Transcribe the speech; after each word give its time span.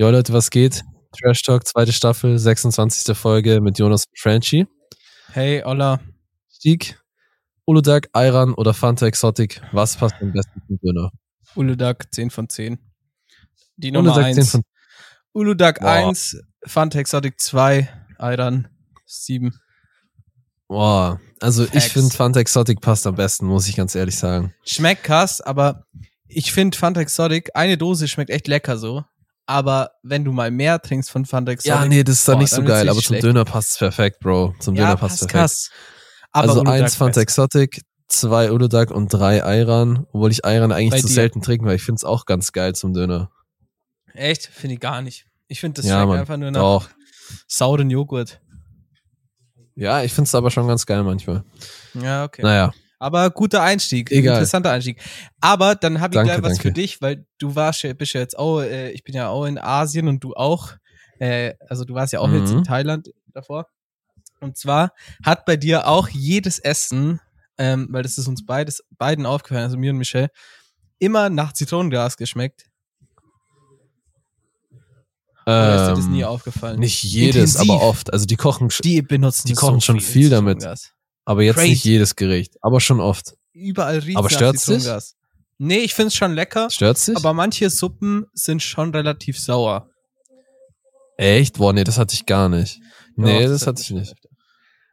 Jo 0.00 0.08
Leute, 0.10 0.32
was 0.32 0.50
geht? 0.50 0.84
Trash 1.10 1.42
Talk, 1.42 1.66
zweite 1.66 1.92
Staffel, 1.92 2.38
26. 2.38 3.16
Folge 3.16 3.60
mit 3.60 3.80
Jonas 3.80 4.04
und 4.04 4.16
Franchi. 4.16 4.64
Hey, 5.32 5.64
Olla. 5.64 5.98
Stieg, 6.48 7.02
Uludag, 7.64 8.08
Ayran 8.12 8.54
oder 8.54 8.74
Fanta 8.74 9.08
Exotic, 9.08 9.60
was 9.72 9.96
passt 9.96 10.14
am 10.20 10.30
besten 10.30 10.62
zum 10.68 10.78
Döner? 10.78 11.10
Uludag 11.56 12.06
10 12.12 12.30
von 12.30 12.48
10. 12.48 12.78
Die 13.76 13.90
Nummer 13.90 14.12
Uludag 14.12 14.34
10 14.34 14.38
1. 14.38 14.50
von 14.52 14.62
Uludag 15.32 15.80
Boah. 15.80 15.90
1, 15.90 16.42
Fanta 16.64 17.00
Exotic 17.00 17.40
2, 17.40 17.88
Ayran 18.18 18.68
7. 19.04 19.52
Boah, 20.68 21.20
also 21.40 21.64
ich 21.64 21.70
Facts. 21.70 21.86
finde 21.88 22.14
Fanta 22.14 22.38
Exotic 22.38 22.80
passt 22.80 23.04
am 23.08 23.16
besten, 23.16 23.46
muss 23.46 23.66
ich 23.66 23.74
ganz 23.74 23.96
ehrlich 23.96 24.16
sagen. 24.16 24.54
Schmeckt 24.64 25.02
krass, 25.02 25.40
aber 25.40 25.86
ich 26.28 26.52
finde 26.52 26.78
Fanta 26.78 27.00
Exotic, 27.00 27.50
eine 27.54 27.76
Dose 27.76 28.06
schmeckt 28.06 28.30
echt 28.30 28.46
lecker 28.46 28.78
so. 28.78 29.02
Aber 29.48 29.92
wenn 30.02 30.26
du 30.26 30.32
mal 30.32 30.50
mehr 30.50 30.78
trinkst 30.78 31.10
von 31.10 31.24
Fanta 31.24 31.52
Exotic. 31.52 31.80
Ja, 31.80 31.86
nee, 31.86 32.04
das 32.04 32.16
ist 32.16 32.28
dann 32.28 32.34
boah, 32.34 32.40
nicht 32.42 32.50
so 32.50 32.62
geil, 32.62 32.86
aber 32.86 32.98
richtig 32.98 33.06
zum 33.06 33.14
schlecht. 33.14 33.24
Döner 33.24 33.44
passt 33.46 33.70
es 33.70 33.78
perfekt, 33.78 34.20
Bro. 34.20 34.54
Zum 34.60 34.74
ja, 34.74 34.82
Döner 34.82 34.96
passt 34.98 35.20
passt 35.20 35.20
perfekt. 35.20 35.32
krass. 35.32 35.70
Aber 36.32 36.48
also 36.50 36.62
eins 36.64 36.96
Fanta. 36.96 37.22
Exotic, 37.22 37.80
zwei 38.08 38.52
Uludag 38.52 38.90
und 38.90 39.08
drei 39.08 39.42
Ayran, 39.42 40.06
obwohl 40.12 40.30
ich 40.32 40.44
Ayran 40.44 40.70
eigentlich 40.70 40.90
Bei 40.90 41.00
zu 41.00 41.06
dir. 41.06 41.14
selten 41.14 41.40
trinke, 41.40 41.64
weil 41.64 41.76
ich 41.76 41.82
finde 41.82 41.96
es 41.96 42.04
auch 42.04 42.26
ganz 42.26 42.52
geil 42.52 42.74
zum 42.74 42.92
Döner. 42.92 43.30
Echt? 44.12 44.44
Finde 44.48 44.74
ich 44.74 44.80
gar 44.80 45.00
nicht. 45.00 45.24
Ich 45.46 45.60
finde, 45.60 45.80
das 45.80 45.88
ja, 45.88 46.02
schmeckt 46.02 46.20
einfach 46.20 46.36
nur 46.36 46.50
nach 46.50 46.60
doch. 46.60 46.90
sauren 47.46 47.88
Joghurt. 47.88 48.42
Ja, 49.76 50.02
ich 50.02 50.12
finde 50.12 50.28
es 50.28 50.34
aber 50.34 50.50
schon 50.50 50.68
ganz 50.68 50.84
geil 50.84 51.02
manchmal. 51.04 51.42
Ja, 51.94 52.24
okay. 52.24 52.42
Naja, 52.42 52.74
Aber 53.00 53.30
guter 53.30 53.62
Einstieg, 53.62 54.10
Egal. 54.10 54.34
interessanter 54.34 54.72
Einstieg. 54.72 55.00
Aber 55.40 55.74
dann 55.76 56.00
habe 56.00 56.14
ich 56.14 56.18
Danke, 56.18 56.32
gleich 56.32 56.42
was 56.42 56.58
danke. 56.58 56.62
für 56.68 56.72
dich, 56.72 57.00
weil 57.00 57.24
du 57.38 57.54
warst 57.54 57.82
ja, 57.82 57.92
bist 57.94 58.12
ja 58.14 58.20
jetzt 58.20 58.36
auch, 58.38 58.60
äh, 58.60 58.90
ich 58.90 59.04
bin 59.04 59.14
ja 59.14 59.28
auch 59.28 59.44
in 59.44 59.56
Asien 59.58 60.08
und 60.08 60.22
du 60.24 60.34
auch. 60.34 60.72
Äh, 61.20 61.54
also 61.68 61.84
du 61.84 61.94
warst 61.94 62.12
ja 62.12 62.20
auch 62.20 62.30
jetzt 62.32 62.50
Mhm. 62.50 62.58
in 62.58 62.64
Thailand 62.64 63.10
davor. 63.32 63.66
Und 64.40 64.56
zwar 64.56 64.92
hat 65.24 65.44
bei 65.46 65.56
dir 65.56 65.86
auch 65.88 66.08
jedes 66.08 66.58
Essen, 66.58 67.20
ähm, 67.56 67.88
weil 67.90 68.02
das 68.02 68.18
ist 68.18 68.26
uns 68.28 68.44
beides, 68.46 68.84
beiden 68.98 69.26
aufgefallen, 69.26 69.64
also 69.64 69.76
mir 69.76 69.90
und 69.92 69.98
Michelle, 69.98 70.30
immer 71.00 71.28
nach 71.30 71.52
Zitronengras 71.52 72.16
geschmeckt. 72.16 72.64
Oder 75.46 75.76
ist 75.76 75.88
dir 75.88 75.94
das 75.96 76.04
ähm, 76.04 76.10
nie 76.12 76.24
aufgefallen? 76.24 76.78
nicht 76.78 77.02
jedes, 77.02 77.54
Intensiv. 77.54 77.70
aber 77.70 77.82
oft. 77.82 78.12
Also 78.12 78.26
die 78.26 78.36
kochen, 78.36 78.68
Die 78.84 79.02
benutzen 79.02 79.46
die 79.48 79.54
kochen 79.54 79.76
so 79.76 79.80
schon 79.80 80.00
viel 80.00 80.28
damit. 80.30 80.62
Aber 81.28 81.42
jetzt 81.42 81.56
crazy. 81.56 81.68
nicht 81.68 81.84
jedes 81.84 82.16
Gericht, 82.16 82.56
aber 82.62 82.80
schon 82.80 83.00
oft. 83.00 83.36
Überall 83.52 83.98
riecht 83.98 84.16
Aber 84.16 84.30
stört's 84.30 84.64
dich? 84.64 84.88
Nee, 85.58 85.80
ich 85.80 85.92
find's 85.92 86.14
schon 86.14 86.32
lecker. 86.32 86.70
Stört's 86.70 87.04
dich? 87.04 87.18
Aber 87.18 87.34
manche 87.34 87.68
Suppen 87.68 88.24
sind 88.32 88.62
schon 88.62 88.94
relativ 88.94 89.38
sauer. 89.38 89.90
Echt? 91.18 91.58
Boah, 91.58 91.74
nee, 91.74 91.84
das 91.84 91.98
hatte 91.98 92.14
ich 92.14 92.24
gar 92.24 92.48
nicht. 92.48 92.80
Nee, 93.14 93.44
Doch, 93.44 93.50
das, 93.50 93.60
hat 93.62 93.68
hatte 93.68 93.82
ich 93.82 93.90
nicht. 93.90 94.12
öfter. 94.12 94.30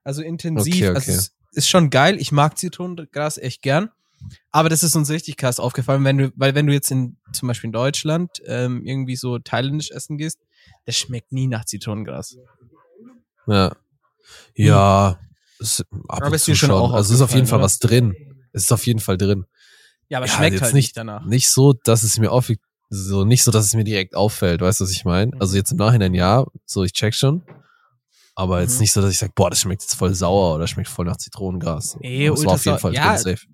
Also 0.04 0.24
intensiv, 0.24 0.74
Okay, 0.76 0.90
okay. 0.90 0.96
also 0.98 1.12
es 1.14 1.32
ist 1.54 1.70
schon 1.70 1.90
geil. 1.90 2.20
Ich 2.20 2.34
mag 2.34 2.58
Zitronengras 2.58 3.38
echt 3.38 3.62
gern. 3.62 3.90
Aber 4.52 4.68
das 4.68 4.84
ist 4.84 4.94
uns 4.98 5.10
richtig 5.10 5.38
krass 5.38 5.58
aufgefallen, 5.62 6.04
wenn 6.04 6.18
du, 6.18 6.34
weil 6.36 6.54
wenn 6.54 6.68
du 6.68 6.74
jetzt 6.74 6.92
in, 6.92 7.16
zum 7.32 7.48
Beispiel 7.48 7.70
in 7.70 7.72
Deutschland, 7.72 8.42
ähm, 8.46 8.82
irgendwie 8.84 9.16
so 9.16 9.40
thailändisch 9.40 9.92
essen 9.92 10.18
gehst, 10.18 10.40
das 10.86 10.98
schmeckt 10.98 11.32
nie 11.32 11.48
nach 11.48 11.64
Zitronengras. 11.64 12.36
Ja. 13.48 13.74
Ja. 14.56 15.18
Es, 15.60 15.82
ab 16.08 16.22
Aber 16.24 16.36
ist 16.36 16.58
schon 16.58 16.72
auch 16.72 16.92
Also 16.94 17.14
es 17.14 17.20
ist 17.20 17.24
auf 17.24 17.34
jeden 17.34 17.48
Fall 17.48 17.62
aufgefallen, 17.62 18.10
was 18.12 18.16
drin. 18.16 18.38
Es 18.52 18.64
ist 18.64 18.72
auf 18.74 18.86
jeden 18.86 19.00
Fall 19.00 19.18
drin. 19.18 19.46
Ja, 20.10 20.20
aber 20.20 20.28
Ja, 20.28 20.34
schmeckt 20.34 20.62
halt 20.62 20.74
nicht- 20.74 20.96
danach. 20.98 21.26
Nicht 21.26 21.50
so, 21.50 21.74
dass 21.74 22.04
es 22.04 22.18
mir 22.20 22.32
auf, 22.32 22.52
so 22.90 23.26
nicht 23.26 23.44
so, 23.44 23.52
dass 23.52 23.66
es 23.66 23.74
mir 23.74 23.84
direkt 23.84 24.16
auffällt. 24.16 24.62
Weißt 24.62 24.80
du, 24.80 24.84
was 24.84 24.92
ich 24.92 25.06
meine? 25.06 25.34
Mhm. 25.34 25.42
Also 25.42 25.56
jetzt 25.58 25.72
im 25.72 25.78
Nachhinein 25.78 26.14
ja, 26.14 26.46
so 26.66 26.84
ich 26.84 26.94
check 26.94 27.14
schon. 27.16 27.44
Aber 28.36 28.62
jetzt 28.62 28.76
Mhm. 28.76 28.82
nicht 28.82 28.92
so, 28.92 29.02
dass 29.02 29.12
ich 29.12 29.18
sage, 29.18 29.32
boah, 29.36 29.50
das 29.50 29.62
schmeckt 29.62 29.82
jetzt 29.82 29.96
voll 29.96 30.14
sauer 30.14 30.56
oder 30.56 30.68
schmeckt 30.68 30.90
voll 30.90 31.06
nach 31.06 31.18
Zitronengras. 31.18 31.94
Das 31.94 32.02
war 32.46 32.54
auf 32.54 32.66
jeden 32.66 32.80
Fall 32.80 32.94
ja, 32.94 33.16
drin, 33.16 33.18
safe. 33.38 33.46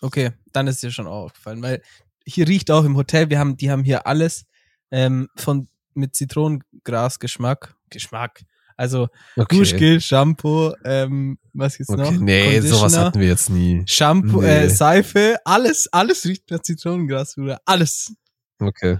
Okay, 0.00 0.32
dann 0.52 0.66
ist 0.66 0.82
dir 0.82 0.90
schon 0.90 1.06
auch 1.06 1.24
aufgefallen, 1.26 1.62
weil 1.62 1.82
hier 2.24 2.48
riecht 2.48 2.70
auch 2.70 2.84
im 2.84 2.96
Hotel, 2.96 3.30
wir 3.30 3.38
haben, 3.38 3.56
die 3.56 3.70
haben 3.70 3.84
hier 3.84 4.06
alles 4.06 4.44
ähm, 4.90 5.28
von 5.36 5.68
mit 5.94 6.14
Zitronengras-Geschmack. 6.16 7.74
Geschmack. 7.90 8.42
Also 8.76 9.08
Okay. 9.36 9.56
Duschgel, 9.58 10.00
Shampoo, 10.00 10.72
ähm, 10.84 11.38
was 11.54 11.76
gibt's 11.78 11.90
noch? 11.92 12.08
okay. 12.08 12.18
Nee, 12.20 12.60
sowas 12.60 12.96
hatten 12.96 13.20
wir 13.20 13.26
jetzt 13.28 13.48
nie. 13.50 13.82
Shampoo, 13.86 14.40
Nee. 14.42 14.64
äh, 14.64 14.68
Seife, 14.68 15.36
alles, 15.44 15.88
alles 15.92 16.24
riecht 16.26 16.50
nach 16.50 16.60
Zitronengras, 16.60 17.34
Bruder. 17.34 17.58
Alles. 17.64 18.14
Okay, 18.58 18.98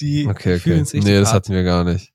Die 0.00 0.26
okay, 0.26 0.56
okay. 0.56 0.72
richtig 0.74 1.04
Nee, 1.04 1.18
das 1.18 1.32
hatten 1.32 1.52
wir 1.52 1.62
gar 1.64 1.84
nicht. 1.84 2.12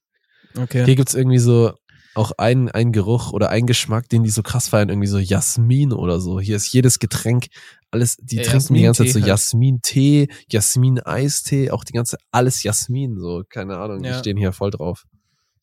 Okay. 0.57 0.85
Hier 0.85 0.95
gibt's 0.95 1.13
irgendwie 1.13 1.37
so 1.39 1.73
auch 2.17 2.31
einen, 2.37 2.69
einen 2.69 2.93
Geruch 2.93 3.33
oder 3.33 3.49
einen 3.49 3.67
Geschmack, 3.67 4.07
den 4.07 4.23
die 4.23 4.29
so 4.29 4.41
krass 4.41 4.69
feiern, 4.69 4.87
irgendwie 4.89 5.07
so 5.07 5.17
Jasmin 5.19 5.91
oder 5.91 6.21
so. 6.21 6.39
Hier 6.39 6.55
ist 6.55 6.71
jedes 6.71 6.99
Getränk, 6.99 7.47
alles, 7.91 8.15
die 8.21 8.37
Ja, 8.37 8.43
trinken 8.43 8.73
die 8.75 8.83
ganze 8.83 9.03
Zeit 9.03 9.13
so 9.13 9.19
Jasmin-Tee 9.19 10.19
halt. 10.21 10.47
Jasmin-Tee, 10.49 10.95
Jasmin-Eistee, 10.95 11.71
auch 11.71 11.83
die 11.83 11.91
ganze, 11.93 12.17
alles 12.31 12.63
Jasmin, 12.63 13.17
so, 13.19 13.43
keine 13.49 13.77
Ahnung, 13.77 14.01
die 14.01 14.09
Ja. 14.09 14.17
stehen 14.19 14.37
hier 14.37 14.53
voll 14.53 14.71
drauf. 14.71 15.03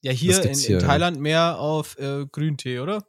Ja, 0.03 0.13
hier 0.13 0.43
in, 0.43 0.51
in 0.51 0.59
hier, 0.59 0.79
ja. 0.81 0.87
Thailand 0.87 1.21
mehr 1.21 1.59
auf 1.59 1.97
äh, 1.99 2.27
Grüntee, 2.27 2.81
oder? 2.81 3.05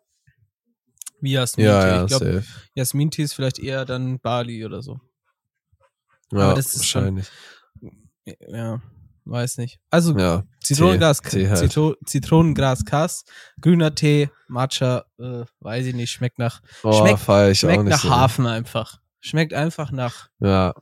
Wie 1.21 1.31
Jasmin-Tee. 1.33 1.71
Ja, 1.71 1.87
ja, 1.87 2.01
ich 2.03 2.07
glaube. 2.07 2.43
Jasmin-Tee 2.75 3.23
ist 3.23 3.33
vielleicht 3.33 3.59
eher 3.59 3.85
dann 3.85 4.19
Bali 4.19 4.65
oder 4.65 4.81
so. 4.81 4.99
Ja, 6.31 6.39
aber 6.39 6.53
das 6.55 6.73
ist 6.75 6.85
schon- 6.87 7.01
wahrscheinlich. 7.03 7.27
Ja, 8.47 8.81
weiß 9.25 9.57
nicht. 9.57 9.79
Also 9.89 10.17
Ja, 10.17 10.43
Zitronengras, 10.61 11.21
Tee, 11.21 11.29
Tee 11.29 11.49
halt. 11.49 11.59
Zitro 11.59 11.95
Zitronengras 12.05 12.85
Kass, 12.85 13.23
grüner 13.59 13.93
Tee, 13.95 14.29
Matcha, 14.47 15.05
äh, 15.19 15.45
weiß 15.61 15.85
ich 15.87 15.95
nicht, 15.95 16.11
schmeckt 16.11 16.39
nach, 16.39 16.61
oh, 16.83 16.93
schmeckt- 16.93 17.19
feier 17.19 17.51
ich 17.51 17.65
auch 17.65 17.69
schmeckt 17.69 17.85
nach 17.85 18.01
so. 18.03 18.09
Hafen 18.09 18.45
einfach. 18.47 18.99
Schmeckt 19.19 19.53
einfach 19.53 19.91
nach 19.91 20.29
Ja, 20.39 20.73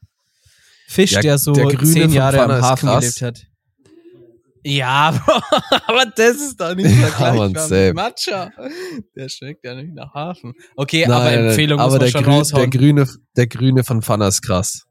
Fisch, 0.88 1.12
Ja, 1.14 1.22
der 1.22 1.38
so 1.38 1.54
der 1.54 1.70
zehn 1.80 2.12
Jahre 2.12 2.42
am 2.42 2.52
ist 2.52 2.62
Hafen 2.64 2.90
krass. 2.90 3.16
gelebt 3.16 3.22
hat. 3.22 3.48
Ja, 4.64 5.10
aber 5.88 6.06
das 6.16 6.36
ist 6.38 6.60
doch 6.62 6.76
nicht 6.76 6.90
Ja, 6.90 7.08
vergleichbar 7.08 7.64
safe. 7.64 7.86
mit 7.88 7.96
Matcha. 7.96 8.52
Der 9.16 9.30
schmeckt 9.30 9.66
ja 9.66 9.74
nicht 9.76 9.94
nach 9.94 10.14
Hafen. 10.14 10.54
Okay, 10.76 11.06
Nein, 11.08 11.12
aber 11.12 11.24
nein, 11.32 11.48
Empfehlung 11.48 11.80
aber 11.80 11.90
muss 11.90 12.00
man 12.00 12.06
der, 12.06 12.12
schon 12.12 12.24
Grün, 12.24 12.32
der 12.32 12.40
raushauen. 12.40 12.70
Grüne, 12.70 13.08
der 13.38 13.48
Grüne 13.48 13.84
von 13.84 14.02
Pfanner 14.02 14.28
ist 14.28 14.42
krass. 14.44 14.84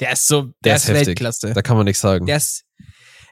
Der 0.00 0.12
ist 0.12 0.26
so, 0.28 0.42
der, 0.42 0.52
Der 0.64 0.76
ist, 0.76 0.88
ist. 0.88 0.94
Weltklasse. 1.06 1.52
Da 1.52 1.62
kann 1.62 1.76
man 1.76 1.84
nichts 1.86 2.00
sagen. 2.00 2.26
Der 2.26 2.36
ist, 2.36 2.64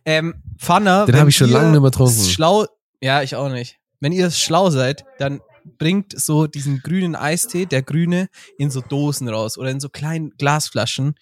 ähm, 0.04 0.42
Pfanner. 0.58 1.06
Den 1.06 1.14
wenn 1.14 1.20
hab 1.22 1.28
ich 1.28 1.36
schon 1.36 1.50
lange 1.50 1.70
nicht 1.70 1.80
mehr 1.80 1.90
getrunken. 1.90 2.24
Schlau, 2.24 2.66
ja, 3.00 3.22
ich 3.22 3.36
auch 3.36 3.48
nicht. 3.48 3.76
Wenn 4.00 4.12
ihr 4.12 4.30
schlau 4.30 4.70
seid, 4.70 5.04
dann 5.18 5.40
bringt 5.64 6.18
so 6.18 6.46
diesen 6.46 6.80
grünen 6.82 7.14
Eistee, 7.16 7.66
der 7.66 7.82
grüne, 7.82 8.28
in 8.58 8.70
so 8.70 8.80
Dosen 8.80 9.28
raus 9.28 9.58
oder 9.58 9.70
in 9.70 9.80
so 9.80 9.88
kleinen 9.88 10.30
Glasflaschen. 10.38 11.14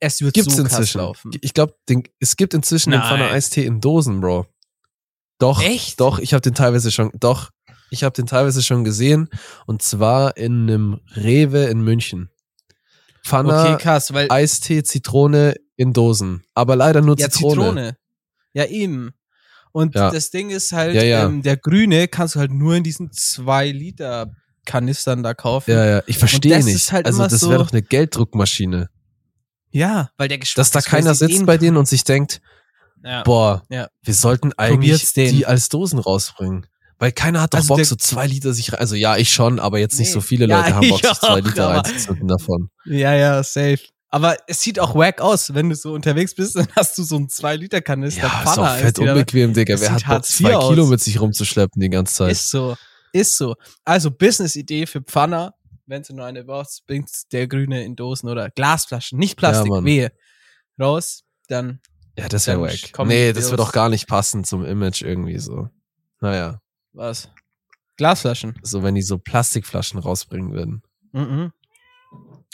Es 0.00 0.20
wird 0.20 0.34
Gibt's 0.34 0.56
so 0.56 0.62
inzwischen. 0.62 0.98
laufen. 0.98 1.30
Ich 1.40 1.54
glaube, 1.54 1.74
es 2.20 2.36
gibt 2.36 2.54
inzwischen 2.54 2.90
den 2.90 3.00
Nein. 3.00 3.08
Pfanner 3.08 3.30
Eistee 3.30 3.64
in 3.64 3.80
Dosen, 3.80 4.20
Bro. 4.20 4.46
Doch, 5.38 5.62
Echt? 5.62 6.00
doch, 6.00 6.18
ich 6.18 6.32
habe 6.32 6.40
den 6.40 6.54
teilweise 6.54 6.90
schon, 6.90 7.10
doch, 7.14 7.50
ich 7.90 8.04
habe 8.04 8.14
den 8.14 8.26
teilweise 8.26 8.62
schon 8.62 8.84
gesehen 8.84 9.28
und 9.66 9.82
zwar 9.82 10.36
in 10.36 10.62
einem 10.62 11.00
Rewe 11.14 11.64
in 11.64 11.82
München. 11.82 12.30
Pfanner 13.24 13.74
Okay, 13.74 13.82
krass, 13.82 14.12
weil 14.12 14.30
Eistee 14.30 14.82
Zitrone 14.82 15.54
in 15.76 15.92
Dosen, 15.92 16.44
aber 16.54 16.76
leider 16.76 17.02
nur 17.02 17.18
ja, 17.18 17.28
Zitrone. 17.28 17.54
Zitrone. 17.54 17.96
Ja, 18.54 18.64
eben. 18.64 19.12
Und 19.76 19.94
Ja. 19.94 20.10
das 20.10 20.30
Ding 20.30 20.48
ist 20.48 20.72
halt, 20.72 20.94
Ja, 20.94 21.02
ja. 21.02 21.26
Ähm, 21.26 21.42
der 21.42 21.58
grüne 21.58 22.08
kannst 22.08 22.34
du 22.34 22.38
halt 22.40 22.50
nur 22.50 22.74
in 22.76 22.82
diesen 22.82 23.12
zwei 23.12 23.70
Liter 23.70 24.30
Kanistern 24.64 25.22
da 25.22 25.34
kaufen. 25.34 25.70
Ja, 25.72 25.84
ja, 25.84 26.02
ich 26.06 26.16
verstehe 26.18 26.56
das 26.56 26.64
nicht. 26.64 26.74
ist 26.76 26.92
halt 26.92 27.04
also 27.04 27.18
immer 27.18 27.28
das 27.28 27.40
so- 27.40 27.50
wäre 27.50 27.62
doch 27.62 27.72
eine 27.72 27.82
Gelddruckmaschine, 27.82 28.88
Ja, 29.70 30.08
weil 30.16 30.28
der 30.28 30.38
Geschmack 30.38 30.56
dass 30.56 30.70
da 30.70 30.80
keiner 30.80 31.14
sitzt 31.14 31.44
bei 31.44 31.58
denen 31.58 31.76
und 31.76 31.86
sich 31.86 32.04
denkt, 32.04 32.40
Ja. 33.04 33.22
boah, 33.22 33.62
Ja. 33.68 33.88
wir 34.02 34.14
sollten 34.14 34.52
eigentlich 34.54 35.12
die 35.12 35.44
als 35.46 35.68
Dosen 35.68 35.98
rausbringen. 35.98 36.66
Weil 36.98 37.12
keiner 37.12 37.42
hat 37.42 37.52
doch 37.52 37.58
Also 37.58 37.76
Bock, 37.76 37.84
so 37.84 37.96
zwei 37.96 38.26
Liter 38.26 38.54
sich 38.54 38.72
rein. 38.72 38.80
Also 38.80 38.94
ja, 38.94 39.18
ich 39.18 39.30
schon, 39.30 39.58
aber 39.60 39.78
jetzt 39.78 39.98
nicht 39.98 40.08
Nee. 40.08 40.14
so 40.14 40.20
viele 40.22 40.48
Ja, 40.48 40.60
Leute 40.62 40.74
haben 40.76 40.88
Bock, 40.88 41.04
sich 41.04 41.12
zwei 41.20 41.40
Liter 41.40 41.68
reinzuzünden 41.68 42.26
davon. 42.28 42.70
Ja, 42.86 43.12
ja, 43.14 43.42
safe. 43.42 43.80
Aber 44.08 44.36
es 44.46 44.60
sieht 44.62 44.78
auch 44.78 44.94
wack 44.94 45.20
aus, 45.20 45.52
wenn 45.54 45.68
du 45.68 45.74
so 45.74 45.92
unterwegs 45.92 46.34
bist, 46.34 46.56
dann 46.56 46.68
hast 46.76 46.96
du 46.96 47.02
so 47.02 47.16
einen 47.16 47.26
2-Liter-Kanister 47.28 48.22
Ja, 48.22 48.42
ist 48.42 48.58
auch 48.58 48.76
fett 48.76 48.98
unbequem, 48.98 49.52
Digga. 49.52 49.74
Das 49.74 49.80
Wer 49.82 49.92
hat 49.94 50.06
Bock, 50.06 50.24
zwei 50.24 50.52
IV 50.52 50.68
Kilo 50.68 50.84
aus. 50.84 50.90
mit 50.90 51.00
sich 51.00 51.20
rumzuschleppen 51.20 51.80
die 51.80 51.90
ganze 51.90 52.14
Zeit? 52.14 52.32
Ist 52.32 52.50
so, 52.50 52.76
ist 53.12 53.36
so. 53.36 53.56
Also 53.84 54.10
Business-Idee 54.10 54.86
für 54.86 55.02
Pfanner, 55.02 55.54
wenn 55.86 56.02
du 56.02 56.14
nur 56.14 56.24
eine 56.26 56.44
brauchst, 56.44 56.86
bringt 56.86 57.10
der 57.32 57.48
Grüne 57.48 57.84
in 57.84 57.96
Dosen 57.96 58.28
oder 58.28 58.50
Glasflaschen, 58.50 59.18
nicht 59.18 59.36
Plastik, 59.36 59.70
Mann. 59.70 59.84
wehe. 59.84 60.12
Raus, 60.80 61.24
dann, 61.48 61.80
ja, 62.18 62.28
das 62.28 62.46
wäre 62.46 62.60
wack. 62.60 63.06
Nee, 63.06 63.32
das 63.32 63.50
wird 63.50 63.60
doch 63.60 63.72
gar 63.72 63.88
nicht 63.88 64.06
passen 64.06 64.44
zum 64.44 64.64
Image 64.64 65.02
irgendwie 65.02 65.38
so. 65.38 65.68
Naja, 66.20 66.60
was? 66.92 67.28
Glasflaschen. 67.96 68.58
so 68.62 68.82
wenn 68.82 68.94
die 68.94 69.02
so 69.02 69.18
Plastikflaschen 69.18 69.98
rausbringen 69.98 70.52
würden. 70.52 70.82
Mhm. 71.12 71.52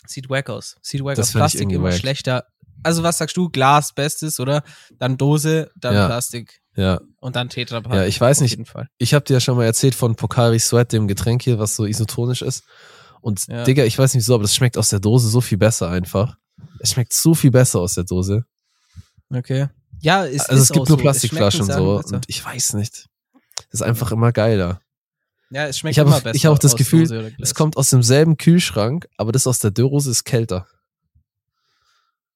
Sieht 0.06 0.28
wack 0.31 0.50
aus. 0.50 0.76
Sieht 0.82 1.04
wack 1.04 1.16
Das 1.16 1.28
aus. 1.28 1.32
Plastik 1.32 1.70
immer 1.70 1.84
wack. 1.90 1.94
schlechter, 1.94 2.44
also 2.82 3.02
was 3.02 3.19
sagst 3.19 3.37
du? 3.37 3.49
Glas, 3.49 3.93
Bestes, 3.93 4.40
oder? 4.40 4.62
Dann 4.99 5.16
Dose, 5.16 5.70
dann 5.76 5.94
Ja. 5.94 6.06
Plastik 6.06 6.60
Ja. 6.75 7.00
und 7.20 7.37
dann 7.37 7.49
Tetrapack. 7.49 7.94
Ja, 7.94 8.04
ich 8.06 8.20
weiß 8.20 8.40
nicht. 8.40 8.58
Ich 8.99 9.14
habe 9.14 9.25
dir 9.25 9.34
ja 9.34 9.40
schon 9.40 9.56
mal 9.56 9.64
erzählt 9.64 9.94
von 9.94 10.16
Pocari 10.16 10.58
Sweat, 10.58 10.93
dem 10.93 11.06
Getränk 11.06 11.43
hier, 11.43 11.58
was 11.58 11.76
so 11.76 11.84
isotonisch 11.84 12.43
ist. 12.43 12.64
Und 13.20 13.46
Ja. 13.46 13.62
Digga, 13.64 13.84
ich 13.84 13.96
weiß 13.99 14.14
nicht 14.14 14.25
so, 14.25 14.34
aber 14.34 14.43
das 14.43 14.54
schmeckt 14.54 14.76
aus 14.76 14.88
der 14.88 14.99
Dose 15.00 15.28
so 15.28 15.40
viel 15.40 15.58
besser 15.58 15.88
einfach. 15.90 16.37
Es 16.81 16.90
schmeckt 16.93 17.12
so 17.12 17.34
viel 17.34 17.50
besser 17.52 17.78
aus 17.81 17.94
der 17.94 18.05
Dose. 18.05 18.44
Okay. 19.32 19.69
Ja, 20.00 20.26
es 20.26 20.40
also 20.48 20.55
ist 20.55 20.62
es 20.62 20.72
gibt 20.72 20.88
nur 20.88 20.98
so. 20.98 21.02
Plastikflaschen 21.02 21.66
so. 21.66 21.98
Und 21.98 22.25
ich 22.26 22.44
weiß 22.44 22.75
nicht. 22.75 23.06
Das 23.70 23.81
ist 23.81 23.82
einfach 23.82 24.10
immer 24.10 24.32
geiler. 24.32 24.81
Ja, 25.52 25.66
es 25.66 25.78
schmeckt 25.78 25.93
Ich 25.93 25.99
habe 25.99 26.08
immer 26.08 26.16
auch- 26.19 26.22
besser. 26.22 26.34
ich 26.34 26.46
hab 26.46 26.52
auch 26.54 26.58
das 26.58 26.76
Gefühl. 26.76 27.34
Es 27.40 27.54
kommt 27.54 27.76
aus 27.76 27.90
demselben 27.90 28.37
Kühlschrank, 28.38 29.06
aber 29.16 29.32
das 29.32 29.46
aus 29.46 29.58
der 29.58 29.70
Dose 29.70 30.10
ist 30.10 30.25
kälter. 30.25 30.66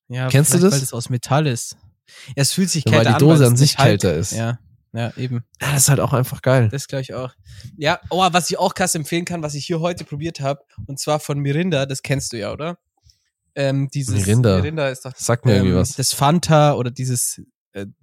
ja, 0.09 0.29
Kennst 0.29 0.55
du 0.55 0.59
das? 0.59 0.73
Weil 0.73 0.81
das 0.81 0.93
aus 0.93 1.09
Metall 1.11 1.47
ist. 1.47 1.77
Ja, 2.29 2.35
es 2.37 2.53
fühlt 2.53 2.71
sich 2.71 2.85
Ja, 2.85 2.93
kälter 2.93 3.05
weil 3.05 3.19
die 3.19 3.25
an, 3.25 3.31
Dose 3.31 3.45
es 3.45 3.51
an 3.51 3.57
sich 3.57 3.77
kälter 3.77 4.15
ist. 4.15 4.33
Ja, 4.33 4.59
ja, 4.93 5.13
eben. 5.17 5.45
Ja, 5.61 5.73
das 5.73 5.83
ist 5.85 5.89
halt 5.89 6.01
auch 6.01 6.13
einfach 6.13 6.43
geil. 6.43 6.69
Das 6.71 6.87
glaube 6.87 7.03
ich 7.03 7.15
auch. 7.15 7.33
Ja, 7.77 7.99
oh, 8.11 8.27
was 8.31 8.49
ich 8.51 8.59
auch 8.59 8.75
krass 8.75 8.95
empfehlen 8.95 9.25
kann, 9.25 9.43
was 9.43 9.55
ich 9.55 9.67
hier 9.67 9.81
heute 9.81 10.05
probiert 10.05 10.41
habe, 10.41 10.61
und 10.87 10.99
zwar 11.01 11.19
von 11.19 11.39
Mirinda, 11.39 11.87
das 11.87 12.03
kennst 12.03 12.33
du 12.33 12.39
ja, 12.39 12.53
oder? 12.53 12.79
Ähm, 13.55 13.89
dieses 13.93 14.15
Mirinda. 14.15 14.59
Mirinda 14.59 14.89
ist 14.91 15.05
doch 15.07 15.17
Sagt 15.17 15.47
mir 15.47 15.55
irgendwie 15.55 15.73
ähm, 15.73 15.79
was. 15.79 15.95
das 15.95 16.13
Fanta 16.13 16.75
oder 16.75 16.91
dieses 16.91 17.41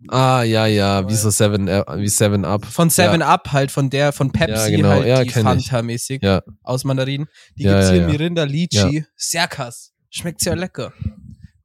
Ah, 0.09 0.43
ja, 0.43 0.67
ja, 0.67 1.09
wie 1.09 1.15
so 1.15 1.29
Seven, 1.31 1.67
äh, 1.67 1.83
wie 1.97 2.07
Seven 2.07 2.45
Up. 2.45 2.65
von 2.65 2.89
Seven 2.89 3.21
Up 3.23 3.51
halt, 3.51 3.71
von 3.71 3.89
der, 3.89 4.11
von 4.13 4.31
Pepsi 4.31 4.71
Ja, 4.71 4.75
genau. 4.77 4.89
halt, 4.89 5.07
Ja, 5.07 5.23
die. 5.23 5.29
Fanta-mäßig 5.31 6.21
Ja. 6.21 6.41
aus 6.61 6.83
Mandarinen. 6.83 7.27
Die 7.57 7.63
Ja, 7.63 7.73
gibt's 7.73 7.87
ja, 7.87 7.93
hier 7.93 8.01
ja. 8.03 8.07
Mirinda 8.07 8.43
Lychee. 8.43 9.05
Sehr 9.15 9.47
krass. 9.47 9.93
Schmeckt 10.09 10.41
sehr 10.41 10.55
lecker. 10.55 10.93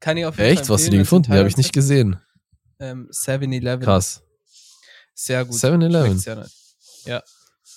Kann 0.00 0.16
ich 0.16 0.24
auf 0.24 0.38
jeden 0.38 0.50
Echt? 0.50 0.60
Fall 0.60 0.68
Wo 0.70 0.74
hast 0.74 0.86
du 0.86 0.90
die 0.90 0.98
gefunden? 0.98 1.32
Die 1.32 1.38
habe 1.38 1.48
ich 1.48 1.56
nicht 1.58 1.72
gesehen. 1.72 2.18
Ähm, 2.80 3.08
7-Eleven. 3.10 3.84
Krass. 3.84 4.22
Sehr 5.14 5.44
gut. 5.44 5.56
7-Eleven. 5.56 6.06
Schmeckt 6.12 6.20
sehr 6.20 6.36
nice. 6.36 6.76
Ja. 7.04 7.22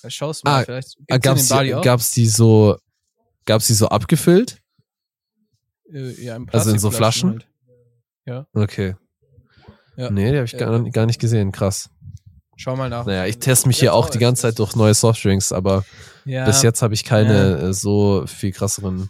Ja, 0.02 0.10
Schau's 0.10 0.42
mal, 0.44 0.60
Ah, 0.60 0.64
vielleicht. 0.64 0.96
Ah, 1.10 1.18
Gibt's 1.18 1.48
gab's, 1.48 1.62
die, 1.62 1.70
gab's 1.82 2.10
die 2.12 2.26
so, 2.28 2.76
gab's 3.44 3.66
die 3.66 3.74
so 3.74 3.88
abgefüllt? 3.88 4.58
Äh, 5.92 6.12
ja, 6.24 6.36
in 6.36 6.48
also 6.50 6.70
in 6.70 6.78
so 6.78 6.90
Flaschen? 6.90 7.44
Halt. 8.26 8.46
Okay. 8.54 8.94
Ja. 9.96 10.10
Nee, 10.10 10.30
die 10.30 10.36
habe 10.36 10.46
ich 10.46 10.52
Ja. 10.52 10.58
gar, 10.58 10.80
gar 10.90 11.06
nicht 11.06 11.20
gesehen. 11.20 11.52
Krass. 11.52 11.90
Schau 12.56 12.76
mal 12.76 12.88
nach. 12.88 13.06
Naja, 13.06 13.26
ich 13.26 13.38
teste 13.38 13.66
mich 13.68 13.78
hier 13.78 13.94
auch 13.94 14.08
die 14.10 14.18
ganze 14.18 14.42
Zeit 14.42 14.58
durch 14.58 14.76
neue 14.76 14.94
Softdrinks, 14.94 15.52
aber 15.52 15.84
ja, 16.24 16.44
bis 16.44 16.62
jetzt 16.62 16.82
habe 16.82 16.94
ich 16.94 17.04
keine 17.04 17.58
äh, 17.58 17.72
so 17.74 18.24
viel 18.26 18.52
krasseren 18.52 19.08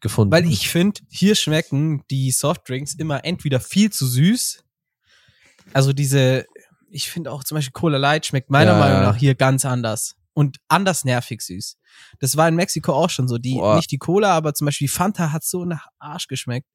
gefunden. 0.00 0.32
Weil 0.32 0.44
ich 0.46 0.68
finde, 0.68 1.00
hier 1.08 1.34
schmecken 1.34 2.04
die 2.10 2.30
Softdrinks 2.30 2.94
immer 2.94 3.24
entweder 3.24 3.58
viel 3.60 3.90
zu 3.90 4.06
süß. 4.06 4.62
Also 5.72 5.92
diese, 5.94 6.44
ich 6.90 7.10
finde 7.10 7.30
auch 7.32 7.42
zum 7.42 7.56
Beispiel 7.56 7.72
Cola 7.72 7.96
Light 7.96 8.26
schmeckt 8.26 8.50
meiner 8.50 8.72
Ja, 8.72 8.78
Meinung 8.78 9.02
nach 9.02 9.16
hier 9.16 9.34
ganz 9.34 9.64
anders. 9.64 10.16
Und 10.34 10.58
anders 10.68 11.04
nervig 11.04 11.40
süß. 11.42 11.76
Das 12.18 12.36
war 12.36 12.48
in 12.48 12.56
Mexiko 12.56 12.92
auch 12.92 13.08
schon 13.08 13.28
so. 13.28 13.38
Die, 13.38 13.54
Boah. 13.54 13.76
nicht 13.76 13.90
die 13.90 13.98
Cola, 13.98 14.32
aber 14.32 14.52
zum 14.52 14.66
Beispiel 14.66 14.88
die 14.88 14.92
Fanta 14.92 15.30
hat 15.32 15.44
so 15.44 15.64
nach 15.64 15.86
Arsch 15.98 16.26
geschmeckt. 16.26 16.66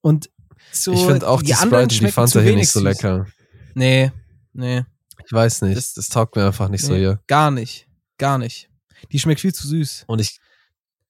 Und 0.00 0.28
so. 0.72 0.92
ich 0.92 1.04
finde 1.04 1.28
auch 1.28 1.42
die, 1.42 1.54
anderen 1.54 1.88
Sprite 1.90 2.04
und 2.04 2.08
die 2.08 2.12
Fanta 2.12 2.40
hier 2.40 2.56
nicht 2.56 2.70
so 2.70 2.80
lecker. 2.80 3.26
Nee, 3.74 4.10
nee. 4.52 4.82
Ich 5.26 5.32
weiß 5.32 5.62
nicht. 5.62 5.76
Das- 5.76 5.94
Das, 5.94 6.08
taugt 6.08 6.36
mir 6.36 6.46
einfach 6.46 6.68
nicht 6.68 6.82
so 6.84 6.92
nee 6.92 6.98
hier. 7.00 7.20
Gar 7.26 7.50
nicht. 7.50 7.86
Gar 8.18 8.38
nicht. 8.38 8.68
Die 9.12 9.18
schmeckt 9.18 9.40
viel 9.40 9.54
zu 9.54 9.66
süß. 9.68 10.04
Und 10.06 10.20
ich, 10.20 10.38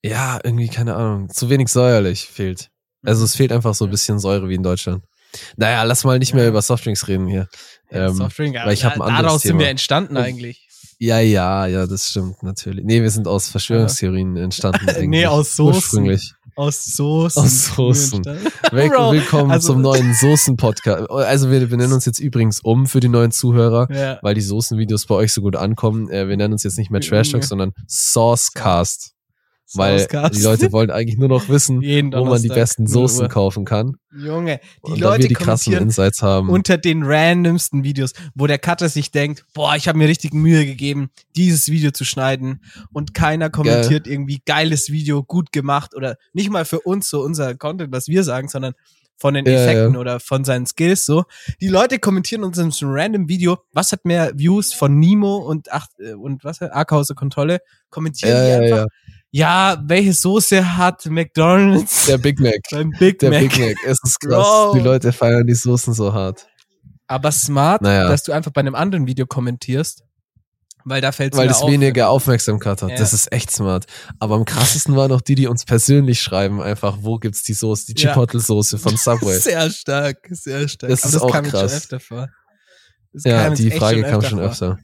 ja, 0.02 0.38
irgendwie, 0.42 0.68
keine 0.68 0.94
Ahnung, 0.94 1.28
zu 1.30 1.48
wenig 1.50 1.68
säuerlich 1.68 2.26
fehlt. 2.26 2.70
Also 3.04 3.24
es 3.24 3.36
fehlt 3.36 3.52
einfach 3.52 3.74
so 3.74 3.84
ein 3.84 3.90
bisschen 3.90 4.18
Säure 4.18 4.48
wie 4.48 4.54
in 4.56 4.62
Deutschland. 4.62 5.04
Naja, 5.56 5.82
lass 5.84 6.04
mal 6.04 6.18
nicht 6.18 6.34
mehr 6.34 6.48
über 6.48 6.62
Softdrinks 6.62 7.06
reden 7.06 7.28
hier. 7.28 7.48
Ähm, 7.90 8.14
Softdrink, 8.14 8.56
weil 8.56 8.72
ich 8.72 8.84
ein 8.84 8.98
da- 8.98 9.04
anderes 9.04 9.22
Daraus 9.22 9.42
sind 9.42 9.50
Thema. 9.52 9.60
wir 9.60 9.68
entstanden 9.68 10.16
eigentlich. 10.16 10.66
Ja, 10.98 11.20
ja, 11.20 11.66
ja, 11.66 11.86
das 11.86 12.08
stimmt 12.08 12.42
natürlich. 12.42 12.84
Nee, 12.84 13.02
wir 13.02 13.10
sind 13.10 13.28
aus 13.28 13.48
Verschwörungstheorien 13.48 14.36
entstanden. 14.36 14.86
Nee, 15.10 15.26
aus 15.26 15.54
Soßen. 15.54 15.74
Ursprünglich. 15.76 16.32
Aus 16.58 16.84
Soßen. 16.86 17.40
Aus 17.40 17.66
Soßen. 17.76 18.24
Willkommen 18.72 19.50
also- 19.52 19.74
zum 19.74 19.80
neuen 19.80 20.12
Soßen-Podcast. 20.12 21.08
Also 21.08 21.52
wir 21.52 21.64
benennen 21.68 21.92
uns 21.92 22.04
jetzt 22.04 22.18
übrigens 22.18 22.58
um 22.58 22.86
für 22.86 22.98
die 22.98 23.08
neuen 23.08 23.30
Zuhörer, 23.30 23.86
Ja. 23.94 24.18
weil 24.22 24.34
die 24.34 24.40
Soßen-Videos 24.40 25.06
bei 25.06 25.14
euch 25.14 25.32
so 25.32 25.40
gut 25.40 25.54
ankommen. 25.54 26.08
Äh, 26.10 26.26
wir 26.26 26.36
nennen 26.36 26.52
uns 26.54 26.64
jetzt 26.64 26.76
nicht 26.76 26.90
mehr 26.90 27.00
Trash 27.00 27.30
Talk, 27.30 27.44
sondern 27.44 27.74
Saucecast. 27.86 29.12
Weil 29.74 30.06
die 30.32 30.40
Leute 30.40 30.72
wollen 30.72 30.90
eigentlich 30.90 31.18
nur 31.18 31.28
noch 31.28 31.48
wissen, 31.48 31.82
wo 32.12 32.24
man 32.24 32.40
die 32.40 32.48
besten 32.48 32.84
0 32.84 32.92
Soßen 32.92 33.22
Uhr. 33.22 33.28
kaufen 33.28 33.64
kann. 33.64 33.96
Junge, 34.16 34.60
die 34.86 34.92
und 34.92 35.00
Leute 35.00 35.22
wir 35.24 35.28
die 35.28 35.34
krassen 35.34 35.74
Insights 35.74 36.22
haben. 36.22 36.48
unter 36.48 36.78
den 36.78 37.02
randomsten 37.02 37.84
Videos, 37.84 38.12
wo 38.34 38.46
der 38.46 38.58
Cutter 38.58 38.88
sich 38.88 39.10
denkt, 39.10 39.44
boah, 39.52 39.76
ich 39.76 39.86
habe 39.86 39.98
mir 39.98 40.08
richtig 40.08 40.32
Mühe 40.32 40.64
gegeben, 40.64 41.10
dieses 41.36 41.68
Video 41.68 41.90
zu 41.90 42.04
schneiden 42.04 42.62
und 42.92 43.12
keiner 43.12 43.50
kommentiert 43.50 44.06
irgendwie 44.06 44.40
geiles 44.46 44.90
Video, 44.90 45.22
gut 45.22 45.52
gemacht 45.52 45.94
oder 45.94 46.16
nicht 46.32 46.50
mal 46.50 46.64
für 46.64 46.80
uns 46.80 47.10
so 47.10 47.22
unser 47.22 47.54
Content, 47.54 47.92
was 47.92 48.08
wir 48.08 48.24
sagen, 48.24 48.48
sondern 48.48 48.74
von 49.18 49.34
den 49.34 49.44
Ja, 49.46 49.52
Effekten 49.52 49.94
ja. 49.94 50.00
oder 50.00 50.20
von 50.20 50.44
seinen 50.44 50.66
Skills 50.66 51.04
so. 51.04 51.24
Die 51.60 51.68
Leute 51.68 51.98
kommentieren 51.98 52.44
uns 52.44 52.56
in 52.56 52.70
so 52.70 52.86
einem 52.86 52.94
random 52.94 53.28
Video, 53.28 53.58
was 53.72 53.92
hat 53.92 54.04
mehr 54.04 54.32
Views 54.34 54.72
von 54.72 54.98
Nemo 54.98 55.36
und 55.38 55.70
ach, 55.72 55.88
äh, 55.98 56.14
und 56.14 56.44
was 56.44 56.62
Arkhause 56.62 57.14
Kontrolle, 57.14 57.60
kommentieren 57.90 58.32
ja, 58.32 58.44
die 58.44 58.68
ja, 58.68 58.76
einfach, 58.76 58.86
ja. 59.30 59.74
ja, 59.74 59.82
welche 59.86 60.12
Soße 60.12 60.76
hat 60.76 61.06
McDonald's 61.06 62.06
Der 62.06 62.18
Big 62.18 62.40
Mac. 62.40 62.60
beim 62.70 62.90
Big 62.98 63.18
Der 63.18 63.30
Mac? 63.30 63.40
Big 63.40 63.58
Mac. 63.58 63.76
Es 63.86 63.98
ist 64.02 64.20
krass. 64.20 64.44
Bro. 64.46 64.74
Die 64.74 64.80
Leute 64.80 65.12
feiern 65.12 65.46
die 65.46 65.54
Soßen 65.54 65.94
so 65.94 66.12
hart. 66.12 66.46
Aber 67.06 67.32
smart, 67.32 67.82
Naja. 67.82 68.08
dass 68.08 68.22
du 68.24 68.32
einfach 68.32 68.50
bei 68.52 68.60
einem 68.60 68.74
anderen 68.74 69.06
Video 69.06 69.26
kommentierst, 69.26 70.04
weil 70.84 71.00
da 71.00 71.10
fällt 71.12 71.34
Weil 71.36 71.48
es 71.48 71.62
auf. 71.62 71.70
weniger 71.70 72.10
Aufmerksamkeit 72.10 72.82
hat. 72.82 72.90
Ja. 72.90 72.96
Das 72.96 73.12
ist 73.14 73.32
echt 73.32 73.50
smart. 73.50 73.86
Aber 74.18 74.34
am 74.36 74.44
krassesten 74.44 74.94
waren 74.96 75.10
noch 75.10 75.20
die, 75.22 75.34
die 75.34 75.46
uns 75.46 75.64
persönlich 75.64 76.20
schreiben, 76.20 76.60
einfach, 76.62 76.98
wo 77.00 77.18
gibt's 77.18 77.42
die 77.42 77.54
Soße, 77.54 77.94
die 77.94 78.00
Ja. 78.02 78.12
Chipotle-Soße 78.14 78.78
von 78.78 78.96
Subway. 78.98 79.38
Sehr 79.38 79.70
stark, 79.70 80.18
sehr 80.30 80.68
stark. 80.68 80.90
Das 80.90 81.00
Aber 81.02 81.08
ist 81.08 81.14
das 81.14 81.22
auch 81.22 81.32
krass. 81.42 81.50
schon 81.70 81.76
öfter 81.78 82.00
vor. 82.00 82.28
Das 83.14 83.24
ja, 83.24 83.50
die 83.50 83.70
Frage 83.70 84.02
kam 84.02 84.20
schon 84.22 84.38
vor. 84.38 84.48
öfter. 84.48 84.78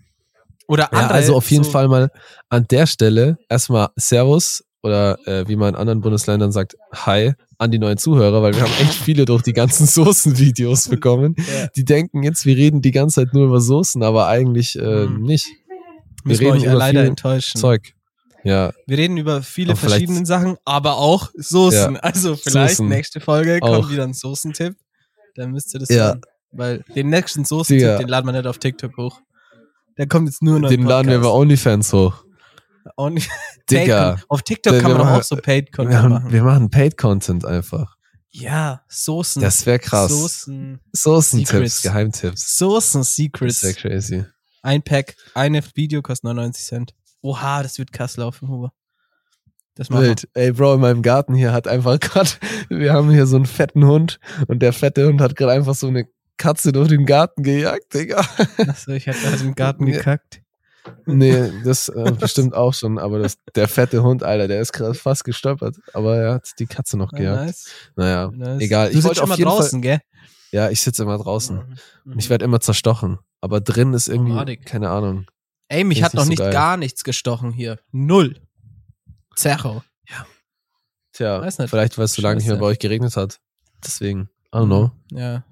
Oder 0.69 0.85
Ja, 0.93 0.99
andere, 0.99 1.15
also 1.15 1.37
auf 1.37 1.51
jeden 1.51 1.65
so, 1.65 1.71
Fall 1.71 1.89
mal 1.89 2.11
an 2.49 2.67
der 2.71 2.87
Stelle 2.87 3.37
erstmal 3.49 3.89
Servus 3.97 4.65
oder 4.83 5.19
äh, 5.27 5.47
wie 5.49 5.57
man 5.57 5.71
in 5.71 5.75
anderen 5.77 6.01
Bundesländern 6.01 6.53
sagt, 6.53 6.75
Hi 6.93 7.33
an 7.59 7.71
die 7.71 7.79
neuen 7.79 7.97
Zuhörer, 7.99 8.43
weil 8.43 8.55
wir 8.55 8.63
haben 8.63 8.73
echt 8.81 8.95
viele 8.95 9.25
durch 9.25 9.43
die 9.43 9.53
ganzen 9.53 9.87
Soßenvideos 9.87 10.89
bekommen. 10.89 11.35
Ja. 11.39 11.69
Die 11.77 11.85
denken 11.85 12.23
jetzt, 12.23 12.45
wir 12.47 12.57
reden 12.57 12.83
die 12.83 12.91
ganze 12.91 13.23
Zeit 13.25 13.33
nur 13.35 13.47
über 13.47 13.61
Soßen, 13.61 14.03
aber 14.03 14.27
eigentlich 14.29 14.77
äh, 14.77 15.07
Mhm. 15.07 15.23
nicht. 15.23 15.47
Müssen 16.25 16.41
wir 16.41 16.47
wir 16.49 16.55
reden 16.55 16.63
euch 16.63 16.65
über 16.71 16.79
leider 16.79 17.05
enttäuschen. 17.05 17.61
Zeug. 17.61 17.93
Ja, 18.43 18.73
Wir 18.87 18.99
reden 18.99 19.17
über 19.17 19.43
viele 19.43 19.73
Aber 19.73 19.81
verschiedene 19.81 20.27
Sachen, 20.27 20.57
aber 20.67 20.99
auch 20.99 21.31
Soßen. 21.35 21.97
Also 21.99 22.37
vielleicht 22.37 22.77
Soßen. 22.77 22.89
nächste 22.89 23.21
Folge 23.21 23.59
Auch. 23.63 23.81
kommt 23.81 23.91
wieder 23.93 24.05
ein 24.05 24.13
Soßentipp. 24.13 24.75
Dann 25.35 25.51
müsst 25.53 25.73
ihr 25.75 25.81
das 25.81 25.89
Ja. 25.89 26.09
hören. 26.09 26.21
Weil 26.53 26.85
den 26.95 27.09
nächsten 27.09 27.45
Soßentipp, 27.47 27.99
den 28.01 28.09
laden 28.09 28.27
wir 28.27 28.33
nicht 28.33 28.47
auf 28.47 28.59
TikTok 28.59 28.97
hoch. 28.99 29.21
Der 29.99 30.07
kommt 30.09 30.29
jetzt 30.29 30.43
nur 30.43 30.59
noch 30.59 30.69
den 30.69 30.85
laden 30.85 31.11
wir 31.11 31.21
bei. 31.21 31.29
OnlyFans 31.29 31.93
hoch. 31.93 32.25
Nicht- 33.11 33.31
Digga. 33.71 34.19
Auf 34.29 34.43
TikTok 34.43 34.79
kann 34.81 34.93
man 34.93 35.01
machen- 35.03 35.21
auch 35.21 35.23
so 35.23 35.37
Paid-Content 35.37 35.91
Wir, 35.95 36.03
haben, 36.03 36.11
machen. 36.11 36.33
wir 36.33 36.43
machen 36.43 36.71
Paid-Content 36.71 37.45
einfach. 37.45 37.97
Ja, 38.31 38.83
Soßen. 38.89 39.41
Das 39.41 39.65
wäre 39.65 39.79
krass. 39.79 40.11
Soßen. 40.11 40.81
Soßentipps. 40.93 41.83
Geheimtipps. 41.83 42.59
Soßen 42.59 43.01
Das 43.03 43.15
Secrets. 43.15 43.63
wäre 43.63 43.75
crazy. 43.75 44.25
Ein 44.63 44.83
Pack, 44.83 45.15
eine 45.35 45.63
Video 45.75 46.03
kostet 46.03 46.25
99 46.25 46.65
Cent. 46.65 46.95
Oha, 47.23 47.63
das 47.63 47.79
wird 47.79 47.93
krass 47.93 48.17
laufen, 48.17 48.49
Huber. 48.49 48.73
Das. 49.77 49.91
Wild. 49.91 50.29
Ey, 50.35 50.53
Bro, 50.53 50.75
in 50.75 50.81
meinem 50.81 51.03
Garten 51.03 51.35
hier 51.35 51.53
hat 51.53 51.69
einfach 51.69 51.99
gerade, 52.01 52.31
wir 52.69 52.93
haben 52.93 53.11
hier 53.11 53.27
so 53.27 53.37
einen 53.37 53.47
fetten 53.47 53.85
Hund 53.87 54.19
und 54.49 54.61
der 54.61 54.73
fette 54.73 55.07
Hund 55.07 55.21
hat 55.21 55.37
gerade 55.37 55.53
einfach 55.53 55.75
so 55.75 55.87
eine 55.89 56.07
Katze 56.37 56.73
durch 56.73 56.89
den 56.89 57.07
Garten 57.07 57.43
gejagt, 57.43 57.95
Digga. 57.95 58.19
Achso, 58.67 58.93
ich 58.93 59.07
hatte 59.09 59.23
halt 59.31 59.41
im 59.41 59.55
Garten 59.55 59.87
Ja. 59.89 59.97
gekackt. 59.99 60.41
Nee, 61.07 61.51
das 61.65 61.89
äh, 61.91 62.13
bestimmt 62.19 62.55
auch 62.55 62.75
schon, 62.75 62.99
aber 62.99 63.19
das, 63.19 63.39
der 63.55 63.69
fette 63.69 64.03
Hund, 64.03 64.23
Alter, 64.23 64.49
der 64.49 64.61
ist 64.61 64.73
gerade 64.73 64.95
fast 64.95 65.25
gestolpert, 65.25 65.77
aber 65.95 66.17
er 66.17 66.35
hat 66.35 66.51
die 66.59 66.67
Katze 66.67 66.97
noch 66.99 67.13
Ah, 67.13 67.17
gejagt. 67.17 67.47
nice, 67.47 67.71
Naja, 67.97 68.31
nice. 68.35 68.61
egal. 68.61 68.91
Du 68.91 68.99
Ich 68.99 69.05
sitzt 69.05 69.21
jeden 69.21 69.43
draußen, 69.45 69.81
gell? 69.81 70.01
ja, 70.51 70.69
ich 70.71 70.81
sitze 70.83 71.03
immer 71.05 71.17
draußen. 71.19 71.77
Mhm. 72.05 72.19
Ich 72.19 72.29
werde 72.31 72.45
immer 72.45 72.61
zerstochen. 72.61 73.19
Aber 73.41 73.61
drin 73.61 73.93
ist 73.95 74.09
irgendwie, 74.09 74.33
Madig. 74.33 74.65
keine 74.67 74.91
Ahnung. 74.91 75.27
Ey, 75.69 75.85
mich 75.85 75.99
Ist 75.99 76.05
hat 76.05 76.13
nicht 76.13 76.19
noch 76.19 76.25
so 76.25 76.29
nicht 76.31 76.39
geil. 76.39 76.53
gar 76.53 76.77
nichts 76.77 77.03
gestochen 77.05 77.51
hier. 77.53 77.79
Null. 77.91 78.37
Zerro. 79.37 79.83
Tja, 81.13 81.41
Weiß 81.41 81.59
nicht. 81.59 81.71
vielleicht, 81.71 81.97
weil 81.97 82.07
es 82.07 82.15
so 82.15 82.23
lange 82.23 82.37
nicht 82.37 82.47
mehr 82.47 82.55
Scheiße. 82.57 82.61
bei 82.61 82.67
euch 82.67 82.79
geregnet 82.81 83.17
hat. 83.17 83.39
Deswegen, 83.85 84.29
I 84.53 84.59
don't 84.59 84.67
know. 84.67 84.91
Ja, 85.13 85.45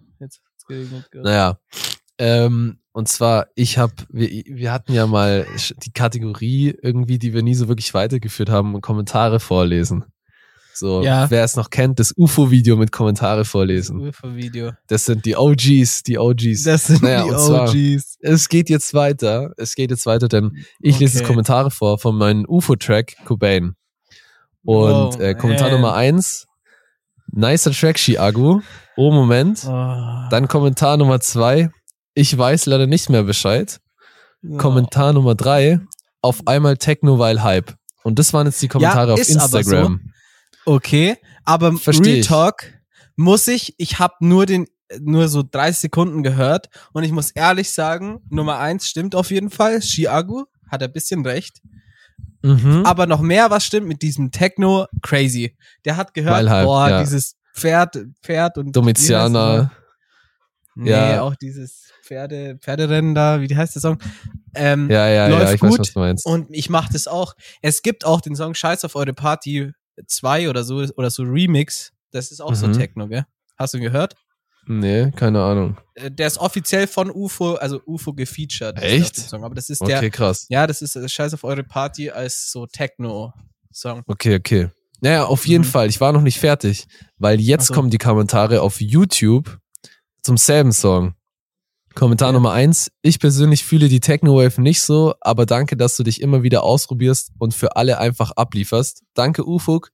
geregnet. 0.67 1.11
gerade. 1.11 1.25
Naja. 1.29 1.59
Ähm, 2.19 2.79
und 2.93 3.09
zwar, 3.09 3.47
ich 3.55 3.79
habe, 3.79 3.95
wir, 4.11 4.29
wir 4.29 4.71
hatten 4.73 4.93
ja 4.93 5.07
mal 5.07 5.47
die 5.85 5.93
Kategorie 5.93 6.75
irgendwie, 6.83 7.19
die 7.19 7.33
wir 7.33 7.43
nie 7.43 7.55
so 7.55 7.67
wirklich 7.69 7.95
weitergeführt 7.95 8.51
haben, 8.51 8.81
Kommentare 8.81 9.41
vorlesen. 9.41 10.05
So, 10.75 11.03
Ja. 11.03 11.31
wer 11.31 11.45
es 11.45 11.57
noch 11.57 11.69
kennt, 11.71 11.99
das 12.01 12.15
UFO-Video 12.17 12.77
mit 12.77 12.93
Kommentare 12.93 13.45
vorlesen. 13.45 14.01
UFO-Video. 14.01 14.73
Das 14.89 15.05
sind 15.05 15.25
die 15.27 15.37
OGs, 15.37 16.03
die 16.03 16.19
OGs. 16.19 16.63
Das 16.65 16.87
sind 16.87 17.03
Naja, 17.03 17.25
die 17.25 17.31
und 17.31 17.39
zwar- 17.41 17.69
OGs. 17.69 18.17
Es 18.21 18.49
geht 18.49 18.71
jetzt 18.71 18.95
weiter. 18.95 19.53
Es 19.57 19.75
geht 19.75 19.91
jetzt 19.91 20.07
weiter, 20.07 20.29
denn 20.29 20.65
ich 20.81 20.99
lese 20.99 21.15
jetzt 21.15 21.23
Okay. 21.25 21.27
Kommentare 21.29 21.71
vor 21.71 21.99
von 21.99 22.17
meinem 22.17 22.45
UFO-Track 22.49 23.17
Cobain. 23.27 23.75
Und 24.65 25.17
Oh, 25.17 25.17
äh, 25.19 25.35
Kommentar 25.35 25.71
man. 25.71 25.81
Nummer 25.81 25.95
eins. 25.95 26.47
Nicer 27.33 27.73
Track, 27.73 27.97
Chiago. 27.97 28.63
Oh, 28.97 29.11
Moment. 29.11 29.65
Oh. 29.67 30.29
Dann 30.31 30.49
Kommentar 30.49 30.97
Nummer 30.97 31.21
zwei. 31.21 31.71
Ich 32.15 32.37
weiß 32.37 32.67
leider 32.67 32.87
nicht 32.87 33.11
mehr 33.11 33.23
Bescheid. 33.23 33.81
Oh. 34.47 34.57
Kommentar 34.59 35.13
Nummer 35.13 35.35
drei. 35.35 35.81
Auf 36.21 36.47
einmal 36.47 36.77
Techno, 36.77 37.19
weil 37.19 37.43
Hype. 37.43 37.75
Und 38.05 38.19
das 38.19 38.33
waren 38.33 38.47
jetzt 38.47 38.63
die 38.63 38.69
Kommentare 38.69 39.15
auf 39.15 39.19
ist 39.19 39.37
aber 39.37 39.59
Instagram. 39.59 40.13
Okay, 40.65 41.17
aber 41.45 41.73
Versteh 41.73 42.15
Real. 42.15 42.25
Talk 42.25 42.65
muss 43.17 43.49
ich, 43.49 43.75
ich 43.79 43.99
habe 43.99 44.15
nur 44.21 44.47
den 44.47 44.67
nur 45.01 45.29
so 45.29 45.43
30 45.43 45.81
Sekunden 45.81 46.23
gehört 46.23 46.69
und 46.93 47.03
ich 47.03 47.13
muss 47.13 47.31
ehrlich 47.31 47.71
sagen, 47.71 48.21
Nummer 48.29 48.59
eins 48.59 48.87
stimmt 48.87 49.15
auf 49.15 49.31
jeden 49.31 49.51
Fall, 49.51 49.81
Chiago 49.81 50.47
hat 50.71 50.83
ein 50.83 50.93
bisschen 50.93 51.25
recht, 51.25 51.61
Mhm. 52.43 52.85
aber 52.85 53.07
noch 53.07 53.21
mehr 53.21 53.51
was 53.51 53.65
stimmt 53.65 53.87
mit 53.87 54.03
diesem 54.03 54.31
Techno 54.31 54.87
crazy. 55.03 55.57
Der 55.85 55.97
hat 55.97 56.13
gehört, 56.15 56.35
Weil 56.35 56.51
halt, 56.51 56.67
boah, 56.67 56.89
ja. 56.91 57.01
dieses 57.01 57.37
Pferd, 57.55 57.97
Pferd 58.23 58.59
und 58.59 58.75
Domitianer. 58.75 59.71
Nee, 60.75 60.91
Ja. 60.91 61.21
auch 61.23 61.35
dieses 61.37 61.91
Pferde, 62.03 62.57
Pferderennen 62.61 63.15
da, 63.15 63.41
wie 63.43 63.55
heißt 63.57 63.75
der 63.75 63.83
Song? 63.83 63.99
Ähm, 64.55 64.91
Ja, 64.91 65.07
ja, 65.07 65.29
ja, 65.29 65.39
läuft 65.39 65.55
ich 65.55 65.63
weiß, 65.63 65.71
gut. 65.71 65.79
was 65.81 65.93
du 65.93 65.99
meinst. 66.01 66.27
Und 66.27 66.47
ich 66.51 66.71
mache 66.71 66.93
das 66.93 67.07
auch. 67.07 67.35
Es 67.61 67.83
gibt 67.83 68.07
auch 68.07 68.21
den 68.23 68.35
Song 68.35 68.55
Scheiß 68.55 68.85
auf 68.85 68.97
eure 68.97 69.13
Party 69.13 69.71
2 70.07 70.49
oder 70.49 70.65
so, 70.65 70.77
oder 70.97 71.11
so 71.11 71.23
Remix. 71.25 71.93
Das 72.11 72.33
ist 72.33 72.41
auch 72.41 72.55
so 72.55 72.67
Mhm. 72.69 72.73
Techno, 72.73 73.07
gell? 73.09 73.25
Hast 73.59 73.75
du 73.75 73.79
ihn 73.79 73.85
gehört? 73.85 74.15
Nee, 74.67 75.11
keine 75.17 75.43
Ahnung. 75.43 75.77
Äh, 75.95 76.11
Der 76.11 76.27
ist 76.29 76.39
offiziell 76.39 76.87
von 76.87 77.11
UFO, 77.11 77.55
also 77.55 77.81
UFO 77.87 78.13
gefeatured. 78.13 78.79
Echt? 78.81 79.17
Song. 79.17 79.45
Aber 79.45 79.55
das 79.55 79.69
ist 79.71 79.81
Okay, 79.83 80.01
der, 80.01 80.11
krass. 80.11 80.47
ja, 80.49 80.67
das 80.67 80.83
ist 80.83 80.95
äh, 80.97 81.09
Scheiß 81.09 81.35
auf 81.35 81.43
eure 81.45 81.65
Party 81.65 82.11
als 82.11 82.51
so 82.53 82.67
Techno-Song. 82.67 84.03
Okay, 84.07 84.37
okay. 84.37 84.69
Naja, 85.01 85.25
auf 85.25 85.47
jeden 85.47 85.65
Mhm. 85.65 85.69
Fall. 85.69 85.89
Ich 85.89 86.01
war 86.01 86.13
noch 86.13 86.23
nicht 86.23 86.39
fertig, 86.39 86.87
weil 87.19 87.41
jetzt 87.41 87.67
so. 87.67 87.75
kommen 87.75 87.91
die 87.91 87.99
Kommentare 87.99 88.63
auf 88.63 88.81
YouTube 88.81 89.59
zum 90.23 90.37
selben 90.37 90.73
Song. 90.73 91.15
Kommentar 91.95 92.29
Okay. 92.29 92.35
Nummer 92.35 92.53
eins. 92.53 92.91
Ich 93.03 93.19
persönlich 93.19 93.65
fühle 93.65 93.89
die 93.89 94.01
Techno-Wave 94.01 94.63
nicht 94.63 94.81
so, 94.81 95.15
aber 95.21 95.45
danke, 95.45 95.77
dass 95.77 95.97
du 95.97 96.05
dich 96.05 96.21
immer 96.23 96.43
wieder 96.45 96.63
ausprobierst 96.63 97.33
und 97.39 97.53
für 97.53 97.75
alle 97.77 97.99
einfach 97.99 98.31
ablieferst. 98.31 99.03
Danke, 99.15 99.47
Ufuk. 99.47 99.91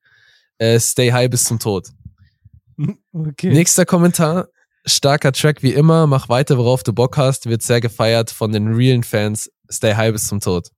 Äh, 0.59 0.79
stay 0.79 1.11
high 1.11 1.31
bis 1.31 1.45
zum 1.45 1.59
Tod. 1.59 1.89
Okay. 3.13 3.51
Nächster 3.51 3.85
Kommentar. 3.87 4.47
Starker 4.89 5.33
Track 5.33 5.63
wie 5.63 5.73
immer. 5.73 6.07
Mach 6.07 6.29
weiter, 6.29 6.59
worauf 6.59 6.83
du 6.83 6.93
Bock 6.93 7.17
hast. 7.17 7.47
Wird 7.47 7.63
sehr 7.63 7.81
gefeiert 7.81 8.31
von 8.31 8.53
den 8.53 8.69
realen 8.69 9.05
Fans. 9.05 9.51
Stay 9.71 9.95
high 9.95 10.13
bis 10.13 10.27
zum 10.27 10.41
Tod. 10.41 10.69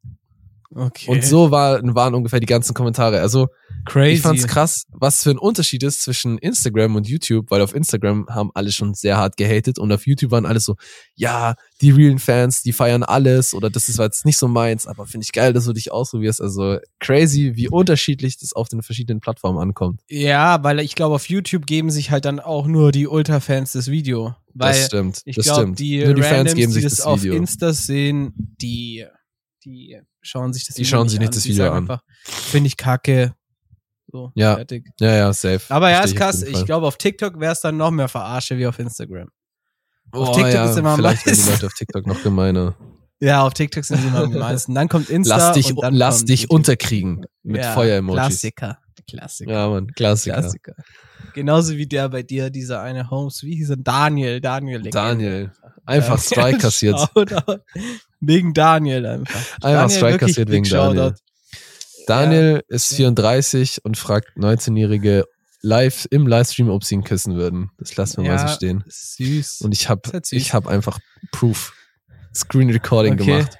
okay. 0.74 1.10
Und 1.10 1.24
so 1.24 1.50
war, 1.50 1.80
waren 1.94 2.14
ungefähr 2.14 2.40
die 2.40 2.46
ganzen 2.46 2.74
Kommentare. 2.74 3.20
Also, 3.20 3.48
crazy. 3.84 4.14
ich 4.14 4.20
fand's 4.20 4.46
krass, 4.46 4.84
was 4.90 5.22
für 5.22 5.30
ein 5.30 5.38
Unterschied 5.38 5.82
ist 5.82 6.02
zwischen 6.02 6.38
Instagram 6.38 6.96
und 6.96 7.08
YouTube, 7.08 7.50
weil 7.50 7.60
auf 7.62 7.74
Instagram 7.74 8.26
haben 8.28 8.50
alle 8.54 8.72
schon 8.72 8.94
sehr 8.94 9.16
hart 9.16 9.36
gehatet 9.36 9.78
und 9.78 9.92
auf 9.92 10.06
YouTube 10.06 10.30
waren 10.30 10.46
alle 10.46 10.60
so, 10.60 10.76
ja, 11.14 11.54
die 11.80 11.90
realen 11.90 12.18
Fans, 12.18 12.62
die 12.62 12.72
feiern 12.72 13.02
alles 13.02 13.54
oder 13.54 13.70
das 13.70 13.88
ist 13.88 13.98
jetzt 13.98 14.24
nicht 14.24 14.38
so 14.38 14.48
meins, 14.48 14.86
aber 14.86 15.06
finde 15.06 15.24
ich 15.24 15.32
geil, 15.32 15.52
dass 15.52 15.64
du 15.64 15.72
dich 15.72 15.92
ausprobierst. 15.92 16.40
Also 16.40 16.78
crazy, 16.98 17.52
wie 17.56 17.68
unterschiedlich 17.68 18.38
das 18.38 18.52
auf 18.52 18.68
den 18.68 18.82
verschiedenen 18.82 19.20
Plattformen 19.20 19.58
ankommt. 19.58 20.00
Ja, 20.08 20.62
weil 20.62 20.80
ich 20.80 20.94
glaube, 20.94 21.14
auf 21.14 21.28
YouTube 21.28 21.66
geben 21.66 21.90
sich 21.90 22.10
halt 22.10 22.24
dann 22.24 22.40
auch 22.40 22.66
nur 22.66 22.92
die 22.92 23.06
Ultra-Fans 23.06 23.72
das 23.72 23.88
Video. 23.88 24.34
Weil 24.54 24.74
das 24.74 24.86
stimmt, 24.86 25.22
Ich 25.24 25.36
das 25.36 25.44
glaube, 25.46 25.62
stimmt. 25.62 25.78
die, 25.78 26.04
Nur 26.04 26.14
die 26.14 26.22
Fans 26.22 26.32
Randoms, 26.38 26.54
geben 26.54 26.72
sich 26.72 26.82
die 26.82 26.88
das, 26.88 26.96
das, 26.96 27.06
auf 27.06 27.22
Video. 27.22 27.34
Insta 27.34 27.72
sehen, 27.72 28.32
die, 28.36 29.06
die 29.64 30.00
schauen 30.22 30.52
sich 30.52 30.66
das 30.66 30.74
Die 30.74 30.82
Video 30.82 30.90
schauen 30.90 31.08
sich 31.08 31.20
nicht 31.20 31.34
das 31.34 31.42
Die 31.44 31.50
Video 31.50 31.70
an. 31.72 32.00
Finde 32.24 32.66
ich 32.66 32.76
kacke. 32.76 33.34
So, 34.12 34.32
Ja. 34.34 34.56
fertig. 34.56 34.86
Ja, 34.98 35.14
ja, 35.14 35.32
safe. 35.32 35.60
Aber 35.68 35.90
ja, 35.90 36.00
ist 36.00 36.16
krass. 36.16 36.42
Ich 36.42 36.64
glaube, 36.64 36.86
auf 36.86 36.96
TikTok 36.96 37.38
wäre 37.40 37.52
es 37.52 37.60
dann 37.60 37.76
noch 37.76 37.90
mehr 37.90 38.08
Verarsche 38.08 38.58
wie 38.58 38.66
auf 38.66 38.78
Instagram. 38.78 39.28
Boah, 40.10 40.32
TikTok 40.32 40.52
ja, 40.52 40.64
ist 40.70 40.76
immer 40.76 40.96
vielleicht 40.96 41.24
werden 41.26 41.38
die. 41.44 41.50
Leute 41.50 41.66
auf 41.66 41.74
TikTok 41.74 42.06
noch 42.06 42.22
gemeiner. 42.22 42.74
Ja, 43.22 43.42
auf 43.42 43.52
TikTok 43.52 43.84
sind 43.84 44.00
sie 44.00 44.06
immer 44.08 44.24
am 44.24 44.32
meisten. 44.32 44.74
Dann 44.74 44.88
kommt 44.88 45.10
Insta. 45.10 45.36
Lass 45.36 45.52
dich, 45.52 45.74
und 45.74 45.82
dann 45.82 45.92
lass 45.92 46.24
dich 46.24 46.50
unterkriegen 46.50 47.26
mit 47.42 47.62
Ja, 47.62 47.72
Feuer-Emojis. 47.74 48.18
Klassiker. 48.18 48.78
Klassiker. 49.06 49.52
Ja, 49.52 49.68
Mann, 49.68 49.88
Klassiker. 49.88 50.40
Klassiker. 50.40 50.74
Genauso 51.34 51.76
wie 51.76 51.86
der 51.86 52.08
bei 52.08 52.22
dir, 52.22 52.48
dieser 52.48 52.80
eine 52.80 53.10
Holmes, 53.10 53.42
wie 53.42 53.56
hieß 53.56 53.68
er? 53.70 53.76
Daniel, 53.76 54.40
Daniel. 54.40 54.78
Legende. 54.78 54.90
Daniel. 54.90 55.52
Einfach. 55.84 56.18
Strike 56.18 56.58
kassiert. 56.62 56.98
Wegen 58.20 58.54
Daniel 58.54 59.04
einfach. 59.04 59.40
Einfach 59.62 59.90
Strike 59.90 60.18
kassiert 60.18 60.48
wegen 60.50 60.64
Daniel. 60.64 61.14
Daniel 62.10 62.62
ist 62.68 62.94
34 62.94 63.84
und 63.84 63.96
fragt 63.96 64.36
19-Jährige 64.36 65.24
live 65.62 66.06
im 66.10 66.26
Livestream, 66.26 66.68
ob 66.70 66.84
sie 66.84 66.94
ihn 66.96 67.04
küssen 67.04 67.36
würden. 67.36 67.70
Das 67.78 67.96
lassen 67.96 68.22
wir 68.22 68.30
mal 68.32 68.38
so 68.38 68.48
stehen. 68.54 68.82
Süß. 68.88 69.60
Und 69.62 69.72
ich 69.72 69.88
habe 69.88 70.20
ich 70.30 70.54
einfach 70.54 70.98
Proof. 71.32 71.72
Screen 72.34 72.70
Recording 72.70 73.14
Okay. 73.14 73.24
gemacht. 73.38 73.58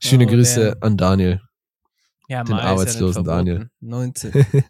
Schöne 0.00 0.26
Oh, 0.26 0.30
Grüße 0.30 0.70
damn. 0.72 0.82
an 0.82 0.96
Daniel. 0.96 1.40
ja, 2.28 2.42
den 2.44 2.56
ist 2.56 2.62
ja 2.62 2.68
arbeitslosen 2.68 3.24
verboten. 3.24 3.70
19. 3.80 4.32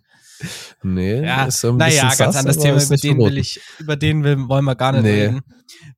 Nee, 0.83 1.25
Ja, 1.25 1.45
ist 1.45 1.61
so 1.61 1.69
ein 1.71 1.77
naja, 1.77 2.03
ganz 2.03 2.17
sass, 2.19 2.37
anderes 2.37 2.57
Thema. 2.59 2.83
Über 2.83 2.97
den 2.97 3.19
will 3.19 3.39
ich, 3.39 3.61
über 3.79 3.95
den 3.97 4.25
wollen 4.49 4.65
wir 4.65 4.75
gar 4.75 4.91
nicht 4.93 5.03
Nee. 5.05 5.27
reden. 5.27 5.41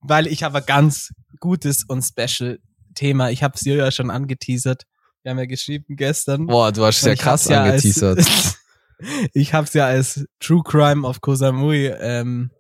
Weil 0.03 0.27
ich 0.27 0.43
habe 0.43 0.59
ein 0.59 0.67
ganz 0.67 1.11
gutes 1.41 1.85
und 1.89 2.03
special 2.03 2.59
Thema. 2.95 3.31
Ich 3.31 3.43
habe 3.43 3.55
es 3.55 3.63
dir 3.63 3.77
ja 3.77 3.91
schon 3.91 4.11
angeteasert. 4.11 4.85
Wir 5.25 5.31
haben 5.31 5.39
ja 5.39 5.47
geschrieben 5.47 5.97
gestern. 5.97 6.47
Boah, 6.47 6.71
du 6.71 6.85
hast 6.85 7.03
ja 7.03 7.15
krass 7.15 7.45
hab's 7.45 7.49
ja 7.49 7.65
angeteasert. 7.65 8.19
Als, 8.19 8.59
ich 9.33 9.55
habe 9.55 9.67
es 9.67 9.73
ja 9.73 9.87
als 9.87 10.27
True 10.39 10.63
Crime 10.63 11.09
auf 11.09 11.23
Koh 11.23 11.35
Samui 11.35 11.87
ähm, 11.87 12.51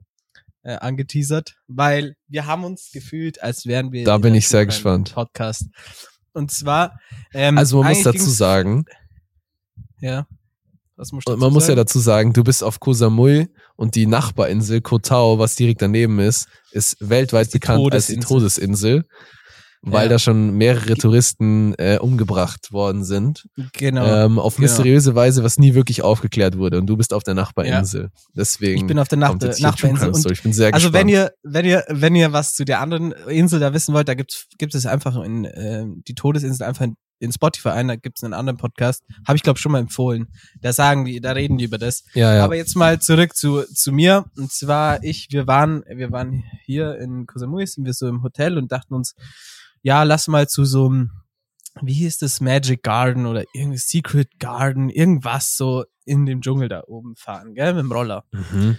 äh, 0.62 0.76
angeteasert, 0.76 1.56
weil 1.68 2.16
wir 2.26 2.46
haben 2.46 2.64
uns 2.64 2.90
gefühlt, 2.90 3.42
als 3.42 3.66
wären 3.66 3.92
wir 3.92 4.04
Da 4.04 4.16
in 4.16 4.22
bin 4.22 4.34
ich 4.34 4.48
sehr 4.48 4.64
gespannt. 4.64 5.12
Podcast. 5.12 5.66
Und 6.32 6.50
zwar, 6.52 6.98
ähm, 7.34 7.58
Also 7.58 7.82
man 7.82 7.92
muss 7.92 8.02
dazu 8.02 8.30
sagen, 8.30 8.86
ja. 10.00 10.26
Was 10.96 11.12
muss 11.12 11.24
man 11.26 11.52
muss 11.52 11.68
ja 11.68 11.74
dazu 11.74 11.98
sagen, 11.98 12.32
du 12.32 12.44
bist 12.44 12.64
auf 12.64 12.80
Koh 12.80 12.94
Samui 12.94 13.48
und 13.76 13.94
die 13.94 14.06
Nachbarinsel 14.06 14.80
Koh 14.80 15.00
Tao, 15.00 15.38
was 15.38 15.54
direkt 15.54 15.82
daneben 15.82 16.18
ist, 16.18 16.48
ist 16.70 16.96
weltweit 16.98 17.48
Ist 17.48 17.52
bekannt 17.52 17.92
als 17.92 18.06
die 18.06 18.20
Todesinsel. 18.20 19.04
Weil 19.86 20.04
Ja. 20.04 20.08
da 20.10 20.18
schon 20.18 20.54
mehrere 20.56 20.94
Touristen 20.96 21.74
äh, 21.74 21.98
umgebracht 21.98 22.72
worden 22.72 23.04
sind. 23.04 23.46
genau. 23.74 24.06
ähm, 24.06 24.38
auf 24.38 24.56
genau. 24.56 24.64
mysteriöse 24.64 25.14
Weise, 25.14 25.44
was 25.44 25.58
nie 25.58 25.74
wirklich 25.74 26.02
aufgeklärt 26.02 26.56
wurde. 26.56 26.78
Und 26.78 26.86
du 26.86 26.96
bist 26.96 27.12
auf 27.12 27.22
der 27.22 27.34
Nachbarinsel. 27.34 28.10
Deswegen 28.34 28.80
ich 28.80 28.86
bin 28.86 28.98
auf 28.98 29.08
der 29.08 29.18
kommt 29.18 29.42
Nach 29.42 29.58
Nachbarinsel 29.58 30.08
und. 30.08 30.30
Ich 30.30 30.42
bin 30.42 30.52
sehr 30.52 30.72
Also 30.72 30.92
wenn 30.92 31.08
gespannt. 31.08 31.32
ihr, 31.44 31.50
wenn 31.50 31.64
ihr, 31.66 31.84
wenn 31.88 32.14
ihr 32.14 32.32
was 32.32 32.54
zu 32.54 32.64
der 32.64 32.80
anderen 32.80 33.12
Insel 33.28 33.60
da 33.60 33.74
wissen 33.74 33.94
wollt, 33.94 34.08
da 34.08 34.14
gibt's, 34.14 34.46
gibt 34.58 34.74
es 34.74 34.86
einfach 34.86 35.22
in 35.22 35.44
äh, 35.44 35.84
die 36.08 36.14
Todesinsel 36.14 36.66
einfach 36.66 36.84
in, 36.84 36.96
in 37.20 37.32
Spotify 37.32 37.68
ein, 37.68 37.88
da 37.88 37.96
gibt's 37.96 38.24
einen 38.24 38.34
anderen 38.34 38.56
Podcast. 38.56 39.02
Habe 39.26 39.36
ich 39.36 39.42
glaube 39.42 39.58
schon 39.58 39.72
mal 39.72 39.78
empfohlen. 39.78 40.28
Da 40.60 40.72
sagen 40.72 41.04
die, 41.04 41.20
da 41.20 41.32
reden 41.32 41.58
die 41.58 41.64
über 41.64 41.78
das. 41.78 42.04
ja, 42.14 42.34
ja. 42.34 42.44
Aber 42.44 42.56
jetzt 42.56 42.74
mal 42.74 43.00
zurück 43.00 43.36
zu, 43.36 43.62
zu 43.72 43.92
mir. 43.92 44.24
Und 44.36 44.50
zwar 44.50 45.02
ich, 45.04 45.28
wir 45.30 45.46
waren, 45.46 45.84
wir 45.88 46.10
waren 46.10 46.42
hier 46.64 46.98
in 46.98 47.26
Koh 47.26 47.38
Samui, 47.38 47.66
sind 47.66 47.84
wir 47.84 47.92
so 47.92 48.08
im 48.08 48.22
Hotel 48.22 48.56
und 48.58 48.72
dachten 48.72 48.94
uns, 48.94 49.14
ja, 49.84 50.02
lass 50.02 50.28
mal 50.28 50.48
zu 50.48 50.64
so 50.64 50.86
einem, 50.86 51.10
wie 51.82 51.92
hieß 51.92 52.18
das, 52.18 52.40
Magic 52.40 52.82
Garden 52.82 53.26
oder 53.26 53.44
irgendwie 53.52 53.78
Secret 53.78 54.40
Garden, 54.40 54.88
irgendwas 54.88 55.56
so 55.56 55.84
in 56.06 56.24
dem 56.24 56.40
Dschungel 56.40 56.70
da 56.70 56.82
oben 56.86 57.16
fahren, 57.16 57.54
gell, 57.54 57.74
mit 57.74 57.84
dem 57.84 57.92
Roller. 57.92 58.24
mhm. 58.32 58.78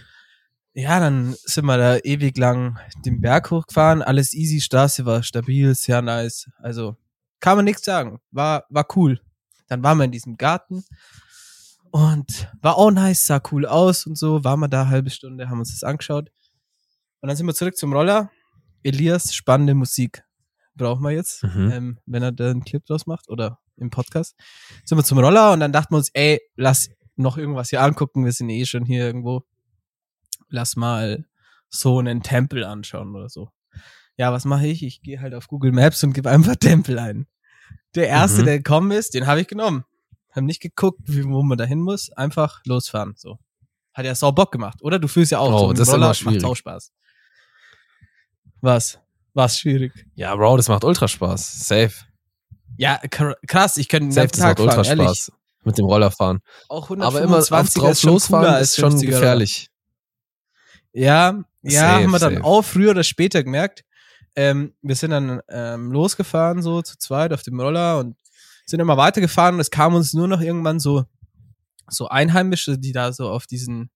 Ja, 0.77 0.99
dann 0.99 1.35
sind 1.45 1.63
wir 1.65 1.77
da 1.77 1.97
ewig 1.99 2.37
lang 2.37 2.77
den 3.05 3.21
Berg 3.21 3.49
hochgefahren, 3.49 4.01
alles 4.01 4.33
easy, 4.33 4.59
Straße 4.59 5.05
war 5.05 5.23
stabil, 5.23 5.73
sehr 5.73 6.01
nice. 6.01 6.49
Also 6.57 6.97
kann 7.39 7.55
man 7.55 7.63
nichts 7.63 7.85
sagen, 7.85 8.19
war, 8.31 8.65
war 8.69 8.85
cool. 8.97 9.21
Dann 9.67 9.83
waren 9.83 9.99
wir 9.99 10.03
in 10.03 10.11
diesem 10.11 10.35
Garten 10.35 10.83
und 11.91 12.51
war 12.61 12.77
auch 12.77 12.91
nice, 12.91 13.25
sah 13.25 13.41
cool 13.51 13.65
aus 13.65 14.05
und 14.05 14.17
so, 14.17 14.43
waren 14.43 14.59
wir 14.59 14.67
da 14.67 14.81
eine 14.81 14.89
halbe 14.89 15.11
Stunde, 15.11 15.49
haben 15.49 15.59
uns 15.59 15.71
das 15.71 15.83
angeschaut. 15.83 16.29
Und 17.21 17.29
dann 17.29 17.37
sind 17.37 17.45
wir 17.45 17.55
zurück 17.55 17.77
zum 17.77 17.93
Roller. 17.93 18.29
Elias, 18.83 19.33
spannende 19.33 19.75
Musik 19.75 20.25
brauchen 20.75 21.03
wir 21.03 21.11
jetzt, 21.11 21.43
Mhm. 21.43 21.71
ähm, 21.71 21.99
wenn 22.05 22.23
er 22.23 22.31
da 22.31 22.49
einen 22.51 22.63
Clip 22.63 22.85
draus 22.85 23.05
macht 23.07 23.29
oder 23.29 23.59
im 23.77 23.89
Podcast. 23.89 24.35
Sind 24.85 24.97
wir 24.97 25.03
zum 25.03 25.19
Roller 25.19 25.51
und 25.53 25.59
dann 25.59 25.71
dachten 25.73 25.93
wir 25.93 25.97
uns, 25.97 26.09
ey, 26.13 26.39
lass 26.55 26.89
noch 27.15 27.37
irgendwas 27.37 27.69
hier 27.69 27.81
angucken, 27.81 28.25
wir 28.25 28.31
sind 28.31 28.49
eh 28.49 28.65
schon 28.65 28.85
hier 28.85 29.05
irgendwo 29.05 29.43
lass 30.49 30.75
mal 30.75 31.25
so 31.69 31.99
einen 31.99 32.21
Tempel 32.21 32.63
anschauen 32.63 33.15
oder 33.15 33.29
so. 33.29 33.49
Ja, 34.17 34.31
was 34.31 34.45
mache 34.45 34.67
ich? 34.67 34.83
Ich 34.83 35.01
gehe 35.01 35.19
halt 35.19 35.33
auf 35.33 35.47
Google 35.47 35.71
Maps 35.71 36.03
und 36.03 36.13
gebe 36.13 36.29
einfach 36.29 36.55
Tempel 36.59 36.99
ein. 36.99 37.27
Der 37.95 38.07
erste, 38.07 38.41
Mhm. 38.41 38.45
der 38.45 38.57
gekommen 38.57 38.91
ist, 38.91 39.13
den 39.13 39.27
habe 39.27 39.41
ich 39.41 39.47
genommen. 39.47 39.83
Hab 40.31 40.43
nicht 40.43 40.61
geguckt, 40.61 40.99
wie, 41.05 41.25
wo 41.25 41.41
man 41.43 41.57
da 41.57 41.63
hin 41.65 41.79
muss, 41.81 42.11
einfach 42.11 42.61
losfahren. 42.65 43.13
So. 43.17 43.39
Hat 43.93 44.05
ja 44.05 44.13
sau 44.15 44.31
Bock 44.31 44.51
gemacht, 44.51 44.79
oder? 44.81 44.99
Du 44.99 45.07
fühlst 45.07 45.31
ja 45.31 45.39
auch. 45.39 45.51
Oh, 45.53 45.67
so 45.67 45.73
das 45.73 45.87
ist 45.87 45.93
immer 45.93 46.13
macht 46.31 46.43
auch 46.45 46.55
Spaß. 46.55 46.93
Was? 48.61 48.99
Was 49.35 49.59
schwierig? 49.59 49.91
Ja, 50.15 50.35
Bro, 50.35 50.57
das 50.57 50.67
macht 50.69 50.83
ultra 50.83 51.07
Spaß. 51.07 51.67
Safe. 51.67 51.91
Ja, 52.77 52.99
kr- 53.03 53.35
krass, 53.47 53.77
ich 53.77 53.87
könnte 53.87 54.07
den 54.07 54.11
Safe, 54.11 54.27
ganzen 54.27 54.39
das 54.41 54.47
macht 54.47 54.57
Tag 54.57 54.63
ultra 54.63 54.83
fahren, 54.83 54.99
ehrlich. 54.99 55.05
Spaß. 55.19 55.31
Mit 55.65 55.77
dem 55.77 55.85
Roller 55.85 56.09
fahren. 56.11 56.39
Auch 56.69 56.89
Aber 56.91 57.21
immer 57.21 57.37
auf 57.39 57.51
125er 57.51 57.79
drauf 57.79 57.91
ist 57.91 58.01
schon 58.01 58.11
losfahren 58.13 58.61
ist 58.61 58.75
schon 58.75 58.93
50er. 58.97 59.05
gefährlich. 59.07 59.69
Ja, 60.93 61.43
ja, 61.63 61.71
Safe, 61.81 62.03
haben 62.03 62.11
wir 62.11 62.19
dann 62.19 62.33
safe. 62.35 62.45
auch 62.45 62.61
früher 62.61 62.91
oder 62.91 63.03
später 63.03 63.43
gemerkt. 63.43 63.83
Ähm, 64.35 64.73
wir 64.81 64.95
sind 64.95 65.11
dann 65.11 65.41
ähm, 65.49 65.91
losgefahren, 65.91 66.61
so 66.61 66.81
zu 66.81 66.97
zweit 66.97 67.33
auf 67.33 67.41
dem 67.43 67.59
Roller 67.59 67.99
und 67.99 68.15
sind 68.65 68.79
immer 68.79 68.97
weitergefahren 68.97 69.55
und 69.55 69.61
es 69.61 69.71
kam 69.71 69.95
uns 69.95 70.13
nur 70.13 70.27
noch 70.27 70.41
irgendwann 70.41 70.79
so, 70.79 71.05
so 71.89 72.07
Einheimische, 72.07 72.77
die 72.77 72.91
da 72.91 73.11
so 73.13 73.29
auf 73.29 73.45
diesen 73.47 73.89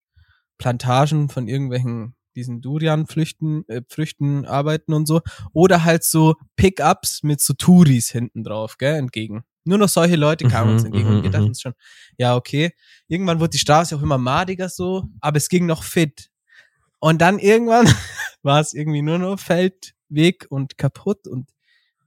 Plantagen 0.57 1.29
von 1.29 1.47
irgendwelchen 1.47 2.15
diesen 2.39 2.61
Durian-Früchten 2.61 3.67
äh, 3.67 3.81
Früchten 3.87 4.45
arbeiten 4.45 4.93
und 4.93 5.07
so. 5.07 5.21
Oder 5.53 5.83
halt 5.83 6.03
so 6.03 6.35
Pickups 6.55 7.23
mit 7.23 7.41
so 7.41 7.53
Touris 7.53 8.09
hinten 8.09 8.43
drauf, 8.43 8.77
gell, 8.77 8.95
entgegen. 8.95 9.43
Nur 9.65 9.77
noch 9.77 9.89
solche 9.89 10.15
Leute 10.15 10.47
kamen 10.47 10.69
Mhm, 10.69 10.73
uns 10.73 10.83
entgegen 10.83 11.09
mhm, 11.09 11.15
und 11.17 11.23
wir 11.23 11.29
dachten 11.29 11.43
mhm. 11.43 11.49
uns 11.49 11.61
schon, 11.61 11.73
ja, 12.17 12.35
okay. 12.35 12.71
Irgendwann 13.07 13.39
wurde 13.39 13.51
die 13.51 13.59
Straße 13.59 13.95
auch 13.95 14.01
immer 14.01 14.17
madiger 14.17 14.69
so, 14.69 15.03
aber 15.21 15.37
es 15.37 15.49
ging 15.49 15.65
noch 15.65 15.83
fit. 15.83 16.29
Und 16.99 17.21
dann 17.21 17.39
irgendwann 17.39 17.85
war 18.41 18.59
es 18.59 18.73
irgendwie 18.73 19.01
nur 19.01 19.19
noch 19.19 19.39
Feldweg 19.39 20.47
und 20.49 20.77
kaputt 20.77 21.27
und 21.27 21.49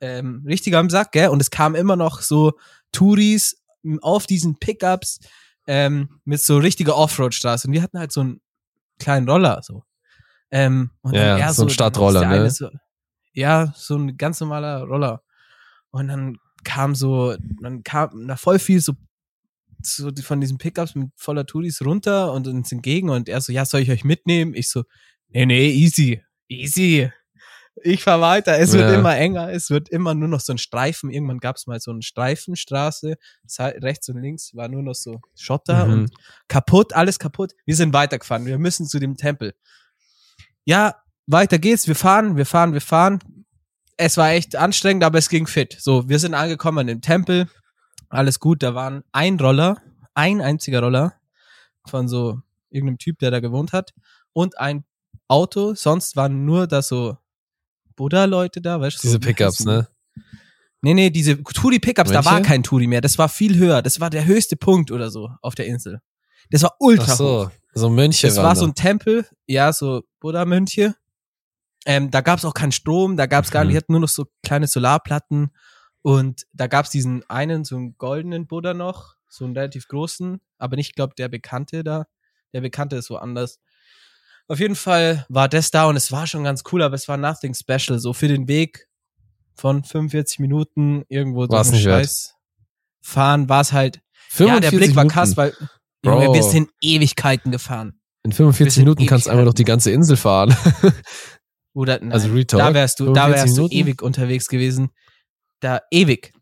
ähm, 0.01 0.43
richtig 0.47 0.75
am 0.75 0.91
Sack, 0.91 1.13
gell? 1.13 1.29
Und 1.29 1.41
es 1.41 1.51
kamen 1.51 1.77
immer 1.77 1.97
noch 1.97 2.21
so 2.23 2.55
Touris 2.91 3.63
auf 4.01 4.27
diesen 4.27 4.59
Pickups 4.59 5.21
ähm, 5.67 6.21
mit 6.25 6.41
so 6.41 6.59
richtiger 6.59 6.97
Offroad-Straße. 6.97 7.69
Und 7.69 7.75
wir 7.75 7.83
hatten 7.83 7.99
halt 7.99 8.13
so 8.13 8.21
einen 8.21 8.41
kleinen 8.99 9.29
Roller, 9.29 9.61
so. 9.63 9.85
Ähm, 10.53 10.91
und 11.01 11.15
Ja, 11.15 11.39
er 11.39 11.53
so 11.53 11.63
ein 11.63 11.67
dann 11.69 11.75
Stadtroller, 11.75 12.25
ne? 12.27 12.51
So, 12.51 12.69
ja, 13.33 13.73
so 13.75 13.97
ein 13.97 14.17
ganz 14.19 14.39
normaler 14.41 14.83
Roller. 14.85 15.23
Und 15.91 16.09
dann 16.09 16.37
kam 16.63 16.95
so, 16.95 17.35
dann 17.63 17.83
kam 17.83 18.29
da 18.29 18.37
voll 18.37 18.59
viel 18.59 18.81
so, 18.81 18.93
so 19.83 20.11
von 20.23 20.41
diesen 20.41 20.59
Pickups 20.59 20.95
mit 20.95 21.11
voller 21.17 21.47
Touris 21.47 21.83
runter 21.85 22.33
und 22.33 22.47
uns 22.47 22.71
entgegen 22.71 23.09
und 23.11 23.29
er 23.29 23.41
so, 23.41 23.51
ja, 23.53 23.65
soll 23.65 23.81
ich 23.81 23.91
euch 23.91 24.05
mitnehmen? 24.05 24.55
Ich 24.55 24.69
so, 24.71 24.85
nee, 25.29 25.47
nee, 25.47 25.71
easy, 25.71 26.23
easy. 26.49 27.11
Ich 27.83 28.05
fahr 28.05 28.21
weiter, 28.21 28.59
es 28.59 28.73
wird 28.75 28.91
Ja. 28.91 28.99
immer 28.99 29.17
enger, 29.17 29.51
es 29.51 29.71
wird 29.71 29.89
immer 29.89 30.15
nur 30.15 30.29
noch 30.29 30.41
so 30.41 30.53
ein 30.53 30.59
Streifen. 30.59 31.11
Irgendwann 31.11 31.39
gab 31.39 31.57
es 31.57 31.67
mal 31.67 31.81
so 31.81 31.91
eine 31.91 32.03
Streifenstraße, 32.03 33.17
rechts 33.59 34.09
und 34.11 34.21
links 34.21 34.55
war 34.55 34.69
nur 34.69 34.83
noch 34.83 34.95
so 34.95 35.21
Schotter 35.35 35.87
Mhm. 35.87 35.93
und 35.93 36.11
kaputt, 36.49 36.93
alles 36.93 37.19
kaputt. 37.19 37.53
Wir 37.65 37.75
sind 37.75 37.95
weitergefahren, 37.95 38.45
wir 38.45 38.59
müssen 38.59 38.87
zu 38.87 38.99
dem 39.01 39.17
Tempel. 39.17 39.55
Ja, 40.65 40.97
weiter 41.27 41.59
geht's, 41.59 41.89
wir 41.89 41.97
fahren, 41.97 42.37
wir 42.37 42.47
fahren, 42.47 42.73
wir 42.73 42.81
fahren. 42.81 43.19
Es 43.97 44.17
war 44.17 44.31
echt 44.31 44.57
anstrengend, 44.57 45.05
aber 45.05 45.19
es 45.19 45.29
ging 45.29 45.47
fit. 45.47 45.77
So, 45.79 46.09
wir 46.09 46.19
sind 46.19 46.35
angekommen 46.35 46.89
im 46.89 47.01
Tempel, 47.01 47.49
alles 48.09 48.41
gut, 48.41 48.63
da 48.63 48.75
waren 48.75 49.03
ein 49.13 49.39
Roller, 49.39 49.81
ein 50.15 50.41
einziger 50.41 50.81
Roller 50.81 51.15
von 51.87 52.09
so 52.09 52.41
irgendeinem 52.71 52.99
Typ, 52.99 53.19
der 53.19 53.31
da 53.31 53.41
gewohnt 53.41 53.73
hat 53.73 53.93
und 54.33 54.59
ein 54.59 54.85
Auto, 55.29 55.75
sonst 55.75 56.17
waren 56.17 56.45
nur 56.45 56.67
da 56.67 56.83
so 56.83 57.17
Buddha-Leute 57.97 58.61
da, 58.61 58.81
weißt 58.81 58.99
du? 58.99 59.03
Diese 59.03 59.13
so, 59.15 59.19
Pickups, 59.19 59.65
ne? 59.65 59.89
Nee, 60.83 60.95
nee, 60.95 61.11
diese 61.11 61.41
Touri-Pickups, 61.41 62.11
da 62.11 62.25
war 62.25 62.43
kein 62.43 62.65
Touri 62.65 62.89
mehr. 62.89 63.01
Das 63.01 63.17
war 63.17 63.29
viel 63.29 63.57
höher. 63.57 63.83
Das 63.83 64.01
war 64.01 64.11
der 64.11 64.25
höchste 64.25 64.57
Punkt 64.57 64.91
oder 64.91 65.11
so 65.11 65.31
auf 65.41 65.55
der 65.55 65.67
Insel. 65.67 66.01
Das 66.51 66.63
war 66.65 66.75
ultra 66.81 67.13
Ach 67.13 67.19
hoch. 67.21 67.51
So, 67.75 67.89
Mönche 67.91 68.29
waren 68.37 68.45
war 68.45 68.57
so 68.57 68.67
ein 68.67 68.75
Tempel, 68.75 69.27
ja, 69.47 69.73
so 69.73 70.03
Buddha-Mönche. 70.21 70.95
Ähm, 71.85 72.11
da 72.11 72.21
gab's 72.21 72.45
auch 72.45 72.55
keinen 72.55 72.73
Strom, 72.73 73.17
da 73.17 73.27
gab's 73.27 73.51
gar 73.51 73.63
Mhm. 73.65 73.69
nicht, 73.69 73.75
die 73.75 73.77
hatten 73.79 73.93
nur 73.93 74.01
noch 74.03 74.09
so 74.09 74.27
kleine 74.45 74.67
Solarplatten. 74.67 75.53
Und 76.03 76.47
da 76.53 76.67
gab's 76.67 76.91
diesen 76.91 77.29
einen, 77.31 77.65
so 77.65 77.77
einen 77.77 77.97
goldenen 77.97 78.47
Buddha 78.47 78.75
noch, 78.75 79.15
so 79.29 79.45
einen 79.45 79.57
relativ 79.57 79.89
großen, 79.89 80.41
aber 80.59 80.77
nicht, 80.77 80.95
glaub, 80.97 81.17
der 81.17 81.29
Bekannte 81.29 81.83
da. 81.85 82.07
Der 82.53 82.61
Bekannte 82.61 82.97
ist 82.97 83.09
woanders. 83.11 83.61
Auf 84.49 84.59
jeden 84.61 84.75
Fall 84.77 85.25
war 85.29 85.49
das 85.49 85.71
da 85.71 85.87
und 85.87 85.97
es 85.97 86.13
war 86.13 86.27
schon 86.27 86.45
ganz 86.45 86.63
cool, 86.73 86.83
aber 86.83 86.95
es 86.97 87.09
war 87.09 87.17
nothing 87.17 87.55
special. 87.55 87.99
So 87.99 88.13
für 88.13 88.29
den 88.29 88.49
Weg 88.49 88.89
von 89.55 89.85
45 89.85 90.41
Minuten 90.41 91.05
irgendwo 91.09 91.49
War's 91.49 91.71
durch 91.71 91.83
den 91.83 91.91
wert. 91.91 92.01
Scheiß 92.03 92.35
fahren, 93.01 93.49
war 93.49 93.61
es 93.63 93.73
halt. 93.73 93.97
Ja, 93.97 94.61
45 94.61 94.71
der 94.71 94.77
Blick 94.79 94.97
war 94.97 95.05
Minuten. 95.05 95.15
krass, 95.15 95.37
weil 95.37 95.55
Bro. 96.03 96.23
Junge, 96.23 96.35
wir 96.35 96.43
sind 96.43 96.71
Ewigkeiten 96.81 97.53
gefahren. 97.53 98.01
In 98.25 98.33
45 98.33 98.75
sind 98.75 98.85
Minuten 98.85 99.07
kannst 99.07 99.27
du 99.27 99.31
einmal 99.31 99.45
noch 99.45 99.55
die 99.55 99.65
ganze 99.65 99.91
Insel 99.91 100.17
fahren. 100.17 100.55
Oder 101.75 101.99
nein, 102.01 102.13
Also 102.13 102.29
Real 102.29 102.45
Talk, 102.45 102.61
da 102.61 102.75
wärst 102.75 103.01
du, 103.01 103.13
da 103.13 103.25
45 103.27 103.57
wärst 103.57 103.59
du 103.59 103.77
ewig 103.77 104.03
unterwegs 104.03 104.49
gewesen. 104.49 104.91
Da 105.61 105.81
ewig. 105.91 106.33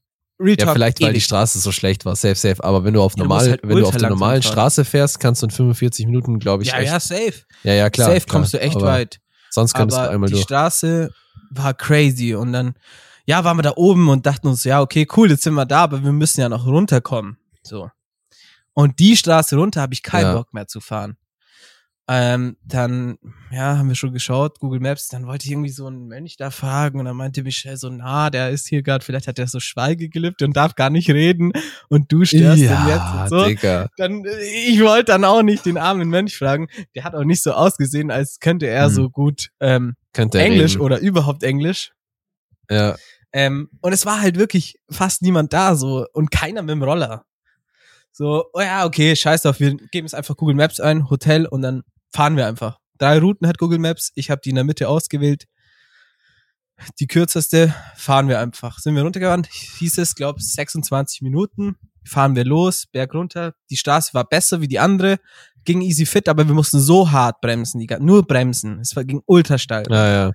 Real 0.40 0.56
ja, 0.58 0.72
vielleicht 0.72 1.00
weil 1.00 1.10
die 1.10 1.16
ewig. 1.18 1.24
Straße 1.24 1.58
so 1.58 1.70
schlecht 1.72 2.04
war. 2.04 2.16
Safe, 2.16 2.34
safe. 2.34 2.64
Aber 2.64 2.84
wenn 2.84 2.94
du 2.94 3.02
auf 3.02 3.12
Ja, 3.16 3.22
normal, 3.24 3.38
musst 3.38 3.50
halt 3.50 3.60
wenn 3.62 3.76
du 3.76 3.86
auf 3.86 3.96
der 3.96 4.08
normalen 4.08 4.42
fahren. 4.42 4.52
Straße 4.52 4.84
fährst, 4.84 5.20
kannst 5.20 5.42
du 5.42 5.46
in 5.46 5.50
45 5.50 6.06
Minuten, 6.06 6.38
glaube 6.38 6.62
ich, 6.62 6.70
Ja, 6.70 6.78
echt. 6.78 6.90
ja, 6.92 7.00
safe. 7.00 7.34
ja, 7.62 7.74
ja, 7.74 7.90
klar. 7.90 8.08
safe 8.08 8.20
klar. 8.20 8.32
kommst 8.38 8.54
du 8.54 8.60
echt 8.60 8.80
weit. 8.80 9.20
Sonst 9.50 9.74
könntest 9.74 9.98
Aber 9.98 10.08
du 10.08 10.14
einmal 10.14 10.28
die 10.28 10.34
durch. 10.34 10.44
Straße 10.44 11.10
war 11.50 11.74
crazy 11.74 12.34
und 12.34 12.52
dann, 12.52 12.74
ja, 13.26 13.44
waren 13.44 13.58
wir 13.58 13.62
da 13.62 13.72
oben 13.76 14.08
und 14.08 14.24
dachten 14.26 14.46
uns, 14.48 14.64
ja, 14.64 14.80
okay, 14.80 15.06
cool, 15.16 15.30
jetzt 15.30 15.42
sind 15.42 15.54
wir 15.54 15.66
da, 15.66 15.82
aber 15.82 16.02
wir 16.02 16.12
müssen 16.12 16.40
ja 16.40 16.48
noch 16.48 16.66
runterkommen. 16.66 17.36
So. 17.62 17.90
Und 18.74 18.98
die 18.98 19.16
Straße 19.16 19.56
runter 19.56 19.80
habe 19.80 19.94
ich 19.94 20.02
keinen 20.02 20.22
Ja. 20.26 20.34
Bock 20.34 20.52
mehr 20.54 20.66
zu 20.66 20.80
fahren. 20.80 21.16
Ähm, 22.12 22.56
dann, 22.64 23.18
ja, 23.52 23.78
haben 23.78 23.88
wir 23.88 23.94
schon 23.94 24.12
geschaut, 24.12 24.58
Google 24.58 24.80
Maps, 24.80 25.06
dann 25.06 25.28
wollte 25.28 25.44
ich 25.46 25.52
irgendwie 25.52 25.70
so 25.70 25.86
einen 25.86 26.08
Mönch 26.08 26.36
da 26.36 26.50
fragen 26.50 26.98
und 26.98 27.04
dann 27.04 27.14
meinte 27.16 27.44
Michelle 27.44 27.76
so, 27.76 27.88
na, 27.88 28.30
der 28.30 28.50
ist 28.50 28.66
hier 28.66 28.82
gerade, 28.82 29.04
vielleicht 29.04 29.28
hat 29.28 29.38
der 29.38 29.46
so 29.46 29.60
Schweigegelübde 29.60 30.44
und 30.44 30.56
darf 30.56 30.74
gar 30.74 30.90
nicht 30.90 31.08
reden 31.10 31.52
und 31.88 32.10
du 32.10 32.24
störst 32.24 32.58
ihn 32.58 32.64
jetzt 32.64 32.88
Ja, 32.88 33.22
und 33.22 33.28
so 33.28 33.44
Digga. 33.46 33.88
dann 33.96 34.24
ich 34.24 34.80
wollte 34.80 35.04
dann 35.12 35.24
auch 35.24 35.42
nicht 35.42 35.64
den 35.66 35.78
armen 35.78 36.08
Mönch 36.08 36.36
fragen. 36.36 36.66
Der 36.96 37.04
hat 37.04 37.14
auch 37.14 37.22
nicht 37.22 37.44
so 37.44 37.52
ausgesehen, 37.52 38.10
als 38.10 38.40
könnte 38.40 38.66
er 38.66 38.86
Hm. 38.86 38.92
so 38.94 39.08
gut 39.10 39.50
ähm, 39.60 39.94
Könnte 40.12 40.40
Englisch 40.40 40.72
reden. 40.72 40.82
oder 40.82 40.98
überhaupt 40.98 41.44
Englisch. 41.44 41.92
Ja. 42.68 42.96
Ähm, 43.32 43.70
und 43.82 43.92
es 43.92 44.04
war 44.04 44.20
halt 44.20 44.36
wirklich 44.36 44.80
fast 44.90 45.22
niemand 45.22 45.52
da 45.52 45.76
so 45.76 46.06
und 46.12 46.32
keiner 46.32 46.62
mit 46.62 46.70
dem 46.70 46.82
Roller. 46.82 47.24
So, 48.12 48.44
oh 48.52 48.60
ja, 48.60 48.84
okay, 48.84 49.14
scheiß 49.16 49.42
drauf, 49.42 49.60
wir 49.60 49.76
geben 49.76 50.06
jetzt 50.06 50.14
einfach 50.14 50.36
Google 50.36 50.56
Maps 50.56 50.80
ein, 50.80 51.08
Hotel 51.08 51.46
und 51.46 51.62
dann 51.62 51.82
fahren 52.12 52.36
wir 52.36 52.46
einfach. 52.46 52.78
Drei 52.98 53.18
Routen 53.18 53.46
hat 53.46 53.58
Google 53.58 53.78
Maps, 53.78 54.12
ich 54.14 54.30
habe 54.30 54.40
die 54.44 54.50
in 54.50 54.56
der 54.56 54.64
Mitte 54.64 54.88
ausgewählt. 54.88 55.44
Die 56.98 57.06
kürzeste 57.06 57.74
fahren 57.94 58.28
wir 58.28 58.40
einfach. 58.40 58.78
Sind 58.78 58.94
wir 58.94 59.02
runtergefahren, 59.02 59.46
hieß 59.78 59.98
es, 59.98 60.14
glaube 60.14 60.40
26 60.42 61.22
Minuten. 61.22 61.76
Fahren 62.06 62.34
wir 62.34 62.44
los, 62.44 62.86
Berg 62.90 63.14
runter. 63.14 63.54
Die 63.68 63.76
Straße 63.76 64.14
war 64.14 64.24
besser 64.26 64.60
wie 64.62 64.68
die 64.68 64.78
andere, 64.78 65.18
ging 65.64 65.82
easy 65.82 66.06
fit, 66.06 66.28
aber 66.28 66.46
wir 66.46 66.54
mussten 66.54 66.80
so 66.80 67.10
hart 67.10 67.40
bremsen, 67.42 67.78
die, 67.80 67.86
nur 68.00 68.26
bremsen. 68.26 68.80
Es 68.80 68.96
war, 68.96 69.04
ging 69.04 69.22
ultra 69.26 69.58
steil. 69.58 69.84
Ja, 69.90 70.08
ja. 70.08 70.32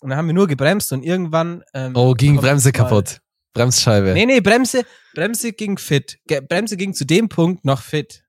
Und 0.00 0.10
dann 0.10 0.18
haben 0.18 0.26
wir 0.26 0.34
nur 0.34 0.48
gebremst 0.48 0.92
und 0.92 1.02
irgendwann. 1.02 1.62
Ähm, 1.72 1.92
Oh, 1.94 2.12
ging 2.14 2.36
Bremse 2.36 2.72
kaputt. 2.72 3.20
Bremsscheibe. 3.54 4.12
Nee, 4.12 4.26
nee, 4.26 4.40
Bremse, 4.40 4.82
Bremse 5.14 5.52
ging 5.52 5.78
fit. 5.78 6.18
Bremse 6.48 6.76
ging 6.76 6.92
zu 6.92 7.06
dem 7.06 7.28
Punkt 7.28 7.64
noch 7.64 7.80
fit. 7.82 8.24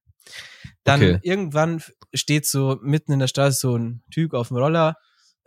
Dann 0.84 1.02
Okay. 1.02 1.20
irgendwann 1.24 1.82
steht 2.14 2.46
so 2.46 2.78
mitten 2.82 3.12
in 3.12 3.20
der 3.20 3.28
Straße 3.28 3.60
so 3.60 3.76
ein 3.78 4.04
Typ 4.12 4.34
auf 4.34 4.48
dem 4.50 4.58
Roller. 4.58 4.96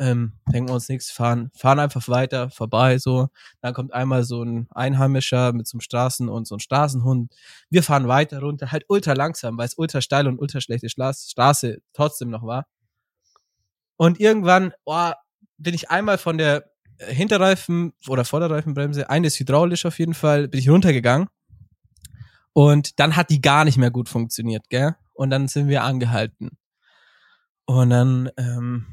Ähm, 0.00 0.34
denken 0.52 0.68
wir 0.68 0.74
uns 0.74 0.88
nichts, 0.88 1.10
fahren, 1.10 1.50
fahren 1.56 1.80
einfach 1.80 2.06
weiter, 2.08 2.50
vorbei, 2.50 2.98
so. 2.98 3.28
Dann 3.60 3.74
kommt 3.74 3.92
einmal 3.92 4.22
so 4.22 4.44
ein 4.44 4.68
Einheimischer 4.70 5.52
mit 5.52 5.66
so 5.66 5.74
einem 5.76 5.80
Straßen- 5.80 6.28
und 6.28 6.46
so 6.46 6.54
einem 6.54 6.60
Straßenhund. 6.60 7.34
Wir 7.68 7.82
fahren 7.82 8.06
weiter 8.06 8.38
runter, 8.40 8.70
halt 8.70 8.84
ultra 8.88 9.14
langsam, 9.14 9.58
weil 9.58 9.66
es 9.66 9.76
ultra 9.76 10.00
steil 10.00 10.28
und 10.28 10.38
ultra 10.38 10.60
schlechte 10.60 10.88
Straße, 10.88 11.78
trotzdem 11.94 12.30
noch 12.30 12.44
war. 12.44 12.66
Und 13.96 14.20
irgendwann, 14.20 14.72
boah, 14.84 15.16
bin 15.56 15.74
ich 15.74 15.90
einmal 15.90 16.18
von 16.18 16.38
der 16.38 16.70
Hinterreifen- 16.98 17.92
oder 18.08 18.24
Vorderreifenbremse, 18.24 19.08
eine 19.08 19.28
ist 19.28 19.38
hydraulisch 19.38 19.86
auf 19.86 19.98
jeden 19.98 20.14
Fall, 20.14 20.48
bin 20.48 20.60
ich 20.60 20.68
runtergegangen. 20.68 21.28
Und 22.52 22.98
dann 22.98 23.14
hat 23.14 23.30
die 23.30 23.40
gar 23.40 23.64
nicht 23.64 23.78
mehr 23.78 23.90
gut 23.90 24.08
funktioniert, 24.08 24.68
gell? 24.68 24.96
Und 25.14 25.30
dann 25.30 25.48
sind 25.48 25.68
wir 25.68 25.84
angehalten. 25.84 26.50
Und 27.66 27.90
dann, 27.90 28.30
ähm, 28.36 28.86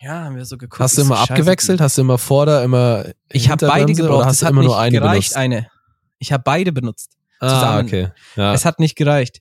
ja, 0.00 0.24
haben 0.24 0.36
wir 0.36 0.44
so 0.44 0.58
geguckt. 0.58 0.80
Hast 0.80 0.98
du 0.98 1.02
immer 1.02 1.18
abgewechselt? 1.18 1.80
Hast 1.80 1.96
du 1.96 2.02
immer 2.02 2.18
Vorder, 2.18 2.62
immer 2.62 3.06
Ich 3.30 3.48
habe 3.48 3.66
beide 3.66 3.92
gebraucht. 3.94 4.18
Oder 4.18 4.26
hast 4.26 4.34
es 4.34 4.40
du 4.40 4.46
hat 4.46 4.52
immer 4.52 4.60
nicht 4.60 4.68
nur 4.68 4.78
eine 4.78 4.98
gereicht, 4.98 5.32
benutzt? 5.32 5.36
eine. 5.36 5.70
Ich 6.18 6.32
habe 6.32 6.42
beide 6.44 6.72
benutzt. 6.72 7.16
Ah, 7.40 7.48
zusammen. 7.48 7.86
okay. 7.86 8.08
Ja. 8.36 8.52
Es 8.52 8.64
hat 8.64 8.80
nicht 8.80 8.96
gereicht. 8.96 9.40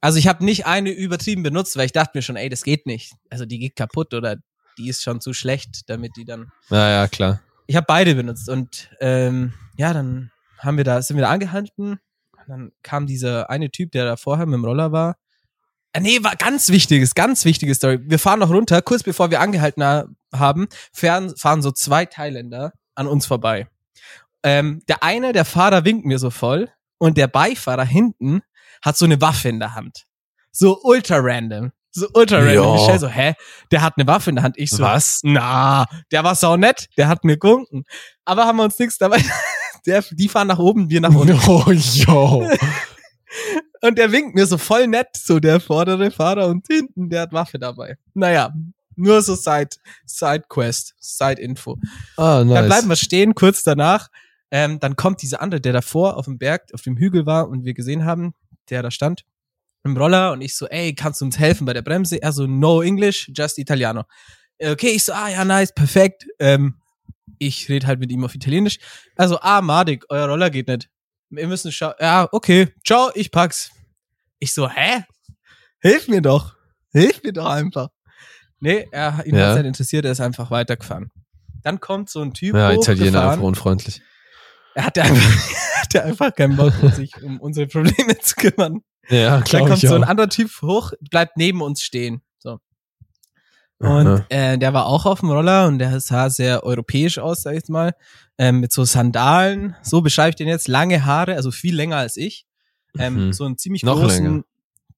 Also 0.00 0.18
ich 0.18 0.26
habe 0.26 0.44
nicht 0.44 0.66
eine 0.66 0.90
übertrieben 0.90 1.42
benutzt, 1.42 1.76
weil 1.76 1.86
ich 1.86 1.92
dachte 1.92 2.12
mir 2.14 2.22
schon, 2.22 2.36
ey, 2.36 2.48
das 2.48 2.62
geht 2.64 2.86
nicht. 2.86 3.14
Also 3.30 3.46
die 3.46 3.58
geht 3.58 3.76
kaputt 3.76 4.12
oder 4.14 4.36
die 4.78 4.88
ist 4.88 5.02
schon 5.02 5.20
zu 5.20 5.32
schlecht, 5.32 5.88
damit 5.88 6.16
die 6.16 6.24
dann 6.24 6.50
ja, 6.70 6.88
ja, 6.90 7.08
klar. 7.08 7.40
ich 7.66 7.76
habe 7.76 7.86
beide 7.86 8.14
benutzt 8.14 8.48
und 8.48 8.90
ähm, 9.00 9.52
ja, 9.76 9.92
dann 9.92 10.30
haben 10.58 10.76
wir 10.76 10.84
da, 10.84 11.02
sind 11.02 11.16
wir 11.16 11.22
da 11.22 11.30
angehalten. 11.30 11.98
Und 12.38 12.48
dann 12.48 12.72
kam 12.82 13.06
dieser 13.06 13.50
eine 13.50 13.70
Typ, 13.70 13.92
der 13.92 14.04
da 14.04 14.16
vorher 14.16 14.46
mit 14.46 14.54
dem 14.54 14.64
Roller 14.64 14.90
war. 14.92 15.16
Äh, 15.92 16.00
Nee, 16.00 16.22
war 16.24 16.34
ganz 16.36 16.68
wichtiges, 16.70 17.14
ganz 17.14 17.44
wichtige 17.44 17.74
Story. 17.74 17.98
Wir 18.02 18.18
fahren 18.18 18.40
noch 18.40 18.50
runter, 18.50 18.82
kurz 18.82 19.02
bevor 19.02 19.30
wir 19.30 19.40
angehalten 19.40 19.82
ha- 19.84 20.06
haben, 20.34 20.68
fahren, 20.92 21.34
fahren 21.36 21.62
so 21.62 21.70
zwei 21.70 22.04
Thailänder 22.06 22.72
an 22.94 23.06
uns 23.06 23.26
vorbei. 23.26 23.68
Ähm, 24.42 24.82
der 24.88 25.02
eine, 25.02 25.32
der 25.32 25.44
Fahrer 25.44 25.84
winkt 25.84 26.04
mir 26.04 26.18
so 26.18 26.30
voll 26.30 26.68
und 26.98 27.16
der 27.16 27.28
Beifahrer 27.28 27.84
hinten 27.84 28.42
hat 28.82 28.96
so 28.96 29.04
eine 29.04 29.20
Waffe 29.20 29.48
in 29.48 29.60
der 29.60 29.74
Hand. 29.74 30.04
So 30.50 30.80
ultra 30.82 31.18
random. 31.20 31.70
So 31.92 32.08
ultra 32.14 32.38
random. 32.38 32.64
Ja. 32.64 32.72
Michelle 32.72 32.98
so, 32.98 33.08
hä? 33.08 33.34
Der 33.70 33.82
hat 33.82 33.94
eine 33.96 34.06
Waffe 34.06 34.30
in 34.30 34.36
der 34.36 34.42
Hand. 34.44 34.56
Ich 34.58 34.70
so, 34.70 34.82
Was? 34.82 35.20
na, 35.22 35.86
der 36.10 36.24
war 36.24 36.34
sau 36.34 36.56
nett, 36.56 36.88
der 36.96 37.08
hat 37.08 37.22
mir 37.24 37.36
gewunken. 37.36 37.84
Aber 38.24 38.46
haben 38.46 38.56
wir 38.56 38.64
uns 38.64 38.78
nichts 38.78 38.98
dabei. 38.98 39.22
Der, 39.84 40.00
die 40.12 40.28
fahren 40.28 40.46
nach 40.46 40.60
oben, 40.60 40.90
wir 40.90 41.00
nach 41.00 41.12
unten. 41.12 41.36
Oh, 41.48 41.68
yo. 41.72 42.48
Und 43.82 43.98
der 43.98 44.12
winkt 44.12 44.36
mir 44.36 44.46
so 44.46 44.58
voll 44.58 44.86
nett, 44.86 45.08
so 45.16 45.40
der 45.40 45.58
vordere 45.58 46.12
Fahrer 46.12 46.46
und 46.46 46.64
hinten, 46.68 47.10
der 47.10 47.22
hat 47.22 47.32
Waffe 47.32 47.58
dabei. 47.58 47.96
Naja, 48.14 48.54
nur 48.94 49.22
so 49.22 49.34
Side, 49.34 49.70
Side 50.06 50.44
Quest, 50.48 50.94
Side 51.00 51.40
Info. 51.42 51.78
Ah, 52.16 52.44
nice. 52.44 52.54
Dann 52.54 52.66
bleiben 52.66 52.88
wir 52.88 52.96
stehen, 52.96 53.34
kurz 53.34 53.64
danach. 53.64 54.08
Ähm, 54.52 54.78
dann 54.78 54.94
kommt 54.94 55.22
dieser 55.22 55.40
andere, 55.40 55.60
der 55.60 55.72
davor 55.72 56.16
auf 56.16 56.26
dem 56.26 56.38
Berg, 56.38 56.68
auf 56.74 56.82
dem 56.82 56.96
Hügel 56.96 57.26
war 57.26 57.48
und 57.48 57.64
wir 57.64 57.74
gesehen 57.74 58.04
haben, 58.04 58.34
der 58.70 58.82
da 58.82 58.92
stand, 58.92 59.24
im 59.84 59.96
Roller 59.96 60.32
und 60.32 60.40
ich 60.42 60.56
so, 60.56 60.66
ey, 60.68 60.94
kannst 60.94 61.20
du 61.20 61.24
uns 61.24 61.38
helfen 61.38 61.64
bei 61.64 61.72
der 61.72 61.82
Bremse? 61.82 62.20
Er 62.22 62.32
so, 62.32 62.46
no 62.46 62.82
English, 62.82 63.30
just 63.34 63.58
Italiano. 63.58 64.04
Äh, 64.58 64.70
Okay, 64.72 64.90
ich 64.90 65.04
so, 65.04 65.12
ah 65.12 65.28
ja, 65.28 65.44
nice, 65.44 65.72
perfekt. 65.74 66.26
Ähm, 66.38 66.80
ich 67.38 67.68
rede 67.68 67.86
halt 67.86 67.98
mit 67.98 68.10
ihm 68.12 68.24
auf 68.24 68.34
Italienisch. 68.34 68.78
Also, 69.16 69.38
ah, 69.40 69.60
Madik, 69.60 70.04
euer 70.08 70.26
Roller 70.28 70.50
geht 70.50 70.68
nicht. 70.68 70.88
Wir 71.30 71.48
müssen 71.48 71.72
schauen. 71.72 71.94
Ja, 71.98 72.28
okay, 72.30 72.68
ciao, 72.86 73.10
ich 73.14 73.30
pack's. 73.30 73.70
Ich 74.38 74.52
so, 74.52 74.68
hä? 74.68 75.04
Hilf 75.80 76.06
mir 76.08 76.20
doch. 76.22 76.54
Hilf 76.92 77.22
mir 77.22 77.32
doch 77.32 77.46
einfach. 77.46 77.88
Nee, 78.60 78.86
er, 78.92 79.24
ihn 79.26 79.34
Ja. 79.34 79.46
hat's 79.48 79.56
nicht 79.56 79.66
interessiert, 79.66 80.04
er 80.04 80.12
ist 80.12 80.20
einfach 80.20 80.50
weitergefahren. 80.50 81.10
Dann 81.64 81.80
kommt 81.80 82.10
so 82.10 82.20
ein 82.20 82.32
Typ 82.34 82.54
ja, 82.54 82.70
Italiener 82.72 83.30
einfach 83.30 83.42
unfreundlich. 83.42 84.02
Er 84.74 84.86
hatte 84.86 85.02
einfach, 85.02 85.52
hatte 85.80 86.04
einfach 86.04 86.34
keinen 86.34 86.56
Bock, 86.56 86.72
um 86.82 86.92
sich 86.92 87.20
um 87.22 87.40
unsere 87.40 87.66
Probleme 87.66 88.16
zu 88.18 88.34
kümmern. 88.36 88.82
Ja, 89.08 89.30
Dann 89.36 89.44
klar. 89.44 89.66
kommt 89.68 89.80
so 89.80 89.94
ein 89.94 90.04
anderer 90.04 90.28
Typ 90.28 90.50
hoch, 90.62 90.92
bleibt 91.10 91.36
neben 91.36 91.60
uns 91.60 91.82
stehen. 91.82 92.22
So. 92.38 92.60
Und 93.78 94.06
Aha. 94.06 94.26
äh, 94.28 94.58
der 94.58 94.72
war 94.74 94.86
auch 94.86 95.06
auf 95.06 95.20
dem 95.20 95.30
Roller 95.30 95.66
und 95.66 95.78
der 95.80 95.98
sah 96.00 96.30
sehr 96.30 96.62
europäisch 96.62 97.18
aus, 97.18 97.42
sag 97.42 97.52
ich 97.52 97.56
jetzt 97.58 97.68
mal. 97.70 97.94
Ähm, 98.38 98.60
mit 98.60 98.72
so 98.72 98.84
Sandalen, 98.84 99.74
so 99.82 100.00
beschreibe 100.02 100.30
ich 100.30 100.36
den 100.36 100.48
jetzt, 100.48 100.68
lange 100.68 101.04
Haare, 101.04 101.34
also 101.34 101.50
viel 101.50 101.74
länger 101.74 101.96
als 101.96 102.16
ich. 102.16 102.46
Ähm, 102.98 103.26
Mhm. 103.28 103.32
So 103.32 103.44
einen 103.44 103.58
ziemlich 103.58 103.82
Noch 103.82 103.98
großen 104.00 104.24
länger. 104.24 104.44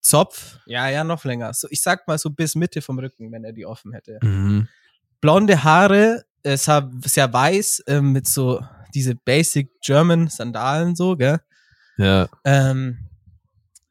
Zopf. 0.02 0.58
Ja, 0.66 0.88
ja, 0.90 1.02
noch 1.02 1.24
länger. 1.24 1.54
So, 1.54 1.66
ich 1.70 1.80
sag 1.80 2.06
mal 2.06 2.18
so 2.18 2.28
bis 2.28 2.54
Mitte 2.56 2.82
vom 2.82 2.98
Rücken, 2.98 3.32
wenn 3.32 3.42
er 3.44 3.52
die 3.52 3.64
offen 3.64 3.92
hätte. 3.94 4.18
Mhm. 4.22 4.68
Blonde 5.22 5.64
Haare, 5.64 6.24
äh, 6.42 6.58
sah 6.58 6.90
sehr 7.06 7.32
weiß, 7.32 7.84
ähm, 7.86 8.12
mit 8.12 8.28
so 8.28 8.60
diese 8.94 9.14
Basic 9.14 9.70
German 9.80 10.28
Sandalen 10.28 10.94
so, 10.94 11.16
gell? 11.16 11.40
Ja, 11.96 12.28
Ähm, 12.44 12.98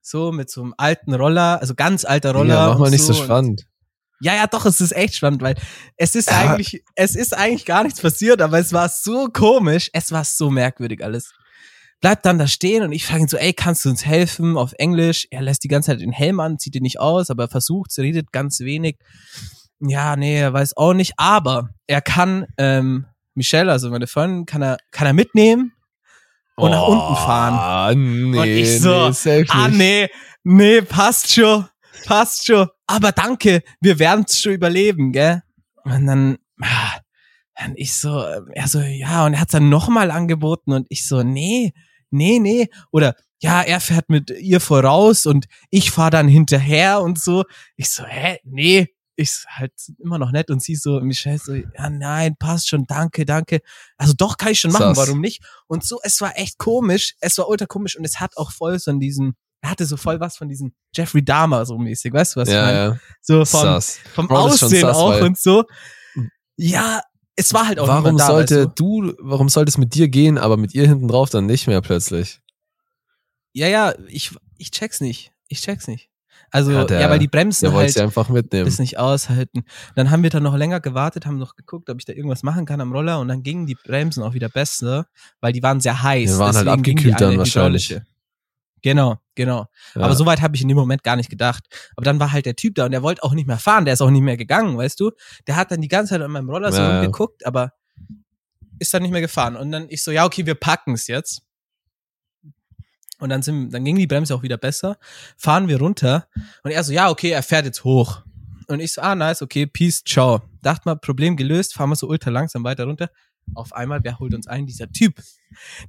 so 0.04 0.32
mit 0.32 0.52
so 0.52 0.62
einem 0.62 0.74
alten 0.78 1.14
Roller, 1.16 1.60
also 1.62 1.74
ganz 1.74 2.06
alter 2.06 2.34
Roller. 2.34 2.54
ja, 2.56 2.68
mach 2.70 2.78
mal 2.80 2.90
nicht 2.92 3.04
so 3.04 3.14
und- 3.14 3.24
spannend. 3.24 3.64
Ja, 4.22 4.36
ja, 4.36 4.48
doch, 4.48 4.66
es 4.66 4.80
ist 4.80 4.94
echt 4.96 5.16
spannend, 5.16 5.42
weil 5.42 5.56
es 5.98 6.16
ist 6.16 6.30
Ja. 6.30 6.38
eigentlich, 6.52 6.84
es 6.96 7.16
ist 7.16 7.36
eigentlich 7.36 7.66
gar 7.66 7.84
nichts 7.84 8.00
passiert, 8.00 8.42
aber 8.42 8.58
es 8.60 8.72
war 8.72 8.88
so 8.88 9.28
komisch, 9.28 9.90
es 9.92 10.12
war 10.14 10.24
so 10.24 10.50
merkwürdig 10.50 11.04
alles. 11.04 11.34
Bleibt 12.00 12.26
dann 12.26 12.38
da 12.38 12.48
stehen 12.48 12.84
und 12.84 12.92
ich 12.94 13.06
frage 13.06 13.22
ihn 13.24 13.28
so, 13.28 13.38
ey, 13.38 13.54
kannst 13.54 13.84
du 13.86 13.90
uns 13.90 14.06
helfen 14.06 14.58
auf 14.58 14.74
Englisch? 14.78 15.28
Er 15.32 15.42
lässt 15.42 15.64
die 15.64 15.68
ganze 15.70 15.92
Zeit 15.92 16.02
den 16.02 16.12
Helm 16.14 16.40
an, 16.40 16.60
zieht 16.60 16.76
ihn 16.76 16.84
nicht 16.84 17.00
aus, 17.00 17.30
aber 17.30 17.44
er 17.46 17.50
versucht, 17.50 17.98
redet 17.98 18.32
ganz 18.32 18.60
wenig. 18.62 18.98
Ja, 19.80 20.16
nee, 20.16 20.40
er 20.40 20.54
weiß 20.54 20.78
auch 20.78 20.94
nicht, 20.94 21.14
aber 21.18 21.70
er 21.88 22.02
kann, 22.02 22.46
ähm, 22.58 23.06
Michelle, 23.36 23.72
also 23.72 23.90
meine 23.90 24.08
Freundin, 24.08 24.46
kann 24.46 24.62
er, 24.62 24.78
kann 24.92 25.08
er 25.08 25.14
mitnehmen 25.14 25.74
und 26.56 26.72
nach 26.72 26.88
unten 26.88 27.16
fahren. 27.16 27.54
Ah, 27.54 27.94
nee, 27.96 28.38
Und 28.40 28.48
ich 28.48 28.80
so, 28.82 29.10
nee, 29.10 29.46
Ah, 29.50 29.68
nee, 29.68 30.10
nee, 30.44 30.82
passt 30.82 31.34
schon, 31.34 31.68
passt 32.06 32.46
schon. 32.46 32.68
Aber 32.88 33.12
danke, 33.12 33.64
wir 33.82 34.00
werden's 34.00 34.40
schon 34.40 34.54
überleben, 34.54 35.12
gell? 35.12 35.42
Und 35.84 36.06
dann, 36.06 36.38
ah, 36.62 37.00
dann 37.56 37.74
ich 37.76 37.94
so, 37.96 38.22
äh, 38.22 38.42
er 38.54 38.68
so, 38.68 38.80
ja, 38.80 39.26
und 39.26 39.34
er 39.34 39.42
hat's 39.42 39.52
dann 39.52 39.70
nochmal 39.70 40.12
angeboten 40.12 40.74
und 40.74 40.86
ich 40.90 41.08
so, 41.08 41.24
nee, 41.24 41.74
nee, 42.10 42.40
nee. 42.40 42.68
Oder, 42.92 43.16
ja, 43.40 43.62
er 43.62 43.80
fährt 43.82 44.10
mit 44.10 44.30
ihr 44.30 44.60
voraus 44.62 45.26
und 45.26 45.46
ich 45.70 45.92
fahr 45.92 46.12
dann 46.12 46.28
hinterher 46.28 47.02
und 47.02 47.20
so. 47.20 47.44
Ich 47.76 47.90
so, 47.90 48.06
hä, 48.06 48.38
nee. 48.44 48.88
Ich 49.16 49.44
halt 49.48 49.74
immer 50.00 50.18
noch 50.18 50.32
nett 50.32 50.50
und 50.50 50.62
sie 50.64 50.76
so, 50.76 51.00
Michelle 51.02 51.38
so, 51.38 51.54
ja, 51.54 51.90
nein, 51.90 52.36
passt 52.38 52.68
schon, 52.70 52.86
danke, 52.88 53.26
danke. 53.26 53.62
Also 53.98 54.14
doch, 54.18 54.38
kann 54.38 54.52
ich 54.52 54.60
schon 54.60 54.72
machen, 54.72 54.96
Sass. 54.96 54.98
warum 55.08 55.22
nicht? 55.22 55.44
Und 55.68 55.86
so, 55.86 56.00
es 56.04 56.20
war 56.22 56.38
echt 56.38 56.58
komisch, 56.58 57.14
es 57.20 57.38
war 57.38 57.48
ultra 57.48 57.66
komisch 57.68 57.96
und 57.96 58.06
es 58.06 58.20
hat 58.20 58.36
auch 58.38 58.52
voll 58.52 58.80
so 58.80 58.90
an 58.92 59.00
diesen, 59.00 59.36
er 59.62 59.70
hatte 59.70 59.86
so 59.86 59.98
voll 59.98 60.20
was 60.20 60.36
von 60.36 60.50
diesem 60.50 60.74
Jeffrey 60.96 61.24
Dahmer 61.24 61.66
so 61.66 61.78
mäßig, 61.78 62.12
weißt 62.12 62.36
du 62.36 62.40
was 62.42 62.48
ich 62.50 62.56
Ja, 62.56 62.64
meine? 62.66 62.78
ja. 62.78 63.00
So 63.22 63.46
vom, 63.46 63.62
Sass. 63.62 64.00
vom 64.16 64.28
Bro, 64.28 64.38
Aussehen 64.40 64.82
sass, 64.82 64.98
auch 64.98 65.22
und 65.22 65.38
so. 65.38 65.64
Ja, 66.58 67.02
es 67.36 67.54
war 67.54 67.68
halt 67.68 67.80
auch 67.80 67.88
Warum 67.88 68.18
da, 68.18 68.28
sollte 68.28 68.66
weißt 68.68 68.80
du? 68.80 69.12
du, 69.12 69.14
warum 69.20 69.50
sollte 69.50 69.70
es 69.70 69.78
mit 69.78 69.94
dir 69.96 70.08
gehen, 70.08 70.38
aber 70.38 70.58
mit 70.58 70.74
ihr 70.74 70.88
hinten 70.88 71.08
drauf 71.08 71.30
dann 71.30 71.46
nicht 71.46 71.68
mehr 71.68 71.82
plötzlich? 71.82 72.40
Ja, 73.54 73.68
ja, 73.68 73.94
ich, 74.08 74.32
ich 74.58 74.72
check's 74.72 75.02
nicht. 75.02 75.32
Ich 75.48 75.62
check's 75.62 75.88
nicht. 75.88 76.10
Also, 76.56 76.72
Ja, 76.72 76.80
ja, 76.82 76.86
der- 76.86 77.10
weil 77.10 77.18
die 77.20 77.28
Bremsen 77.28 77.66
Der 77.70 77.74
halt 77.78 77.92
sie 77.92 78.00
einfach 78.02 78.30
mitnehmen. 78.30 78.66
das 78.66 78.78
nicht 78.78 79.00
aushalten. 79.00 79.64
Dann 79.96 80.12
haben 80.12 80.22
wir 80.22 80.30
dann 80.30 80.44
noch 80.44 80.56
länger 80.56 80.80
gewartet, 80.80 81.26
haben 81.26 81.40
noch 81.40 81.56
geguckt, 81.56 81.90
ob 81.90 81.98
ich 81.98 82.06
da 82.06 82.14
irgendwas 82.14 82.44
machen 82.44 82.66
kann 82.68 82.80
am 82.80 82.92
Roller 82.94 83.20
und 83.20 83.28
dann 83.28 83.42
gingen 83.42 83.66
die 83.66 83.74
Bremsen 83.76 84.22
auch 84.22 84.36
wieder 84.36 84.50
besser, 84.50 85.08
weil 85.42 85.52
die 85.52 85.64
waren 85.64 85.82
sehr 85.82 86.04
heiß. 86.04 86.34
Die 86.34 86.38
waren 86.38 86.56
halt 86.56 86.68
abgekühlt 86.68 87.20
dann 87.20 87.38
wahrscheinlich. 87.40 88.00
Genau, 88.84 89.18
genau. 89.34 89.66
Ja. 89.96 90.02
Aber 90.04 90.14
so 90.16 90.26
weit 90.26 90.42
habe 90.42 90.56
ich 90.56 90.62
in 90.62 90.68
dem 90.68 90.78
Moment 90.78 91.04
gar 91.04 91.16
nicht 91.16 91.30
gedacht. 91.30 91.64
Aber 91.96 92.04
dann 92.06 92.20
war 92.20 92.32
halt 92.32 92.46
der 92.46 92.56
Typ 92.56 92.76
da 92.76 92.86
und 92.86 92.92
der 92.92 93.02
wollte 93.02 93.24
auch 93.24 93.34
nicht 93.34 93.48
mehr 93.48 93.58
fahren, 93.58 93.86
der 93.86 93.94
ist 93.96 94.02
auch 94.02 94.10
nicht 94.12 94.22
mehr 94.24 94.38
gegangen, 94.38 94.78
weißt 94.78 95.00
du? 95.00 95.12
Der 95.48 95.56
hat 95.56 95.72
dann 95.72 95.82
die 95.82 95.88
ganze 95.88 96.12
Zeit 96.12 96.22
an 96.22 96.30
meinem 96.32 96.50
Roller 96.50 96.72
so 96.72 96.80
Ja, 96.80 96.90
ja. 96.90 96.96
rumgeguckt, 97.02 97.46
aber 97.48 97.72
ist 98.80 98.94
dann 98.94 99.02
nicht 99.02 99.12
mehr 99.12 99.22
gefahren. 99.22 99.56
Und 99.56 99.72
dann 99.72 99.88
ich 99.90 100.04
so, 100.04 100.12
ja, 100.12 100.26
okay, 100.26 100.46
wir 100.46 100.56
packen 100.56 100.94
es 100.94 101.08
jetzt. 101.08 101.42
Und 103.20 103.30
dann 103.30 103.42
sind, 103.42 103.72
dann 103.74 103.86
ging 103.86 103.96
die 103.96 104.08
Bremse 104.08 104.34
auch 104.36 104.44
wieder 104.44 104.58
besser. 104.58 104.98
Fahren 105.38 105.68
wir 105.68 105.80
runter 105.80 106.28
und 106.64 106.72
er 106.72 106.84
so, 106.84 106.92
ja, 106.94 107.10
okay, 107.10 107.30
er 107.30 107.44
fährt 107.44 107.66
jetzt 107.66 107.84
hoch. 107.84 108.24
Und 108.68 108.80
ich 108.80 108.94
so, 108.94 109.02
ah, 109.02 109.16
nice, 109.16 109.42
okay, 109.42 109.66
peace, 109.66 110.04
ciao. 110.04 110.42
Dachte 110.62 110.84
mal, 110.86 110.96
Problem 110.96 111.36
gelöst, 111.38 111.74
fahren 111.74 111.90
wir 111.90 111.96
so 111.96 112.08
ultra 112.08 112.30
langsam 112.32 112.64
weiter 112.64 112.86
runter. 112.86 113.10
Auf 113.56 113.74
einmal, 113.74 114.00
wer 114.04 114.20
holt 114.20 114.34
uns 114.34 114.48
ein? 114.48 114.66
Dieser 114.66 114.90
Typ. 114.92 115.22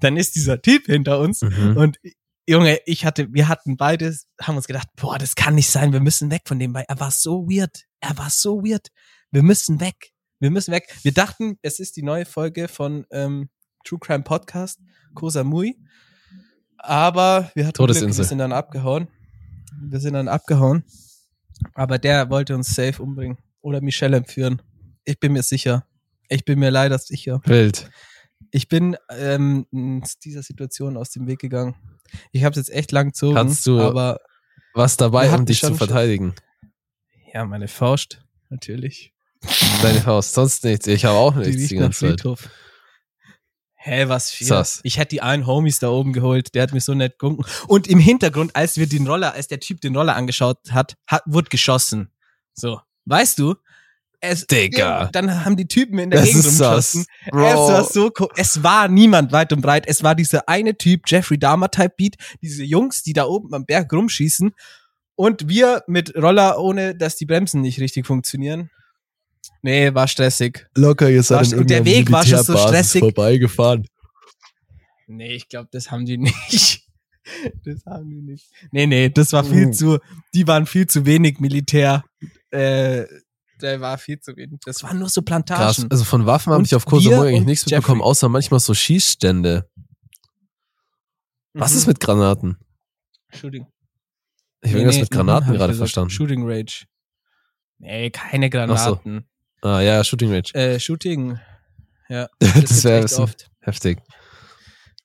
Dann 0.00 0.16
ist 0.16 0.34
dieser 0.34 0.60
Typ 0.60 0.86
hinter 0.86 1.18
uns 1.20 1.42
Mhm. 1.42 1.76
und 1.76 1.98
Junge, 2.46 2.78
ich 2.84 3.06
hatte, 3.06 3.32
wir 3.32 3.48
hatten 3.48 3.78
beides, 3.78 4.26
haben 4.42 4.56
uns 4.56 4.66
gedacht, 4.66 4.88
boah, 4.96 5.16
das 5.18 5.34
kann 5.34 5.54
nicht 5.54 5.70
sein, 5.70 5.94
wir 5.94 6.00
müssen 6.00 6.30
weg 6.30 6.42
von 6.44 6.58
dem, 6.58 6.74
weil 6.74 6.84
er 6.88 7.00
war 7.00 7.10
so 7.10 7.48
weird. 7.48 7.84
Er 8.00 8.18
war 8.18 8.28
so 8.28 8.62
weird. 8.62 8.88
Wir 9.30 9.42
müssen 9.42 9.80
weg. 9.80 10.10
Wir 10.40 10.50
müssen 10.50 10.70
weg. 10.72 10.94
Wir 11.02 11.12
dachten, 11.12 11.58
es 11.62 11.78
ist 11.80 11.96
die 11.96 12.02
neue 12.02 12.26
Folge 12.26 12.68
von 12.68 13.06
ähm, 13.10 13.48
True 13.84 13.98
Crime 13.98 14.24
Podcast, 14.24 14.78
Koh 15.14 15.30
Samui. 15.30 15.78
Aber 16.86 17.50
wir 17.54 17.66
hatten 17.66 17.84
Glück, 17.86 18.00
wir 18.16 18.24
sind 18.24 18.38
dann 18.38 18.52
abgehauen. 18.52 19.08
Wir 19.80 20.00
sind 20.00 20.14
dann 20.14 20.28
abgehauen. 20.28 20.84
Aber 21.74 21.98
der 21.98 22.30
wollte 22.30 22.54
uns 22.54 22.74
safe 22.74 23.02
umbringen. 23.02 23.38
Oder 23.60 23.80
Michelle 23.80 24.16
entführen. 24.16 24.60
Ich 25.04 25.18
bin 25.18 25.32
mir 25.32 25.42
sicher. 25.42 25.86
Ich 26.28 26.44
bin 26.44 26.58
mir 26.58 26.70
leider 26.70 26.98
sicher. 26.98 27.40
Wild. 27.44 27.90
Ich 28.50 28.68
bin 28.68 28.96
ähm, 29.10 29.66
dieser 30.24 30.42
Situation 30.42 30.96
aus 30.96 31.10
dem 31.10 31.26
Weg 31.26 31.40
gegangen. 31.40 31.74
Ich 32.32 32.44
habe 32.44 32.52
es 32.52 32.56
jetzt 32.68 32.76
echt 32.76 32.92
lang 32.92 33.08
gezogen, 33.08 33.34
Kannst 33.34 33.66
du- 33.66 33.80
aber 33.80 34.20
Was 34.74 34.96
dabei, 34.96 35.30
um 35.34 35.44
dich 35.46 35.60
zu 35.60 35.74
verteidigen? 35.74 36.34
ja, 37.32 37.44
meine 37.44 37.66
Faust, 37.68 38.22
natürlich. 38.50 39.12
Deine 39.82 40.00
Faust, 40.00 40.34
sonst 40.34 40.64
nichts. 40.64 40.86
Ich 40.86 41.04
habe 41.04 41.16
auch 41.18 41.32
Die 41.34 41.50
nichts 41.50 41.68
die 41.68 41.74
nach 41.76 41.82
ganze 41.86 41.98
Zeit. 42.00 42.20
Friedhof. 42.20 42.48
Hä, 43.86 44.08
was 44.08 44.30
viel? 44.30 44.46
Sass. 44.46 44.80
Ich 44.82 44.96
hätte 44.96 45.10
die 45.10 45.20
einen 45.20 45.46
Homies 45.46 45.78
da 45.78 45.90
oben 45.90 46.14
geholt, 46.14 46.54
der 46.54 46.62
hat 46.62 46.72
mir 46.72 46.80
so 46.80 46.94
nett 46.94 47.18
gewunken. 47.18 47.44
Und 47.68 47.86
im 47.86 47.98
Hintergrund, 47.98 48.56
als 48.56 48.78
wir 48.78 48.86
den 48.88 49.06
Roller, 49.06 49.34
als 49.34 49.46
der 49.48 49.60
Typ 49.60 49.82
den 49.82 49.94
Roller 49.94 50.16
angeschaut 50.16 50.58
hat, 50.70 50.94
hat 51.06 51.22
wurde 51.26 51.50
geschossen. 51.50 52.10
So, 52.54 52.80
weißt 53.04 53.38
du? 53.38 53.56
Es, 54.20 54.46
Digga. 54.46 55.10
Dann 55.12 55.44
haben 55.44 55.54
die 55.58 55.68
Typen 55.68 55.98
in 55.98 56.08
der 56.08 56.20
Das 56.20 56.28
Gegend 56.30 56.46
rumgeschossen. 56.46 57.04
Es 57.26 57.32
war 57.34 57.84
so 57.84 58.10
co- 58.10 58.30
Es 58.36 58.62
war 58.62 58.88
niemand 58.88 59.32
weit 59.32 59.52
und 59.52 59.60
breit. 59.60 59.84
Es 59.86 60.02
war 60.02 60.14
dieser 60.14 60.48
eine 60.48 60.78
Typ, 60.78 61.02
Jeffrey 61.06 61.38
Dahmer 61.38 61.70
Type 61.70 61.92
Beat, 61.98 62.14
diese 62.40 62.64
Jungs, 62.64 63.02
die 63.02 63.12
da 63.12 63.26
oben 63.26 63.52
am 63.52 63.66
Berg 63.66 63.92
rumschießen. 63.92 64.54
Und 65.14 65.48
wir 65.50 65.82
mit 65.88 66.14
Roller, 66.16 66.58
ohne 66.58 66.94
dass 66.96 67.16
die 67.16 67.26
Bremsen 67.26 67.60
nicht 67.60 67.78
richtig 67.80 68.06
funktionieren. 68.06 68.70
Nee, 69.64 69.94
war 69.94 70.06
stressig. 70.06 70.66
Locker, 70.76 71.08
ihr 71.10 71.22
seid 71.22 71.50
War- 71.52 71.58
in 71.60 71.66
der 71.66 71.84
Weg 71.86 72.12
war 72.12 72.24
schon 72.26 72.42
so 72.44 72.54
stressig. 72.54 73.00
vorbeigefahren. 73.00 73.86
Nee, 75.06 75.36
ich 75.36 75.48
glaube, 75.48 75.70
das 75.72 75.90
haben 75.90 76.04
die 76.04 76.18
nicht. 76.18 76.86
Das 77.64 77.86
haben 77.86 78.10
die 78.10 78.20
nicht. 78.20 78.50
Nee, 78.72 78.86
nee, 78.86 79.08
das 79.08 79.32
war 79.32 79.42
viel 79.42 79.68
Mhm. 79.68 79.72
zu, 79.72 79.98
die 80.34 80.46
waren 80.46 80.66
viel 80.66 80.86
zu 80.86 81.06
wenig 81.06 81.40
Militär. 81.40 82.04
Äh, 82.50 83.04
der 83.62 83.80
war 83.80 83.96
viel 83.96 84.20
zu 84.20 84.36
wenig. 84.36 84.60
Das 84.66 84.82
waren 84.82 84.98
nur 84.98 85.08
so 85.08 85.22
Krass. 85.22 85.24
Plantagen. 85.46 85.90
Also 85.90 86.04
von 86.04 86.26
Waffen 86.26 86.52
habe 86.52 86.62
ich 86.64 86.74
auf 86.74 86.84
Samui 86.84 87.28
eigentlich 87.28 87.46
nichts 87.46 87.64
Jeffrey. 87.64 87.76
mitbekommen, 87.78 88.02
außer 88.02 88.28
manchmal 88.28 88.60
so 88.60 88.74
Schießstände. 88.74 89.66
Was 91.54 91.72
Mhm. 91.72 91.78
ist 91.78 91.86
mit 91.86 92.00
Granaten? 92.00 92.58
Shooting? 93.32 93.62
Ich 94.60 94.68
habe 94.68 94.72
Nee, 94.72 94.72
irgendwas 94.72 94.96
nee, 94.96 95.00
mit 95.02 95.10
Granaten 95.10 95.52
gerade 95.54 95.72
verstanden. 95.72 96.10
Shooting 96.10 96.42
Rage. 96.46 96.84
Nee, 97.78 98.10
keine 98.10 98.50
so. 98.52 99.00
Ah 99.64 99.80
ja, 99.80 100.04
Shooting 100.04 100.30
Range. 100.30 100.42
Äh, 100.52 100.78
Shooting. 100.78 101.38
Ja. 102.10 102.28
Das 102.38 102.52
gibt's 102.54 102.84
wäre 102.84 103.06
oft. 103.22 103.50
heftig. 103.60 103.98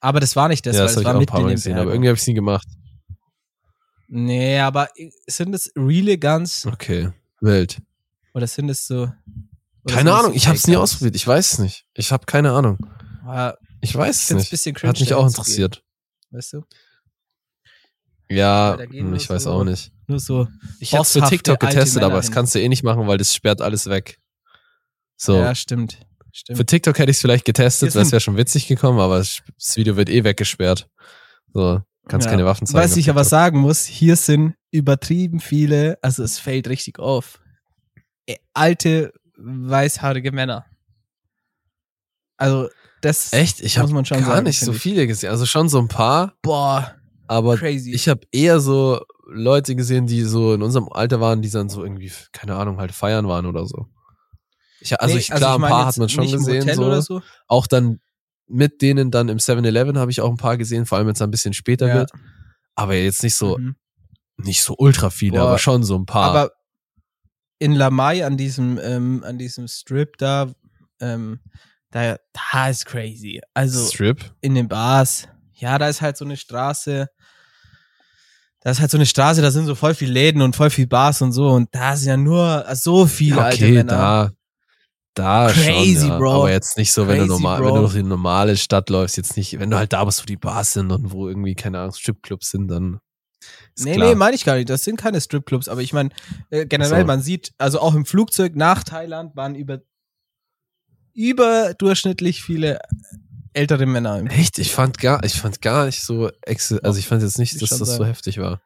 Aber 0.02 0.20
das 0.20 0.36
war 0.36 0.50
nicht 0.50 0.66
das, 0.66 0.76
ja, 0.76 0.82
weil 0.82 0.88
das 0.88 0.92
es 0.92 0.98
habe 0.98 1.02
ich 1.04 1.06
war 1.08 1.16
auch 1.16 1.20
ein 1.22 1.26
paar 1.26 1.42
Mal 1.42 1.52
gesehen, 1.56 1.78
aber 1.78 1.92
irgendwie 1.92 2.10
habe 2.10 2.16
ich 2.16 2.22
es 2.22 2.28
nie 2.28 2.34
gemacht. 2.34 2.68
Nee, 4.10 4.60
aber 4.60 4.90
sind 5.28 5.54
es 5.56 5.72
reale 5.78 6.18
Guns 6.18 6.66
Okay, 6.66 7.10
wild. 7.40 7.78
oder 8.34 8.48
sind 8.48 8.68
es 8.70 8.86
so. 8.86 9.10
Keine 9.88 10.10
es 10.10 10.16
Ahnung, 10.18 10.34
ich 10.34 10.48
habe 10.48 10.58
es 10.58 10.68
nie 10.68 10.76
ausprobiert. 10.76 11.16
Ich 11.16 11.26
weiß 11.26 11.54
es 11.54 11.60
nicht. 11.60 11.86
Ich 11.94 12.12
habe 12.12 12.26
keine 12.26 12.52
Ahnung. 12.52 12.78
Ah, 13.26 13.54
Ich 13.80 13.96
weiß 13.96 14.24
es 14.24 14.32
nicht. 14.32 14.50
bisschen 14.52 14.76
cringe, 14.76 14.90
Hat 14.90 15.00
mich 15.00 15.14
auch 15.14 15.26
interessiert. 15.26 15.84
Weißt 16.32 16.52
du? 16.54 16.64
Ja, 18.30 18.78
hm, 18.78 19.14
ich 19.16 19.30
weiß 19.30 19.44
so 19.44 19.52
auch 19.52 19.64
nicht. 19.64 19.92
Nur 20.08 20.20
so. 20.20 20.48
Ich 20.80 20.94
habe 20.94 21.06
für 21.06 21.20
bosshafte 21.20 21.36
TikTok 21.36 21.60
getestet, 21.62 22.04
aber 22.04 22.18
das 22.18 22.32
kannst 22.32 22.54
du 22.56 22.60
eh 22.60 22.68
nicht 22.68 22.84
machen, 22.84 23.08
weil 23.08 23.18
das 23.18 23.34
sperrt 23.34 23.62
alles 23.62 23.88
weg. 23.88 24.20
So. 25.22 25.36
Ja, 25.36 25.54
stimmt. 25.54 26.00
Stimmt. 26.32 26.58
Für 26.58 26.66
TikTok 26.66 26.98
hätte 27.00 27.12
ich 27.12 27.18
es 27.18 27.22
vielleicht 27.22 27.44
getestet, 27.46 27.92
sind- 27.92 28.12
wäre 28.12 28.20
schon 28.22 28.38
witzig 28.38 28.68
gekommen, 28.68 29.00
aber 29.00 29.18
das 29.18 29.42
das 29.58 29.76
Video 29.76 29.96
wird 29.98 30.10
eh 30.10 30.24
weggesperrt. 30.24 30.88
So, 31.54 31.82
kannst 32.08 32.26
Ja. 32.26 32.32
keine 32.32 32.46
Waffen 32.46 32.66
zeigen. 32.68 32.84
Was 32.84 32.96
ich 32.98 33.10
aber 33.10 33.22
TikTok. 33.24 33.30
sagen 33.30 33.60
muss, 33.60 33.86
hier 33.86 34.16
sind 34.16 34.56
übertrieben 34.72 35.40
viele, 35.40 35.98
also 36.02 36.24
es 36.24 36.40
fällt 36.40 36.68
richtig 36.70 37.00
auf. 37.00 37.40
äh, 38.28 38.36
Alte, 38.54 39.12
weißhaarige 39.38 40.32
Männer. 40.32 40.66
Also, 42.38 42.70
das 43.02 43.34
Echt? 43.34 43.60
Ich 43.62 43.78
muss 43.80 43.92
man 43.92 44.06
schon 44.06 44.20
gar 44.20 44.36
sagen, 44.36 44.46
nicht 44.46 44.60
so 44.60 44.72
viele 44.74 45.08
gesehen. 45.08 45.30
Also 45.32 45.46
schon 45.46 45.68
so 45.70 45.80
ein 45.80 45.88
paar, 45.88 46.34
Boah, 46.42 46.96
aber 47.28 47.58
crazy. 47.58 47.92
ich 47.94 48.08
habe 48.08 48.22
eher 48.32 48.60
so 48.60 49.02
Leute 49.28 49.76
gesehen, 49.76 50.06
die 50.08 50.22
so 50.24 50.54
in 50.54 50.62
unserem 50.62 50.90
Alter 50.90 51.20
waren, 51.20 51.42
die 51.42 51.50
dann 51.50 51.70
so 51.70 51.84
irgendwie, 51.84 52.12
keine 52.32 52.56
Ahnung, 52.56 52.78
halt 52.78 52.92
feiern 52.92 53.28
waren 53.28 53.46
oder 53.46 53.66
so. 53.66 53.88
Ich, 54.82 55.00
also 55.00 55.14
Nee, 55.16 55.20
ich, 55.22 55.30
klar, 55.30 55.56
ein 55.56 55.62
meine 55.62 55.74
paar 55.74 55.86
hat 55.88 55.98
man 55.98 56.10
schon 56.10 56.30
gesehen. 56.32 56.74
So. 56.74 56.86
Oder 56.86 57.02
so. 57.02 57.22
Auch 57.48 57.68
dann 57.68 58.00
mit 58.48 58.82
denen 58.82 59.12
dann 59.12 59.30
im 59.30 59.38
7-Eleven 59.38 59.98
habe 59.98 60.10
ich 60.12 60.22
auch 60.22 60.30
ein 60.30 60.38
paar 60.38 60.58
gesehen, 60.58 60.86
vor 60.86 60.98
allem 60.98 61.08
wenn 61.08 61.14
es 61.14 61.22
ein 61.22 61.32
bisschen 61.32 61.54
später 61.54 61.88
Ja. 61.88 61.94
wird. 61.96 62.12
Aber 62.76 62.96
jetzt 62.96 63.22
nicht 63.24 63.36
so, 63.36 63.58
Mhm. 63.58 63.76
nicht 64.38 64.64
so 64.64 64.76
ultra 64.78 65.10
viele, 65.10 65.38
Boah. 65.40 65.48
aber 65.50 65.58
schon 65.60 65.84
so 65.84 65.96
ein 65.98 66.06
paar. 66.06 66.24
Aber 66.32 66.52
in 67.60 67.74
Lamai 67.74 68.26
an 68.26 68.38
diesem, 68.38 68.80
ähm, 68.82 69.24
an 69.26 69.38
diesem 69.38 69.68
Strip 69.68 70.18
da, 70.18 70.52
ähm, 71.02 71.40
da, 71.92 72.16
da 72.54 72.70
ist 72.70 72.86
crazy. 72.86 73.42
Also 73.54 73.86
Strip? 73.88 74.34
in 74.42 74.56
den 74.56 74.68
Bars. 74.68 75.28
Ja, 75.56 75.78
da 75.78 75.90
ist 75.90 76.02
halt 76.02 76.16
so 76.18 76.24
eine 76.26 76.38
Straße. 76.38 77.08
Da 78.62 78.72
ist 78.72 78.80
halt 78.82 78.92
so 78.92 78.98
eine 78.98 79.06
Straße, 79.06 79.42
da 79.42 79.52
sind 79.52 79.66
so 79.66 79.76
voll 79.76 79.94
viele 79.96 80.12
Läden 80.14 80.42
und 80.42 80.56
voll 80.56 80.70
viel 80.70 80.88
Bars 80.88 81.22
und 81.22 81.32
so. 81.32 81.50
Und 81.50 81.70
da 81.74 81.96
sind 81.96 82.10
ja 82.10 82.18
nur 82.18 82.66
so 82.76 83.06
viele 83.06 83.38
Ja, 83.38 83.44
alte 83.44 83.66
okay, 83.66 83.74
Männer. 83.76 83.92
da, 83.92 84.32
da 85.20 85.52
Crazy, 85.52 86.00
schon, 86.00 86.10
ja. 86.10 86.18
Bro. 86.18 86.32
Aber 86.32 86.52
jetzt 86.52 86.78
nicht 86.78 86.92
so, 86.92 87.08
wenn 87.08 87.20
du, 87.20 87.28
Crazy, 87.28 87.30
normal, 87.30 87.60
Bro. 87.60 87.68
wenn 87.68 87.76
du 87.76 87.82
durch 87.82 87.94
die 87.94 88.04
normale 88.04 88.58
Stadt 88.58 88.90
läufst, 88.90 89.18
jetzt 89.18 89.38
nicht, 89.38 89.60
wenn 89.60 89.70
du 89.70 89.78
halt 89.78 89.94
da 89.94 90.04
bist, 90.04 90.22
wo 90.22 90.26
die 90.26 90.38
Bars 90.38 90.74
sind 90.74 90.92
und 90.92 91.12
wo 91.12 91.28
irgendwie, 91.28 91.56
keine 91.56 91.80
Ahnung, 91.80 91.94
Stripclubs 91.94 92.50
sind, 92.50 92.68
dann 92.70 93.00
ist 93.76 93.86
nee, 93.86 93.96
klar. 93.96 94.10
nee, 94.10 94.16
meine 94.16 94.36
ich 94.36 94.46
gar 94.46 94.56
nicht. 94.56 94.70
Das 94.70 94.84
sind 94.84 94.98
keine 94.98 95.22
Stripclubs. 95.22 95.68
Aber 95.68 95.82
ich 95.82 95.94
meine, 95.94 96.10
äh, 96.50 96.66
generell, 96.66 97.02
so. 97.02 97.08
man 97.08 97.22
sieht, 97.22 97.54
also 97.58 97.80
auch 97.80 97.96
im 97.96 98.06
Flugzeug 98.06 98.56
nach 98.56 98.84
Thailand 98.84 99.36
waren 99.36 99.56
über 99.56 99.80
überdurchschnittlich 101.14 102.44
viele 102.44 102.80
ältere 103.54 103.86
Männer. 103.86 104.20
Im 104.20 104.28
Echt? 104.28 104.60
Ich 104.60 104.74
fand 104.74 105.00
gar, 105.00 105.24
ich 105.24 105.34
fand 105.34 105.62
gar 105.62 105.86
nicht 105.86 106.02
so, 106.04 106.30
also 106.46 107.00
ich 107.00 107.08
fand 107.08 107.22
jetzt 107.22 107.40
nicht, 107.40 107.54
Ich 107.54 107.60
dass 107.60 107.78
das 107.78 107.96
so 107.96 108.06
heftig 108.06 108.38
war. 108.38 108.62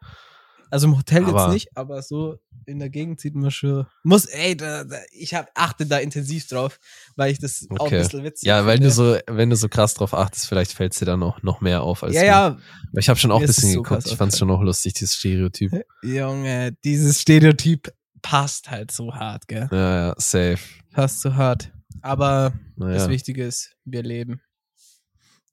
Also 0.74 0.88
im 0.88 0.98
Hotel 0.98 1.24
Aber- 1.26 1.44
jetzt 1.46 1.54
nicht, 1.54 1.78
aber 1.78 2.02
so 2.02 2.40
in 2.66 2.80
der 2.80 2.90
Gegend 2.90 3.22
sieht 3.22 3.36
man 3.36 3.52
schon. 3.52 3.86
Muss, 4.04 4.26
ey, 4.26 4.58
da, 4.58 4.84
da, 4.84 4.98
ich 5.12 5.36
hab, 5.36 5.52
achte 5.54 5.86
da 5.86 6.00
intensiv 6.00 6.48
drauf, 6.48 6.80
weil 7.16 7.32
ich 7.32 7.38
das 7.38 7.68
auch 7.70 7.76
ein 7.76 7.80
Okay. 7.82 8.00
bisschen 8.00 8.24
witzig 8.24 8.48
Ja, 8.48 8.66
weil 8.66 8.78
finde. 8.78 8.88
du 8.88 8.94
so, 8.94 9.18
wenn 9.28 9.50
du 9.52 9.56
so 9.56 9.70
krass 9.70 9.94
drauf 9.94 10.14
achtest, 10.16 10.48
vielleicht 10.48 10.72
fällt 10.74 10.94
es 10.94 11.00
dir 11.00 11.06
dann 11.06 11.20
noch, 11.20 11.44
noch 11.44 11.62
mehr 11.62 11.84
auf 11.84 12.02
als 12.04 12.16
Ja, 12.16 12.22
mir. 12.22 12.26
ja, 12.28 12.46
Aber 12.48 13.00
ich 13.00 13.08
habe 13.08 13.20
schon 13.20 13.32
auch 13.32 13.40
ein 13.42 13.46
bisschen 13.46 13.72
so 13.72 13.84
geguckt. 13.84 14.08
Ich 14.08 14.16
fand 14.18 14.34
es 14.34 14.40
schon 14.40 14.48
noch 14.48 14.62
lustig, 14.64 14.94
dieses 14.94 15.16
Stereotyp. 15.16 15.72
Junge, 16.02 16.72
dieses 16.84 17.22
Stereotyp 17.22 17.94
passt 18.24 18.72
halt 18.72 18.90
so 18.92 19.14
hart, 19.14 19.48
gell? 19.48 19.68
Ja, 19.72 20.08
ja, 20.08 20.16
safe. 20.18 20.60
Passt 20.92 21.22
so 21.22 21.36
hart. 21.36 21.72
Aber 22.02 22.54
das 22.78 22.88
Naja. 22.88 23.10
Wichtige 23.10 23.46
ist, 23.46 23.76
wir 23.86 24.02
leben. 24.02 24.42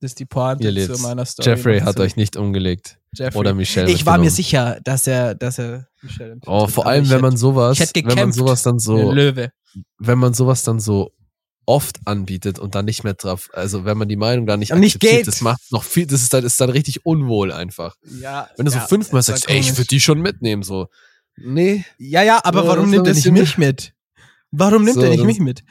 Das 0.01 0.13
ist 0.13 0.19
die 0.19 0.25
Pointe 0.25 0.73
zu 0.95 1.03
meiner 1.03 1.27
Story. 1.27 1.49
Jeffrey 1.51 1.81
hat 1.81 2.01
euch 2.01 2.17
nicht 2.17 2.37
umgelegt. 2.37 2.99
Jeffrey. 3.15 3.39
Oder 3.39 3.55
Michelle. 3.55 3.91
Ich 3.91 4.07
war 4.07 4.19
mir 4.19 4.31
sicher, 4.31 4.79
dass 4.85 5.07
er, 5.07 5.35
dass 5.35 5.59
er 5.59 5.89
Michelle 6.03 6.33
empfiehlt. 6.33 6.49
Oh, 6.49 6.67
vor 6.69 6.87
allem, 6.87 7.09
wenn 7.11 7.21
man 7.21 7.31
hätte- 7.33 7.41
sowas, 7.41 7.79
ich 7.81 7.89
hätte 7.89 8.07
wenn 8.09 8.15
man 8.17 8.33
sowas 8.33 8.63
dann 8.63 8.79
so, 8.79 9.11
Löwe. 9.13 9.51
wenn 9.99 10.19
man 10.19 10.33
sowas 10.35 10.63
dann 10.63 10.79
so 10.81 11.13
oft 11.67 11.99
anbietet 12.05 12.59
und 12.59 12.75
dann 12.75 12.85
nicht 12.85 13.05
mehr 13.05 13.15
drauf, 13.15 13.49
also 13.53 13.85
wenn 13.85 13.99
man 13.99 14.09
die 14.09 14.17
Meinung 14.17 14.47
da 14.47 14.57
nicht 14.57 14.73
nicht 14.75 14.97
akzeptiert, 14.97 15.13
geht. 15.25 15.27
das 15.29 15.41
macht 15.41 15.61
noch 15.71 15.85
viel, 15.85 16.07
das 16.07 16.23
ist 16.23 16.33
dann, 16.33 16.45
ist 16.45 16.61
dann 16.61 16.71
richtig 16.71 17.05
unwohl 17.05 17.53
einfach. 17.53 17.95
Ja, 18.21 18.49
Wenn 18.57 18.67
du 18.67 18.73
ja, 18.73 18.81
so 18.81 18.87
fünfmal 18.87 19.23
sagst, 19.23 19.49
ey, 19.49 19.59
ich 19.59 19.77
würde 19.77 19.87
die 19.89 20.01
schon 20.01 20.21
mitnehmen, 20.21 20.63
so. 20.63 20.87
Nee. 21.37 21.85
Ja, 21.99 22.23
ja, 22.23 22.41
aber 22.45 22.63
So, 22.63 22.69
warum 22.69 22.91
nimmt 22.91 23.07
er 23.07 23.15
nicht 23.15 23.31
mich 23.31 23.59
mit? 23.59 23.93
Warum 24.51 24.85
nimmt 24.85 24.97
So, 24.97 25.03
er 25.03 25.11
nicht 25.11 25.25
mich 25.25 25.39
mit? 25.41 25.63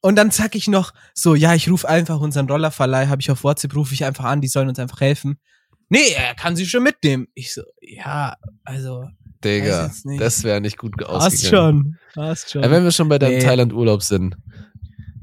Und 0.00 0.14
dann 0.16 0.30
sag 0.30 0.54
ich 0.54 0.68
noch 0.68 0.92
so, 1.14 1.34
ja, 1.34 1.54
ich 1.54 1.68
rufe 1.68 1.88
einfach 1.88 2.20
unseren 2.20 2.46
Rollerverleih, 2.48 3.08
habe 3.08 3.20
ich 3.20 3.30
auf 3.30 3.42
WhatsApp, 3.42 3.74
rufe 3.74 3.94
ich 3.94 4.04
einfach 4.04 4.24
an, 4.24 4.40
die 4.40 4.48
sollen 4.48 4.68
uns 4.68 4.78
einfach 4.78 5.00
helfen. 5.00 5.38
Nee, 5.88 6.10
er 6.16 6.34
kann 6.34 6.56
sie 6.56 6.66
schon 6.66 6.82
mitnehmen. 6.82 7.28
Ich 7.34 7.54
so, 7.54 7.62
ja, 7.80 8.36
also, 8.64 9.08
Digga, 9.44 9.90
das 10.18 10.42
wäre 10.42 10.60
nicht 10.60 10.78
gut 10.78 11.02
ausgegangen. 11.04 11.98
schon, 12.14 12.24
passt 12.24 12.50
schon. 12.50 12.62
Wenn 12.62 12.82
wir 12.84 12.90
schon 12.90 13.08
bei 13.08 13.18
deinem 13.18 13.38
Nee. 13.38 13.44
Thailand-Urlaub 13.44 14.02
sind. 14.02 14.36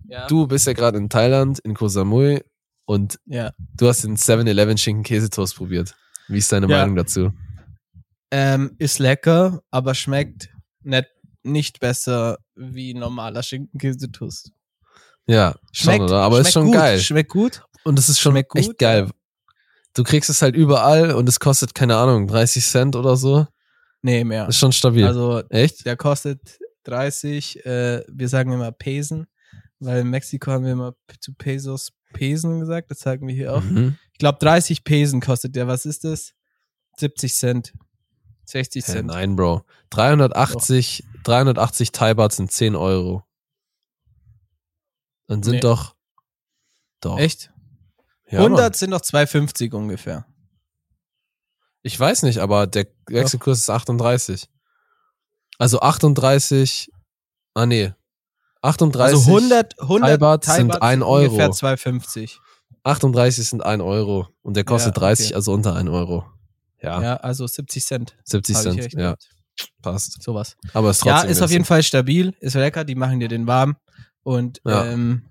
ja, 0.08 0.28
Du 0.28 0.48
bist 0.48 0.66
ja 0.68 0.74
gerade 0.74 0.98
in 0.98 1.10
Thailand, 1.10 1.60
in 1.60 1.74
Koh 1.74 1.88
Samui 1.90 2.42
und 2.86 3.20
ja. 3.26 3.52
du 3.76 3.88
hast 3.88 4.04
den 4.04 4.16
7-Eleven 4.16 4.78
Schinken-Käsetoast 4.78 5.56
probiert. 5.58 5.96
Wie 6.30 6.38
ist 6.38 6.52
deine 6.52 6.70
Ja. 6.70 6.78
Meinung 6.80 6.96
dazu? 6.96 7.32
Ähm, 8.32 8.76
ist 8.80 9.00
lecker, 9.00 9.62
aber 9.70 9.94
schmeckt 9.94 10.50
nicht, 10.82 11.08
nicht 11.44 11.80
besser 11.80 12.38
wie 12.56 12.94
normaler 12.94 13.44
Schinkenkäsetoast. 13.44 14.52
Ja, 15.28 15.56
schon, 15.72 16.02
oder? 16.02 16.22
Aber 16.22 16.40
ist 16.40 16.46
schmeckt 16.48 16.54
schon 16.54 16.66
gut, 16.68 16.74
geil. 16.76 17.00
Schmeckt 17.00 17.30
gut. 17.32 17.64
Und 17.84 18.00
es 18.00 18.10
ist 18.10 18.20
schon 18.20 18.32
Schmeckt 18.34 18.50
gut, 18.50 18.62
echt 18.62 18.78
geil. 18.78 19.10
Du 19.94 20.04
kriegst 20.04 20.30
es 20.30 20.42
halt 20.42 20.56
überall 20.56 21.12
und 21.12 21.30
es 21.30 21.40
kostet, 21.40 21.76
keine 21.76 21.98
Ahnung, 21.98 22.28
30 22.28 22.66
Cent 22.66 22.96
oder 22.96 23.16
so. 23.16 23.48
Nee, 24.02 24.24
mehr. 24.24 24.48
Ist 24.50 24.58
schon 24.58 24.72
stabil. 24.72 25.06
Also, 25.06 25.44
echt? 25.50 25.86
Der 25.86 25.96
kostet 25.96 26.60
30, 26.86 27.66
äh, 27.66 28.04
wir 28.08 28.28
sagen 28.28 28.52
immer 28.52 28.72
Pesen, 28.72 29.28
weil 29.80 30.02
in 30.02 30.10
Mexiko 30.10 30.52
haben 30.52 30.66
wir 30.66 30.72
immer 30.74 30.96
zu 31.20 31.34
Pesos 31.34 31.92
Pesen 32.12 32.60
gesagt, 32.60 32.92
das 32.92 33.00
sagen 33.00 33.28
wir 33.28 33.34
hier 33.36 33.54
auch. 33.54 33.62
Mhm. 33.64 33.98
Ich 34.12 34.18
glaube 34.20 34.40
30 34.40 34.84
Pesen 34.84 35.22
kostet 35.22 35.56
der, 35.56 35.68
was 35.68 35.86
ist 35.86 36.04
das? 36.04 36.34
70 36.98 37.34
Cent. 37.36 37.74
60 38.46 38.86
Hä, 38.86 38.92
Cent. 38.92 39.08
nein, 39.08 39.36
Bro. 39.36 39.64
380, 39.92 41.04
380 41.24 41.92
Thai 41.92 42.14
Baht 42.14 42.34
sind 42.34 42.52
10 42.52 42.76
Euro. 42.76 43.24
Dann 45.28 45.42
sind 45.44 45.54
Nee. 45.56 45.60
doch. 45.62 45.96
Doch. 47.00 47.18
Echt? 47.18 47.53
Ja, 48.34 48.40
100 48.40 48.60
Mann. 48.62 48.74
sind 48.74 48.92
doch 48.92 49.02
2,50 49.02 49.74
ungefähr. 49.74 50.26
Ich 51.82 52.00
weiß 52.00 52.24
nicht, 52.24 52.40
aber 52.40 52.66
der 52.68 52.88
Wechselkurs 53.08 53.60
ist 53.60 53.70
38. 53.70 54.48
Also 55.60 55.80
38. 55.82 56.90
Ah, 57.54 57.66
nee. 57.66 57.94
38. 58.62 59.18
Also 59.18 59.30
100, 59.32 59.80
100 59.82 60.10
Thai 60.10 60.18
Baht 60.18 60.46
sind 60.46 60.68
Baht 60.70 60.82
ein 60.82 61.04
Euro. 61.04 61.26
Ungefähr 61.26 61.50
2,50. 61.52 62.38
38 62.84 63.48
sind 63.50 63.64
1 63.66 63.82
Euro. 63.84 64.28
Und 64.42 64.56
der 64.56 64.64
kostet 64.64 64.96
Ja, 64.98 65.04
okay. 65.04 65.16
30, 65.16 65.36
also 65.36 65.54
unter 65.54 65.76
1 65.76 65.90
Euro. 65.90 66.26
Ja, 66.82 67.02
Ja. 67.02 67.16
also 67.18 67.46
70 67.48 67.86
Cent. 67.86 68.16
70 68.24 68.56
Hab 68.56 68.66
ich 68.66 68.72
Cent. 68.82 68.94
Ja, 68.94 69.00
gehabt. 69.00 69.30
passt. 69.82 70.22
Sowas. 70.24 70.56
Aber 70.74 70.90
ist 70.90 71.04
Ja, 71.06 71.14
trotzdem 71.16 71.32
ist 71.32 71.42
auf 71.42 71.52
jeden 71.52 71.66
Fall 71.66 71.84
stabil, 71.84 72.34
ist 72.40 72.56
lecker, 72.56 72.84
die 72.84 72.96
machen 72.96 73.20
dir 73.20 73.28
den 73.30 73.46
warm. 73.48 73.76
Und 74.24 74.62
Ja. 74.66 74.86
ähm, 74.86 75.24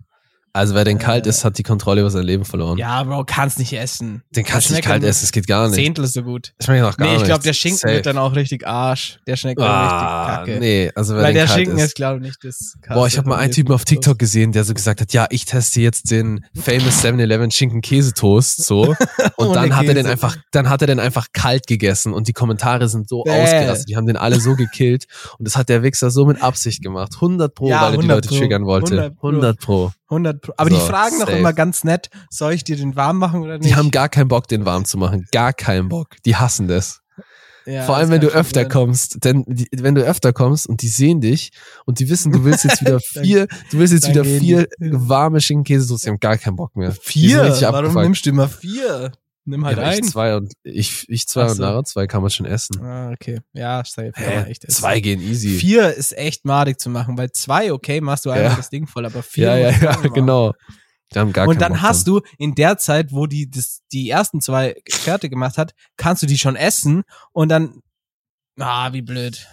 Also 0.54 0.74
wer 0.74 0.84
den 0.84 0.98
kalt 0.98 1.24
Äh, 1.26 1.30
ist, 1.30 1.44
hat 1.46 1.56
die 1.56 1.62
Kontrolle 1.62 2.02
über 2.02 2.10
sein 2.10 2.24
Leben 2.24 2.44
verloren. 2.44 2.76
Ja, 2.76 3.02
Bro, 3.04 3.24
kannst 3.24 3.58
nicht 3.58 3.72
essen. 3.72 4.22
Den 4.36 4.44
kannst 4.44 4.68
du 4.68 4.74
nicht 4.74 4.84
kalt 4.84 5.02
essen, 5.02 5.24
es 5.24 5.32
geht 5.32 5.46
gar 5.46 5.66
nicht. 5.66 5.76
Zehntel 5.76 6.06
so 6.06 6.22
gut. 6.22 6.52
Schmeckt 6.62 6.82
noch 6.82 6.96
gar 6.98 7.08
Nee, 7.08 7.16
ich 7.16 7.24
glaube, 7.24 7.42
der 7.42 7.54
Schinken 7.54 7.78
Safe. 7.78 7.94
wird 7.94 8.04
dann 8.06 8.18
auch 8.18 8.34
richtig 8.36 8.66
Arsch. 8.66 9.18
Der 9.26 9.36
schmeckt 9.36 9.58
dann 9.60 9.66
ah, 9.70 10.36
richtig 10.36 10.54
kacke. 10.54 10.60
Nee, 10.60 10.90
also 10.94 11.14
wer 11.14 11.22
Weil 11.22 11.32
den 11.32 11.46
der 11.46 11.54
Schinken 11.54 11.78
ist. 11.78 11.84
ist, 11.84 11.94
glaube 11.94 12.16
ich, 12.18 12.22
nicht 12.26 12.44
das 12.44 12.74
Boah, 12.86 13.06
ich 13.06 13.16
habe 13.16 13.30
mal 13.30 13.36
einen 13.38 13.52
Typen 13.52 13.72
auf 13.72 13.84
TikTok 13.86 14.18
gesehen, 14.18 14.52
der 14.52 14.64
so 14.64 14.74
gesagt 14.74 15.00
hat, 15.00 15.12
ja, 15.14 15.26
ich 15.30 15.46
teste 15.46 15.80
jetzt 15.80 16.10
den 16.10 16.44
famous 16.54 17.02
7-Eleven 17.02 17.50
Schinken 17.50 17.80
Käsetoast 17.80 18.62
so 18.64 18.94
und 19.36 19.56
dann 19.56 19.74
hat 19.74 19.86
er 19.86 19.94
den 19.94 20.06
einfach 20.06 20.36
dann 20.50 20.68
hat 20.68 20.82
er 20.82 20.86
den 20.86 21.00
einfach 21.00 21.28
kalt 21.32 21.66
gegessen 21.66 22.12
und 22.12 22.28
die 22.28 22.34
Kommentare 22.34 22.88
sind 22.88 23.08
so 23.08 23.22
Bäh. 23.22 23.30
ausgerastet, 23.42 23.88
die 23.88 23.96
haben 23.96 24.06
den 24.06 24.18
alle 24.18 24.38
so 24.38 24.54
gekillt 24.54 25.06
und 25.38 25.46
das 25.48 25.56
hat 25.56 25.70
der 25.70 25.82
Wichser 25.82 26.10
so 26.10 26.26
mit 26.26 26.42
Absicht 26.42 26.82
gemacht, 26.82 27.12
100 27.14 27.54
pro, 27.54 27.68
Ja, 27.70 27.76
weil 27.82 27.84
er 27.84 27.90
die 27.92 27.96
100 27.98 28.16
Leute 28.16 28.28
pro. 28.28 28.36
triggern 28.38 28.66
wollte, 28.66 28.92
100 28.92 29.16
pro. 29.16 29.28
100 29.28 29.58
pro. 29.58 29.92
100 30.12 30.40
Pro. 30.40 30.52
Aber 30.56 30.70
So, 30.70 30.76
die 30.76 30.82
fragen 30.82 31.18
doch 31.18 31.26
safe. 31.26 31.38
immer 31.38 31.52
ganz 31.52 31.84
nett, 31.84 32.10
soll 32.30 32.52
ich 32.52 32.64
dir 32.64 32.76
den 32.76 32.94
warm 32.96 33.18
machen 33.18 33.42
oder 33.42 33.58
nicht? 33.58 33.68
Die 33.70 33.74
haben 33.74 33.90
gar 33.90 34.08
keinen 34.08 34.28
Bock, 34.28 34.46
den 34.48 34.64
warm 34.64 34.84
zu 34.84 34.98
machen, 34.98 35.26
gar 35.32 35.52
keinen 35.52 35.88
Bock. 35.88 36.08
Die 36.24 36.36
hassen 36.36 36.68
das. 36.68 37.00
Ja, 37.64 37.84
Vor 37.84 37.94
allem, 37.96 38.10
wenn 38.10 38.20
du 38.20 38.26
öfter 38.26 38.62
sein. 38.62 38.70
kommst, 38.70 39.24
denn 39.24 39.44
die, 39.46 39.68
wenn 39.72 39.94
du 39.94 40.02
öfter 40.02 40.32
kommst 40.32 40.66
und 40.68 40.82
die 40.82 40.88
sehen 40.88 41.20
dich 41.20 41.52
und 41.86 42.00
die 42.00 42.08
wissen, 42.08 42.32
du 42.32 42.42
willst 42.44 42.64
jetzt 42.64 42.80
wieder 42.80 42.98
vier, 43.22 43.46
du 43.70 43.78
willst 43.78 43.92
jetzt 43.94 44.08
wieder 44.08 44.24
vier 44.24 44.66
warme 44.80 45.40
Schinkenkäsesoße, 45.40 46.06
die 46.06 46.10
haben 46.10 46.18
gar 46.18 46.38
keinen 46.38 46.56
Bock 46.56 46.74
mehr. 46.74 46.90
Vier? 46.90 47.38
Warum 47.60 47.74
abgefuckt. 47.76 48.02
nimmst 48.04 48.26
du 48.26 48.30
immer 48.30 48.48
vier? 48.48 49.12
Nimm 49.44 49.64
halt 49.64 49.76
ja, 49.76 49.90
ich 49.90 49.98
einen. 49.98 50.08
zwei 50.08 50.36
und 50.36 50.52
ich, 50.62 51.04
ich 51.08 51.26
zwei 51.26 51.44
Ach 51.44 51.50
und 51.50 51.56
so. 51.56 51.62
Lara 51.62 51.82
zwei 51.84 52.06
kann 52.06 52.22
man 52.22 52.30
schon 52.30 52.46
essen. 52.46 52.80
Ah, 52.80 53.10
okay. 53.10 53.40
Ja, 53.52 53.82
safe. 53.84 54.12
kann 54.12 54.24
Hä? 54.24 54.36
man 54.36 54.46
echt 54.46 54.64
essen. 54.64 54.80
Zwei 54.80 55.00
gehen 55.00 55.20
easy. 55.20 55.48
Vier 55.58 55.92
ist 55.94 56.16
echt 56.16 56.44
madig 56.44 56.78
zu 56.80 56.90
machen, 56.90 57.18
weil 57.18 57.32
zwei, 57.32 57.72
okay, 57.72 58.00
machst 58.00 58.24
du 58.24 58.30
einfach 58.30 58.50
Ja. 58.52 58.56
das 58.56 58.70
Ding 58.70 58.86
voll, 58.86 59.04
aber 59.04 59.22
vier. 59.22 59.46
ja, 59.46 59.56
ja, 59.56 59.70
ja, 59.70 59.90
machen. 59.92 60.12
genau. 60.12 60.52
Die 61.12 61.18
haben 61.18 61.32
gar 61.32 61.48
Und 61.48 61.60
dann 61.60 61.72
Bock 61.72 61.82
hast 61.82 62.06
du 62.06 62.20
in 62.38 62.54
der 62.54 62.78
Zeit, 62.78 63.12
wo 63.12 63.26
die 63.26 63.50
das, 63.50 63.80
die 63.92 64.08
ersten 64.08 64.40
zwei 64.40 64.76
fertig 64.88 65.30
gemacht 65.32 65.58
hat, 65.58 65.72
kannst 65.96 66.22
du 66.22 66.26
die 66.26 66.38
schon 66.38 66.56
essen 66.56 67.02
und 67.32 67.48
dann, 67.48 67.80
ah, 68.58 68.92
wie 68.92 69.02
blöd. 69.02 69.46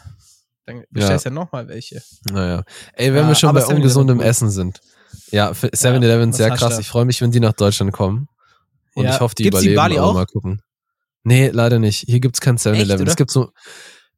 Dann 0.66 0.84
bestellst 0.92 1.26
du 1.26 1.30
ja, 1.30 1.34
noch 1.34 1.52
mal 1.52 1.68
welche. 1.68 2.02
Naja. 2.32 2.64
Ey, 2.94 3.12
wenn 3.14 3.24
Ja, 3.24 3.28
wir 3.30 3.36
schon 3.36 3.50
aber 3.50 3.60
bei 3.62 3.66
7-Eleven 3.66 3.76
ungesundem. 3.78 4.20
Essen 4.22 4.52
sind. 4.52 4.80
Ja, 5.32 5.54
für 5.56 5.68
7-Eleven 5.68 6.30
was 6.30 6.38
sehr 6.38 6.52
krass. 6.52 6.78
Ich 6.80 6.88
freue 6.88 7.06
mich, 7.06 7.20
wenn 7.22 7.32
die 7.32 7.40
nach 7.40 7.54
Deutschland 7.54 7.92
kommen. 7.92 8.28
Und 8.96 9.06
Ja. 9.06 9.16
ich 9.16 9.20
hoffe, 9.20 9.36
die 9.36 9.44
Gibt's 9.44 9.62
die 9.62 9.74
überleben. 9.74 9.96
Bali 9.96 9.98
aber 10.00 10.08
auch? 10.10 10.14
Mal 10.16 10.26
gucken. 10.26 10.62
Nee, 11.24 11.50
leider 11.50 11.80
nicht. 11.80 12.06
Hier 12.08 12.20
gibt's 12.20 12.42
kein 12.42 12.58
7-Eleven. 12.58 13.02
oder? 13.02 13.12
Es 13.12 13.18
gibt 13.18 13.32
so, 13.32 13.52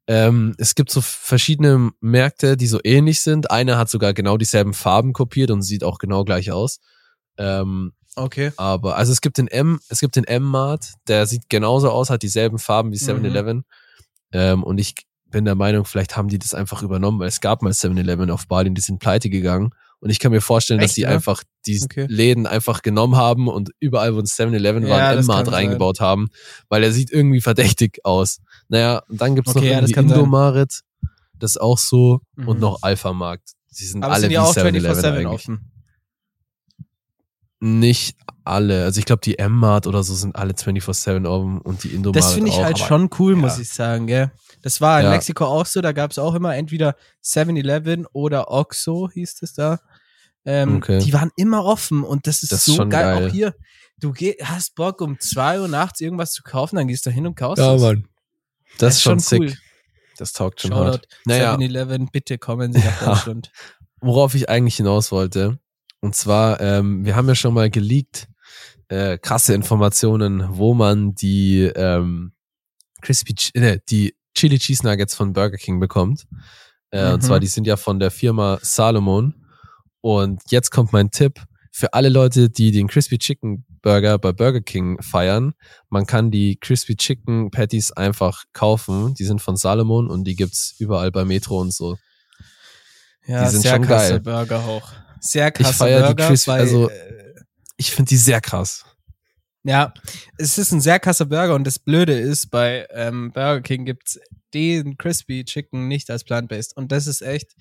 ähm, 0.06 0.54
es 0.58 0.74
gibt 0.74 0.90
so 0.90 1.00
verschiedene 1.00 1.90
Märkte, 2.00 2.56
die 2.56 2.66
so 2.66 2.80
ähnlich 2.82 3.20
sind. 3.22 3.50
Einer 3.50 3.76
hat 3.78 3.90
sogar 3.90 4.14
genau 4.14 4.36
dieselben 4.36 4.74
Farben 4.74 5.12
kopiert 5.12 5.50
und 5.50 5.62
sieht 5.62 5.84
auch 5.84 5.98
genau 5.98 6.24
gleich 6.24 6.50
aus. 6.52 6.78
Ähm, 7.38 7.92
Okay. 8.14 8.52
aber, 8.56 8.96
also 8.96 9.10
es 9.12 9.20
gibt 9.22 9.38
den 9.38 9.48
M, 9.48 9.80
es 9.88 10.00
gibt 10.00 10.16
den 10.16 10.24
M-Mart, 10.24 10.92
der 11.08 11.26
sieht 11.26 11.48
genauso 11.48 11.90
aus, 11.90 12.10
hat 12.10 12.22
dieselben 12.22 12.58
Farben 12.58 12.92
wie 12.92 12.98
7-Eleven. 12.98 13.64
Ähm, 14.32 14.62
und 14.62 14.78
ich 14.78 14.94
bin 15.26 15.44
der 15.46 15.54
Meinung, 15.54 15.86
vielleicht 15.86 16.16
haben 16.16 16.28
die 16.28 16.38
das 16.38 16.52
einfach 16.52 16.82
übernommen, 16.82 17.18
weil 17.20 17.28
es 17.28 17.40
gab 17.40 17.62
mal 17.62 17.72
7-Eleven 17.72 18.30
auf 18.30 18.46
Bali 18.48 18.68
und 18.68 18.74
die 18.76 18.82
sind 18.82 18.98
pleite 18.98 19.30
gegangen. 19.30 19.70
Und 20.02 20.10
ich 20.10 20.18
kann 20.18 20.32
mir 20.32 20.40
vorstellen, 20.40 20.80
dass 20.80 20.90
Echt, 20.90 20.96
die 20.96 21.00
ja? 21.02 21.08
einfach 21.10 21.44
die 21.64 21.80
Okay. 21.82 22.06
Läden 22.08 22.48
einfach 22.48 22.82
genommen 22.82 23.14
haben 23.16 23.46
und 23.46 23.70
überall, 23.78 24.14
wo 24.14 24.18
ein 24.18 24.26
7-Eleven 24.26 24.82
war, 24.88 24.98
Ja, 24.98 25.12
M-Mart 25.12 25.44
kann 25.44 25.44
sein. 25.46 25.54
reingebaut 25.54 26.00
haben, 26.00 26.28
weil 26.68 26.82
er 26.82 26.90
sieht 26.92 27.10
irgendwie 27.12 27.40
verdächtig 27.40 28.00
aus. 28.04 28.40
Naja, 28.68 29.02
und 29.08 29.20
dann 29.20 29.36
gibt's 29.36 29.54
Okay, 29.54 29.66
noch 29.66 29.72
ja, 29.74 29.80
das 29.80 29.90
irgendwie. 29.90 30.14
Indomarit, 30.14 30.80
das 31.38 31.52
ist 31.52 31.60
auch 31.60 31.78
so, 31.78 32.20
Mhm. 32.34 32.48
und 32.48 32.58
noch 32.60 32.82
Alpha-Markt. 32.82 33.52
Die 33.78 33.84
sind 33.84 34.02
Aber 34.02 34.12
alle 34.14 34.22
sind 34.22 34.30
wie 34.30 34.34
ja 34.34 34.42
auch 34.42 34.52
7-Eleven 34.54 35.02
24-7 35.02 35.06
eigentlich. 35.18 35.26
offen. 35.28 35.70
Nicht 37.60 38.16
alle. 38.44 38.82
Also 38.82 38.98
ich 38.98 39.04
glaube, 39.06 39.20
die 39.24 39.38
M-Mart 39.38 39.86
oder 39.86 40.02
so 40.02 40.14
sind 40.14 40.34
alle 40.34 40.54
24-7 40.54 41.26
offen 41.28 41.60
und 41.60 41.84
die 41.84 41.88
Indomarit 41.90 42.24
Das 42.24 42.34
finde 42.34 42.50
ich 42.50 42.56
auch, 42.56 42.64
halt 42.64 42.76
aber 42.80 42.86
schon 42.88 43.10
cool, 43.20 43.34
ja. 43.34 43.38
muss 43.38 43.58
ich 43.60 43.68
sagen, 43.68 44.08
gell? 44.08 44.32
Das 44.62 44.80
war 44.80 45.00
in. 45.00 45.10
Mexiko 45.10 45.44
auch 45.44 45.66
so, 45.66 45.80
da 45.80 45.92
gab 45.92 46.10
es 46.10 46.18
auch 46.18 46.34
immer 46.34 46.56
entweder 46.56 46.96
7-Eleven 47.24 48.06
oder 48.12 48.50
Oxo, 48.50 49.08
hieß 49.12 49.42
es 49.42 49.54
da. 49.54 49.78
Ähm, 50.44 50.76
Okay. 50.76 50.98
Die 51.00 51.12
waren 51.12 51.30
immer 51.36 51.64
offen 51.64 52.02
und 52.02 52.26
das 52.26 52.42
ist 52.42 52.52
Das 52.52 52.60
ist 52.60 52.64
so 52.66 52.74
schon 52.76 52.90
geil. 52.90 53.16
geil. 53.18 53.28
Auch 53.28 53.32
hier, 53.32 53.54
du 53.98 54.12
geh, 54.12 54.34
hast 54.42 54.74
Bock 54.74 55.00
um 55.00 55.18
2 55.20 55.60
Uhr 55.60 55.68
nachts 55.68 56.00
irgendwas 56.00 56.32
zu 56.32 56.42
kaufen, 56.42 56.76
dann 56.76 56.88
gehst 56.88 57.06
du 57.06 57.10
hin 57.10 57.26
und 57.26 57.34
kaufst 57.36 57.58
Ja, 57.62 57.74
es. 57.74 57.82
Mann. 57.82 58.08
Das, 58.78 58.94
ist 58.96 59.02
schon 59.02 59.18
sick. 59.20 59.40
cool. 59.40 59.52
Das 60.16 60.32
taugt 60.32 60.60
schon 60.60 60.74
hart. 60.74 60.94
Shoutout 60.96 61.08
Naja. 61.26 61.54
7-Eleven, 61.56 62.08
bitte 62.12 62.38
kommen 62.38 62.72
Sie 62.72 62.80
nach 62.80 63.00
Ja. 63.02 63.08
Deutschland. 63.14 63.50
worauf 64.00 64.34
ich 64.34 64.48
eigentlich 64.48 64.76
hinaus 64.76 65.12
wollte. 65.12 65.58
Und 66.00 66.16
zwar, 66.16 66.60
ähm, 66.60 67.04
wir 67.04 67.14
haben 67.14 67.28
ja 67.28 67.34
schon 67.36 67.54
mal 67.54 67.70
geleakt, 67.70 68.26
äh, 68.88 69.16
krasse 69.18 69.54
Informationen, 69.54 70.44
wo 70.50 70.74
man 70.74 71.14
die 71.14 71.60
ähm, 71.76 72.32
Crispy, 73.00 73.32
Ch- 73.34 73.54
äh, 73.56 73.78
die 73.88 74.16
Chili 74.34 74.58
Cheese 74.58 74.84
Nuggets 74.84 75.14
von 75.14 75.32
Burger 75.32 75.56
King 75.56 75.78
bekommt. 75.78 76.26
Äh, 76.90 77.12
Und 77.12 77.22
Mhm. 77.22 77.26
zwar, 77.26 77.40
die 77.40 77.46
sind 77.46 77.66
ja 77.66 77.76
von 77.76 78.00
der 78.00 78.10
Firma 78.10 78.58
Salomon. 78.62 79.41
Und 80.02 80.42
jetzt 80.50 80.70
kommt 80.70 80.92
mein 80.92 81.10
Tipp 81.10 81.40
für 81.70 81.94
alle 81.94 82.10
Leute, 82.10 82.50
die 82.50 82.70
den 82.70 82.86
Crispy 82.88 83.16
Chicken 83.16 83.64
Burger 83.80 84.18
bei 84.18 84.32
Burger 84.32 84.60
King 84.60 85.00
feiern. 85.00 85.54
Man 85.88 86.04
kann 86.06 86.30
die 86.30 86.56
Crispy 86.56 86.96
Chicken 86.96 87.50
Patties 87.50 87.90
einfach 87.92 88.44
kaufen. 88.52 89.14
Die 89.14 89.24
sind 89.24 89.40
von 89.40 89.56
Salomon 89.56 90.08
und 90.10 90.24
die 90.24 90.36
gibt's 90.36 90.74
überall 90.78 91.10
bei 91.10 91.24
Metro 91.24 91.58
und 91.60 91.72
so. 91.72 91.96
Ja, 93.26 93.44
Die 93.44 93.50
sind 93.50 93.62
sehr 93.62 93.72
schon 93.76 93.82
krasser 93.86 94.08
geil. 94.10 94.20
Burger 94.20 94.60
auch. 94.64 94.92
Sehr 95.20 95.50
krasser 95.50 95.72
feier 95.72 96.08
die 96.08 96.14
Burger. 96.14 96.28
Crispy- 96.28 96.46
bei, 96.50 96.58
also- 96.58 96.90
äh, 96.90 97.34
Ich 97.76 97.90
finde 97.90 98.10
die 98.10 98.16
sehr 98.18 98.40
krass. 98.40 98.84
Ja, 99.64 99.94
es 100.38 100.58
ist 100.58 100.72
ein 100.72 100.80
sehr 100.80 100.98
krasser 100.98 101.24
Burger 101.26 101.54
und 101.54 101.64
das 101.64 101.78
Blöde 101.78 102.18
ist, 102.18 102.50
bei 102.50 102.86
ähm, 102.90 103.30
Burger 103.32 103.60
King 103.62 103.84
gibt's 103.84 104.18
den 104.52 104.98
Crispy 104.98 105.44
Chicken 105.44 105.86
nicht 105.88 106.10
als 106.10 106.24
plant-based 106.24 106.76
und 106.76 106.90
das 106.92 107.06
ist 107.06 107.22
echt 107.22 107.54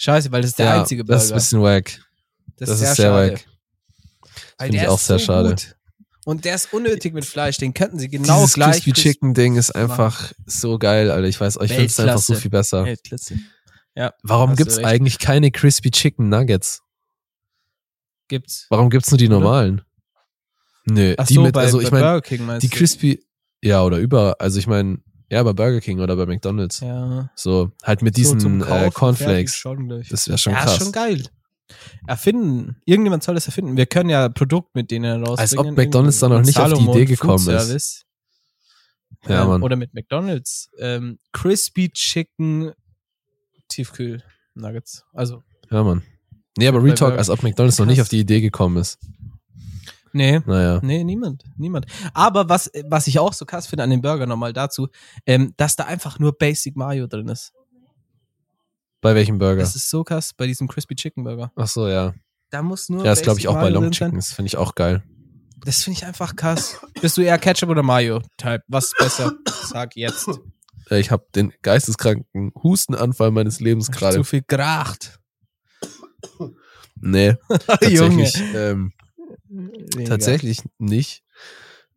scheiße, 0.00 0.32
weil 0.32 0.42
das 0.42 0.50
ist 0.50 0.58
der 0.58 0.66
ja, 0.66 0.80
einzige 0.80 1.04
Burger. 1.04 1.14
Das 1.16 1.24
ist 1.26 1.32
ein 1.32 1.36
bisschen 1.36 1.62
wack. 1.62 2.00
Das, 2.56 2.68
ist 2.68 2.78
sehr 2.80 2.94
schade. 2.96 3.32
wack. 3.32 3.44
Finde 4.60 4.76
ich 4.76 4.88
auch 4.88 4.98
sehr 4.98 5.18
so 5.18 5.24
schade. 5.24 5.48
Gut. 5.50 5.76
Und 6.26 6.44
der 6.44 6.54
ist 6.54 6.72
unnötig 6.72 7.14
mit 7.14 7.24
Fleisch, 7.24 7.56
den 7.56 7.72
könnten 7.72 7.98
sie 7.98 8.08
genau 8.08 8.40
Dieses 8.40 8.54
gleich 8.54 8.82
Crispy 8.84 8.90
crisp- 8.92 9.02
Chicken 9.02 9.34
Ding 9.34 9.56
ist 9.56 9.74
einfach 9.74 10.32
so 10.46 10.78
geil, 10.78 11.10
Alter. 11.10 11.26
Ich 11.26 11.40
weiß, 11.40 11.56
ich 11.62 11.70
finde 11.70 11.86
es 11.86 11.98
einfach 11.98 12.18
so 12.18 12.34
viel 12.34 12.50
besser. 12.50 12.84
Weltklasse. 12.84 13.38
Ja, 13.94 14.12
Warum 14.22 14.54
gibt's 14.54 14.76
recht. 14.76 14.86
eigentlich 14.86 15.18
keine 15.18 15.50
Crispy 15.50 15.90
Chicken 15.90 16.28
Nuggets? 16.28 16.82
gibt's. 18.28 18.66
Warum 18.70 18.90
gibt's 18.90 19.10
nur 19.10 19.18
die 19.18 19.26
Oder? 19.26 19.40
normalen? 19.40 19.82
Nö, 20.84 21.14
Ach 21.18 21.26
die 21.26 21.34
so, 21.34 21.42
mit, 21.42 21.52
bei, 21.52 21.62
also 21.62 21.80
ich 21.80 21.90
meine, 21.90 22.04
Burger 22.04 22.20
King 22.22 22.46
meinst 22.46 22.62
die 22.62 22.68
du? 22.68 22.76
Crispy, 22.76 23.24
ja, 23.62 23.82
oder 23.82 23.98
über, 23.98 24.36
also 24.38 24.58
ich 24.58 24.66
meine, 24.66 24.98
ja, 25.30 25.42
bei 25.42 25.52
Burger 25.52 25.80
King 25.80 26.00
oder 26.00 26.16
bei 26.16 26.26
McDonalds. 26.26 26.80
Ja. 26.80 27.30
So, 27.36 27.70
halt 27.82 28.02
mit 28.02 28.16
So 28.16 28.22
diesen 28.34 28.62
äh, 28.62 28.90
Cornflakes. 28.92 29.54
schon. 29.56 29.88
Das 30.10 30.28
wäre 30.28 30.38
schon 30.38 30.52
ja, 30.52 30.60
krass. 30.60 30.72
ist 30.76 30.82
schon 30.82 30.92
geil. 30.92 31.22
Erfinden. 32.06 32.76
Irgendjemand 32.84 33.22
soll 33.22 33.36
das 33.36 33.46
erfinden. 33.46 33.76
Wir 33.76 33.86
können 33.86 34.10
ja 34.10 34.28
Produkt 34.28 34.74
mit 34.74 34.90
denen 34.90 35.22
rausbringen. 35.24 35.38
Als 35.38 35.56
ob 35.56 35.76
McDonald's 35.76 36.18
da 36.18 36.28
noch 36.28 36.40
nicht 36.42 36.58
auf 36.58 36.64
die 36.64 36.70
Salomon 36.70 36.96
Idee 36.96 37.04
gekommen 37.06 37.38
Food 37.38 37.54
ist. 37.54 37.66
Service. 37.66 38.04
Ja, 39.28 39.42
Ähm, 39.42 39.48
Mann. 39.48 39.62
Oder 39.62 39.76
mit 39.76 39.94
McDonald's. 39.94 40.68
Ähm, 40.78 41.18
Crispy 41.32 41.90
Chicken 41.90 42.72
Tiefkühl 43.68 44.22
Nuggets. 44.54 45.04
Also, 45.12 45.42
Ja, 45.70 45.84
Mann. 45.84 46.02
Nee, 46.58 46.66
aber 46.66 46.78
Bei 46.80 46.86
Real 46.86 46.96
Talk, 46.96 47.08
Burger- 47.10 47.18
als 47.18 47.30
ob 47.30 47.42
McDonalds 47.44 47.78
noch 47.78 47.86
nicht 47.86 48.00
auf 48.00 48.08
die 48.08 48.18
Idee 48.20 48.40
gekommen 48.40 48.76
ist. 48.78 48.98
Nee. 50.12 50.40
Naja. 50.46 50.80
Nee, 50.82 51.04
niemand, 51.04 51.44
niemand. 51.56 51.86
Aber 52.14 52.48
was, 52.48 52.70
was 52.86 53.06
ich 53.06 53.18
auch 53.18 53.32
so 53.32 53.44
krass 53.46 53.66
finde 53.66 53.84
an 53.84 53.90
dem 53.90 54.00
Burger 54.00 54.26
nochmal 54.26 54.52
dazu, 54.52 54.88
ähm, 55.26 55.54
dass 55.56 55.76
da 55.76 55.84
einfach 55.84 56.18
nur 56.18 56.36
Basic 56.36 56.76
Mayo 56.76 57.06
drin 57.06 57.28
ist. 57.28 57.52
Bei 59.00 59.14
welchem 59.14 59.38
Burger? 59.38 59.60
Das 59.62 59.74
ist 59.76 59.88
so 59.88 60.04
krass 60.04 60.32
bei 60.34 60.46
diesem 60.46 60.68
Crispy 60.68 60.94
Chicken 60.94 61.24
Burger. 61.24 61.50
Ach 61.56 61.66
so, 61.66 61.88
ja. 61.88 62.12
Da 62.50 62.62
muss 62.62 62.88
nur 62.88 63.04
Ja, 63.04 63.10
das 63.12 63.22
glaube 63.22 63.38
ich 63.38 63.48
auch 63.48 63.54
bei 63.54 63.62
Mayo 63.62 63.74
Long 63.74 63.82
drin 63.84 63.92
sein. 63.92 64.08
Chicken. 64.08 64.16
Das 64.18 64.32
finde 64.32 64.46
ich 64.48 64.56
auch 64.56 64.74
geil. 64.74 65.02
Das 65.64 65.82
finde 65.84 65.98
ich 65.98 66.06
einfach 66.06 66.36
krass. 66.36 66.80
Bist 67.00 67.16
du 67.16 67.22
eher 67.22 67.38
Ketchup 67.38 67.68
oder 67.70 67.82
Mayo-Type? 67.82 68.62
Was 68.68 68.86
ist 68.86 68.96
besser? 68.98 69.32
Sag 69.64 69.94
jetzt. 69.96 70.28
Äh, 70.90 71.00
Ich 71.00 71.10
habe 71.10 71.24
den 71.34 71.52
geisteskranken 71.62 72.52
Hustenanfall 72.62 73.30
meines 73.30 73.60
Lebens 73.60 73.90
gerade. 73.90 74.16
Zu 74.16 74.24
viel 74.24 74.42
geracht. 74.46 75.20
Nee, 77.02 77.36
Junge. 77.88 78.24
tatsächlich, 78.24 78.54
ähm, 78.54 78.92
Weniger. 79.50 80.04
tatsächlich 80.04 80.62
nicht. 80.78 81.22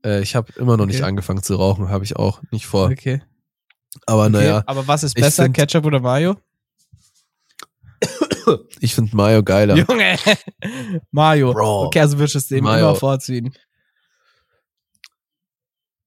Äh, 0.04 0.22
ich 0.22 0.36
habe 0.36 0.52
immer 0.58 0.76
noch 0.76 0.86
nicht 0.88 0.98
Okay. 1.02 1.06
angefangen 1.08 1.44
zu 1.44 1.56
rauchen, 1.56 1.90
habe 1.90 2.04
ich 2.04 2.16
auch 2.16 2.42
nicht 2.52 2.66
vor. 2.66 2.90
Okay. 2.90 3.22
Aber 4.08 4.24
okay. 4.24 4.32
naja, 4.32 4.64
Aber 4.66 4.88
was 4.88 5.04
ist 5.04 5.14
besser, 5.14 5.44
find- 5.44 5.56
Ketchup 5.56 5.86
oder 5.86 6.00
Mayo? 6.00 6.36
ich 8.80 8.96
finde 8.96 9.16
Mayo 9.16 9.44
geiler. 9.44 9.76
Junge. 9.78 10.18
Mayo. 11.12 11.54
Bro. 11.54 11.86
Okay, 11.86 12.00
also 12.02 12.18
würdest 12.18 12.36
du 12.36 12.40
es 12.40 12.48
dem 12.48 12.64
Mayo. 12.64 12.90
immer 12.90 12.96
vorziehen. 12.96 13.54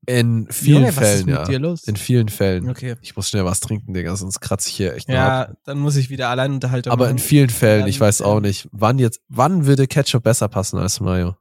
In 0.07 0.47
vielen 0.51 0.85
Junge, 0.85 0.87
was 0.89 0.95
ist 0.95 1.09
Fällen, 1.09 1.27
mit 1.27 1.35
ja. 1.35 1.45
dir 1.45 1.59
los? 1.59 1.85
In 1.85 1.97
vielen 1.97 2.29
Fällen. 2.29 2.71
Okay. 2.71 2.95
Ich 3.01 3.17
muss 3.17 3.29
schnell 3.29 3.45
was 3.45 3.59
trinken, 3.59 3.93
Digga, 3.93 4.15
sonst 4.15 4.41
kratze 4.41 4.69
ich 4.69 4.77
hier 4.77 4.95
echt 4.95 5.09
nur 5.09 5.19
ab. 5.19 5.49
Ja, 5.49 5.57
dann 5.65 5.79
muss 5.79 5.97
ich 5.97 6.11
wieder 6.11 6.29
Alleinunterhaltung 6.29 6.93
Aber 6.93 7.11
in 7.11 7.19
vielen 7.19 7.51
Fällen, 7.51 7.89
ich 7.89 7.99
weiß 7.99 8.23
auch 8.23 8.37
ähm, 8.37 8.43
nicht, 8.43 8.69
wann 8.71 8.99
jetzt, 8.99 9.21
wann 9.29 9.67
würde 9.67 9.89
Ketchup 9.89 10.23
besser 10.23 10.49
passen 10.49 10.79
als 10.79 11.01
Mayo? 11.01 11.37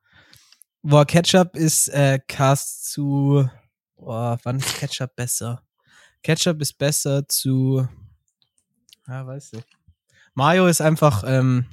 Boah, 0.81 1.05
Ketchup 1.05 1.55
ist 1.55 1.89
äh, 1.89 2.19
Cast 2.27 2.91
zu. 2.91 3.47
Boah, 3.97 4.39
wann 4.43 4.57
ist 4.57 4.77
Ketchup 4.77 5.15
besser? 5.15 5.61
Ketchup 6.23 6.59
ist 6.59 6.77
besser 6.77 7.27
zu. 7.27 7.87
Ja, 9.07 9.27
weiß 9.27 9.53
ich. 9.53 9.63
Mayo 10.33 10.67
ist 10.67 10.81
einfach 10.81 11.23
ähm, 11.25 11.65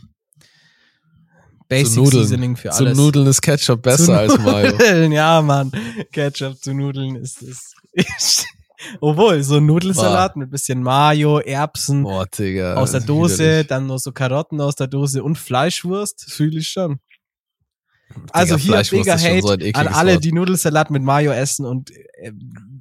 Basic 1.73 1.97
Nudeln. 1.97 2.23
Seasoning 2.25 2.57
für 2.57 2.71
Zu 2.71 2.85
alles. 2.85 2.97
Nudeln 2.99 3.27
ist 3.27 3.41
Ketchup 3.43 3.83
besser 3.83 4.05
Zu 4.05 4.13
als 4.19 4.39
Mayo. 4.39 4.73
Ja, 5.13 5.43
Mann. 5.43 5.73
Ketchup 6.13 6.57
zu 6.63 6.73
Nudeln 6.75 7.17
ist 7.17 7.43
ist. 7.43 7.75
Obwohl, 9.01 9.43
so 9.45 9.57
ein 9.59 9.67
Nudelsalat 9.67 10.35
mit 10.37 10.51
bisschen 10.51 10.83
Mayo, 10.83 11.39
Erbsen 11.39 12.03
Boah, 12.03 12.27
Digga. 12.27 12.75
aus 12.75 12.91
der 12.91 13.01
Dose, 13.01 13.39
widerlich. 13.39 13.67
dann 13.69 13.87
noch 13.87 13.99
so 13.99 14.11
Karotten 14.13 14.61
aus 14.61 14.75
der 14.75 14.89
Dose 14.89 15.23
und 15.23 15.37
Fleischwurst, 15.39 16.25
fühle 16.33 16.59
ich 16.59 16.69
schon. 16.69 16.99
Also 18.33 18.57
hier 18.57 18.83
mega 18.91 19.17
Hate 19.17 19.41
so 19.41 19.51
an 19.79 19.89
alle, 19.89 20.19
die 20.19 20.33
Nudelsalat 20.33 20.91
mit 20.91 21.03
Mayo 21.03 21.31
essen 21.33 21.65
und 21.65 21.91
äh, 21.91 22.33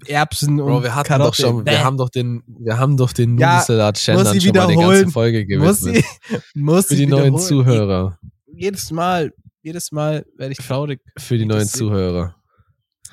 Erbsen 0.07 0.59
und 0.59 0.67
Bro, 0.67 0.83
wir 0.83 0.95
hatten 0.95 1.07
Karotte. 1.07 1.41
doch 1.43 1.47
schon, 1.51 1.63
Bäh. 1.63 1.71
wir 1.71 1.83
haben 1.83 1.97
doch 1.97 2.09
den, 2.09 2.43
wir 2.47 2.77
haben 2.79 2.97
doch 2.97 3.13
den 3.13 3.37
Ja, 3.37 3.53
Nudelsalat 3.53 3.95
muss 3.95 4.05
Gendern 4.05 4.37
ich 4.37 4.43
schon 4.43 4.53
mal 4.55 4.67
eine 4.67 4.75
ganze. 4.75 5.11
Folge 5.11 5.57
muss 5.59 5.81
gewidmet. 5.81 6.05
sie, 6.25 6.39
muss 6.59 6.87
Für 6.87 6.95
die 6.95 7.05
neuen. 7.07 7.37
Zuhörer. 7.37 8.17
Jedes 8.54 8.91
Mal, 8.91 9.34
jedes 9.64 9.91
Mal 9.91 10.26
werde 10.38 10.54
ich 10.54 10.58
traurig. 10.60 11.02
Für 11.18 11.38
die 11.38 11.45
neuen 11.45 11.68
Zuhörer. 11.68 12.36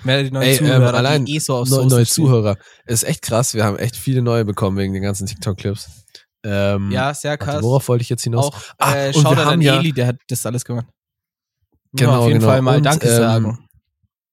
Werde 0.04 0.24
die 0.24 0.30
neuen 0.30 0.44
Ey, 0.46 0.52
ähm, 0.52 0.58
Zuhörer, 0.58 0.94
allein 0.94 1.24
die 1.24 1.36
eh 1.36 1.38
so 1.38 1.56
auf 1.56 1.68
Soßen 1.68 1.88
neue. 1.88 2.06
Zuhörer. 2.06 2.56
Ist 2.86 3.02
echt 3.04 3.22
krass, 3.22 3.54
wir 3.54 3.64
haben 3.64 3.76
echt 3.78 3.96
viele 3.96 4.22
neue 4.22 4.44
bekommen 4.44 4.76
wegen 4.76 4.92
den 4.92 5.02
ganzen 5.02 5.26
TikTok-Clips. 5.26 5.88
Ähm, 6.44 6.90
Ja, 6.92 7.12
sehr 7.14 7.32
warte, 7.32 7.44
krass. 7.44 7.62
worauf 7.62 7.88
wollte 7.88 8.02
ich 8.02 8.08
jetzt 8.08 8.22
hinaus? 8.22 8.46
Auch 8.46 8.60
Ah, 8.78 8.94
äh, 8.94 9.08
und 9.08 9.14
wir 9.16 9.22
Shoutout 9.22 9.36
haben 9.40 9.48
an 9.54 9.60
ja- 9.60 9.78
Eli, 9.80 9.92
der 9.92 10.06
hat 10.06 10.16
das 10.28 10.46
alles 10.46 10.64
gemacht. 10.64 10.86
Genau, 11.92 12.20
auf 12.20 12.26
jeden 12.28 12.38
genau. 12.40 12.52
Fall 12.52 12.62
mal 12.62 12.76
Und, 12.76 12.84
Danke 12.84 13.08
ähm, 13.08 13.16
sagen. 13.16 13.68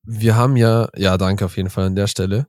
wir 0.04 0.36
haben 0.36 0.56
ja, 0.56 0.88
ja, 0.96 1.18
danke 1.18 1.46
auf 1.46 1.58
jeden 1.58 1.70
Fall 1.70 1.86
an 1.86 1.96
der 1.96 2.08
Stelle. 2.08 2.48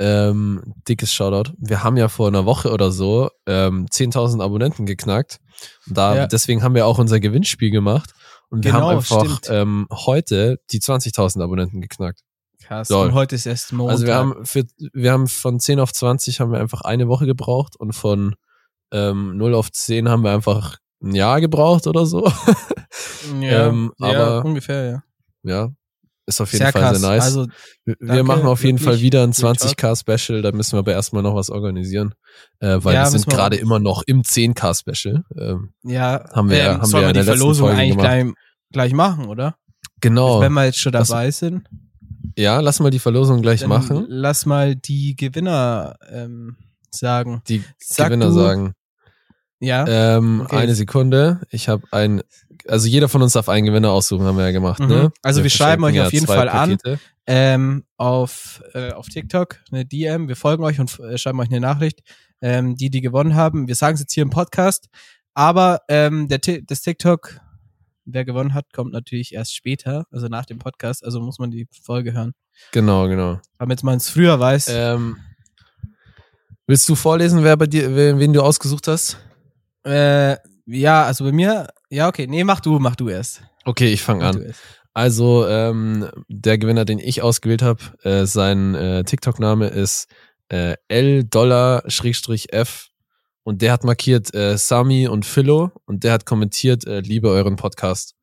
Ähm, 0.00 0.74
dickes 0.88 1.12
Shoutout. 1.12 1.52
Wir 1.58 1.82
haben 1.82 1.96
ja 1.96 2.08
vor 2.08 2.28
einer 2.28 2.46
Woche 2.46 2.70
oder 2.72 2.92
so 2.92 3.30
ähm, 3.46 3.86
10.000 3.86 4.42
Abonnenten 4.42 4.86
geknackt. 4.86 5.38
Da, 5.86 6.14
Ja. 6.14 6.26
Deswegen 6.26 6.62
haben 6.62 6.74
wir 6.74 6.86
auch 6.86 6.98
unser 6.98 7.18
Gewinnspiel 7.20 7.70
gemacht. 7.70 8.10
Und 8.50 8.64
wir 8.64 8.72
Genau, 8.72 8.88
haben 8.88 8.96
einfach 8.98 9.40
ähm, 9.48 9.88
heute 9.90 10.58
die 10.70 10.80
20.000 10.80 11.42
Abonnenten 11.42 11.80
geknackt. 11.80 12.20
Krass. 12.62 12.88
doll. 12.88 13.08
Und 13.08 13.14
heute 13.14 13.34
ist 13.34 13.46
erst 13.46 13.72
Montag. 13.72 13.92
Also 13.92 14.06
wir 14.06 14.14
haben 14.14 14.44
für, 14.44 14.64
wir 14.92 15.12
haben 15.12 15.26
von 15.26 15.58
10 15.58 15.80
auf 15.80 15.92
20 15.92 16.40
haben 16.40 16.52
wir 16.52 16.60
einfach 16.60 16.82
eine 16.82 17.08
Woche 17.08 17.26
gebraucht 17.26 17.76
und 17.76 17.92
von 17.92 18.34
ähm, 18.92 19.36
0 19.36 19.54
auf 19.54 19.70
10 19.72 20.08
haben 20.08 20.22
wir 20.22 20.32
einfach 20.32 20.76
ein 21.02 21.14
Jahr 21.14 21.40
gebraucht 21.40 21.86
oder 21.86 22.06
so. 22.06 22.26
ja, 23.40 23.68
ähm, 23.68 23.92
ja, 23.98 24.08
aber- 24.08 24.44
ungefähr, 24.44 24.84
ja. 24.84 25.02
ja. 25.42 25.68
Ist 26.28 26.42
auf 26.42 26.52
jeden 26.52 26.64
Sehr 26.64 26.72
Fall 26.72 26.82
krass. 26.82 27.00
sehr 27.00 27.08
nice. 27.10 27.24
Also, 27.24 27.46
Wir- 27.86 27.96
Danke, 28.00 28.22
machen 28.24 28.46
auf 28.46 28.62
jeden. 28.62 28.78
Fall 28.78 29.00
wieder 29.00 29.22
ein 29.22 29.30
Real 29.32 29.56
Talk. 29.56 29.70
20k-Special, 29.78 30.42
da 30.42 30.52
müssen 30.52 30.72
wir 30.74 30.80
aber 30.80 30.92
erstmal 30.92 31.22
noch 31.22 31.34
was 31.34 31.48
organisieren. 31.48 32.12
Äh, 32.60 32.78
weil 32.82 32.94
Ja, 32.94 33.04
wir 33.04 33.10
sind 33.18 33.26
gerade 33.26 33.56
immer 33.56 33.78
noch 33.78 34.02
im 34.06 34.22
10k-Special. 34.22 35.24
Ähm, 35.38 35.72
ja, 35.84 36.28
Haben 36.34 36.50
wir 36.50 36.58
ähm, 36.60 36.82
haben 36.82 36.92
wir 36.92 37.00
wir 37.00 37.12
die 37.14 37.22
Verlosung 37.22 37.70
eigentlich 37.70 37.96
gleich, 37.96 38.26
gleich 38.70 38.92
machen, 38.92 39.24
oder? 39.26 39.56
genau. 40.02 40.40
Wenn 40.42 40.52
wir 40.52 40.66
jetzt 40.66 40.78
schon 40.80 40.92
dabei 40.92 41.30
sind, 41.30 41.66
ja, 42.36 42.60
lass 42.60 42.78
mal 42.78 42.90
die 42.90 42.98
Verlosung 42.98 43.40
gleich 43.40 43.60
dann 43.60 43.70
machen. 43.70 44.04
lass 44.08 44.44
mal 44.46 44.76
die 44.76 45.16
Gewinner 45.16 45.96
ähm, 46.12 46.56
sagen. 46.90 47.40
Die 47.48 47.64
Sag 47.78 48.08
Gewinner 48.08 48.26
du- 48.26 48.32
sagen. 48.32 48.74
Ja. 49.60 49.86
Ähm, 49.88 50.42
Okay. 50.44 50.56
Eine 50.56 50.74
Sekunde. 50.74 51.40
Ich 51.50 51.68
habe 51.68 51.82
ein, 51.90 52.22
also 52.68 52.88
jeder 52.88 53.08
von 53.08 53.22
uns 53.22 53.32
darf 53.32 53.48
einen 53.48 53.66
Gewinner 53.66 53.90
aussuchen, 53.90 54.24
haben 54.24 54.36
wir 54.36 54.44
ja 54.44 54.52
gemacht. 54.52 54.80
Mhm. 54.80 54.88
Ne? 54.88 55.12
Also 55.22 55.42
wir 55.42 55.50
schreiben 55.50 55.82
verschenken 55.82 56.00
euch 56.00 56.06
auf 56.06 56.12
jeden 56.12 56.26
Fall 56.26 56.48
an. 56.48 56.78
Pakete. 56.78 57.00
ähm, 57.26 57.84
auf, 57.96 58.62
äh, 58.74 58.92
auf 58.92 59.08
TikTok 59.08 59.58
eine 59.70 59.84
DM. 59.84 60.28
Wir 60.28 60.36
folgen 60.36 60.64
euch 60.64 60.78
und 60.80 60.98
äh, 61.00 61.18
schreiben 61.18 61.40
euch 61.40 61.48
eine 61.48 61.60
Nachricht, 61.60 62.00
ähm, 62.40 62.76
die, 62.76 62.90
die 62.90 63.00
gewonnen 63.00 63.34
haben. 63.34 63.68
Wir 63.68 63.74
sagen 63.74 63.94
es 63.94 64.00
jetzt 64.00 64.12
hier 64.12 64.22
im 64.22 64.30
Podcast, 64.30 64.88
aber 65.34 65.80
ähm, 65.88 66.28
der, 66.28 66.38
das 66.38 66.82
TikTok, 66.82 67.40
wer 68.04 68.24
gewonnen 68.24 68.54
hat, 68.54 68.72
kommt 68.72 68.92
natürlich 68.92 69.34
erst 69.34 69.54
später, 69.54 70.06
also 70.10 70.28
nach 70.28 70.46
dem 70.46 70.58
Podcast, 70.58 71.04
also 71.04 71.20
muss 71.20 71.38
man 71.38 71.50
die 71.50 71.68
Folge 71.82 72.12
hören. 72.12 72.32
Genau, 72.72 73.08
genau. 73.08 73.40
Damit 73.58 73.82
man 73.82 73.98
es 73.98 74.10
früher 74.10 74.38
weiß. 74.40 74.68
Ähm, 74.70 75.16
willst 76.66 76.88
du 76.88 76.94
vorlesen, 76.94 77.44
wer 77.44 77.56
bei 77.56 77.66
dir, 77.66 77.94
wen, 77.94 78.18
wen 78.18 78.32
du 78.32 78.42
ausgesucht 78.42 78.88
hast? 78.88 79.18
Äh, 79.84 80.36
ja, 80.66 81.04
also 81.04 81.24
bei 81.24 81.32
mir, 81.32 81.68
ja, 81.90 82.08
okay, 82.08 82.26
nee, 82.26 82.44
mach 82.44 82.60
du, 82.60 82.78
mach 82.78 82.96
du 82.96 83.08
erst. 83.08 83.42
Okay, 83.64 83.92
ich 83.92 84.02
fange 84.02 84.24
an. 84.24 84.54
Also, 84.94 85.46
ähm, 85.46 86.08
der 86.28 86.58
Gewinner, 86.58 86.84
den 86.84 86.98
ich 86.98 87.22
ausgewählt 87.22 87.62
habe, 87.62 87.80
äh, 88.02 88.26
sein 88.26 88.74
äh, 88.74 89.04
TikTok-Name 89.04 89.68
ist 89.68 90.08
äh, 90.48 90.74
L-Dollar-F 90.88 92.88
und 93.44 93.62
der 93.62 93.72
hat 93.72 93.84
markiert 93.84 94.34
äh, 94.34 94.58
Sami 94.58 95.08
und 95.08 95.24
Philo 95.24 95.70
und 95.86 96.04
der 96.04 96.12
hat 96.12 96.26
kommentiert, 96.26 96.86
äh, 96.86 97.00
liebe 97.00 97.28
euren 97.28 97.56
Podcast. 97.56 98.14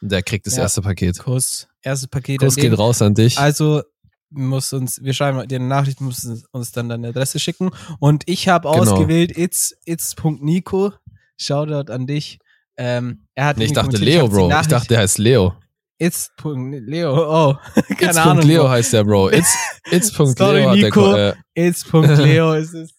Und 0.00 0.12
der 0.12 0.22
kriegt 0.22 0.46
das 0.46 0.56
Ja. 0.56 0.62
erste 0.62 0.82
Paket. 0.82 1.18
Kuss, 1.18 1.68
erstes 1.82 2.08
Paket. 2.08 2.40
Kuss 2.40 2.56
geht 2.56 2.76
raus 2.76 3.00
an 3.00 3.14
dich. 3.14 3.38
Also 3.38 3.82
muss 4.30 4.72
uns, 4.72 5.00
wir 5.02 5.14
schreiben 5.14 5.46
dir 5.48 5.56
eine 5.56 5.66
Nachricht, 5.68 6.00
muss 6.00 6.26
uns 6.50 6.72
dann 6.72 6.88
deine 6.88 7.08
Adresse 7.08 7.38
schicken. 7.38 7.70
Und 8.00 8.24
ich 8.26 8.48
habe 8.48 8.68
Genau. 8.68 8.82
ausgewählt 8.92 9.36
it's 9.38 9.74
it's.nico. 9.84 10.92
Shoutout 11.36 11.90
an 11.92 12.06
dich. 12.06 12.38
Ähm, 12.76 13.26
er 13.34 13.46
hat 13.46 13.56
Nee, 13.58 13.64
ich 13.66 13.72
dachte 13.72 13.96
Leo, 13.96 14.26
die 14.28 14.34
Bro. 14.34 14.48
Ich 14.60 14.66
dachte, 14.66 14.88
der 14.88 14.98
heißt 15.00 15.18
Leo. 15.18 15.54
It's.leo. 15.98 17.14
Oh, 17.14 17.54
keine 17.98 18.10
It's. 18.10 18.16
Ahnung. 18.18 18.44
Leo 18.46 18.62
Bro. 18.62 18.70
heißt 18.70 18.92
der, 18.92 19.04
Bro. 19.04 19.30
It's. 19.30 19.54
It's. 19.90 20.08
Sorry, 20.16 20.60
Leo 20.60 20.70
hat 20.70 20.76
der, 20.78 20.84
Nico. 20.84 21.00
Ko- 21.00 21.16
äh, 21.16 21.34
It's.leo 21.54 22.52
ist 22.54 22.74
es. 22.74 22.90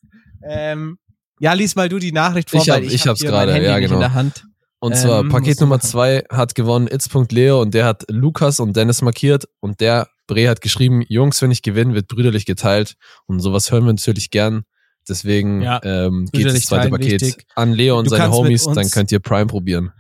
Ähm, 0.48 0.98
ja, 1.40 1.54
lies 1.54 1.76
mal 1.76 1.90
du 1.90 2.00
die 2.00 2.12
Nachricht 2.12 2.50
vor, 2.50 2.62
Ich 2.62 2.70
hab- 2.70 2.78
weil 2.78 2.86
ich, 2.86 2.94
ich 2.94 3.02
hab 3.02 3.10
hab's 3.10 3.22
gerade, 3.22 3.52
ja, 3.64 3.80
genau. 3.80 3.96
in 3.96 4.00
der 4.00 4.14
Hand. 4.14 4.46
Und 4.80 4.96
zwar 4.96 5.22
Ähm, 5.22 5.30
Paket 5.30 5.60
Nummer 5.62 5.80
zwei 5.80 6.24
hat 6.32 6.54
gewonnen 6.54 6.88
It's.Leo 6.88 7.62
und 7.62 7.74
der 7.74 7.86
hat 7.86 8.04
Lukas 8.10 8.60
und 8.60 8.76
Dennis 8.76 9.02
markiert 9.02 9.46
und 9.60 9.80
der 9.82 10.08
Bre 10.28 10.48
hat 10.50 10.62
geschrieben, 10.62 11.02
Jungs, 11.08 11.42
wenn 11.42 11.52
ich 11.52 11.62
gewinne, 11.64 11.96
wird 11.96 12.08
brüderlich 12.08 12.46
geteilt 12.46 12.96
und 13.26 13.40
sowas 13.40 13.72
hören 13.72 13.86
wir 13.86 13.94
natürlich 13.94 14.30
gern. 14.32 14.64
Deswegen 15.08 15.62
Ja, 15.62 15.80
ähm, 15.84 16.28
geht 16.32 16.46
das 16.48 16.66
zweite 16.66 16.90
Paket 16.90 17.22
wichtig. 17.22 17.46
an 17.56 17.74
Leo 17.74 17.98
und 18.00 18.06
Du 18.06 18.10
seine 18.10 18.32
Homies, 18.32 18.66
dann 18.66 18.90
könnt 18.90 19.12
ihr 19.12 19.20
Prime 19.20 19.46
probieren. 19.48 19.92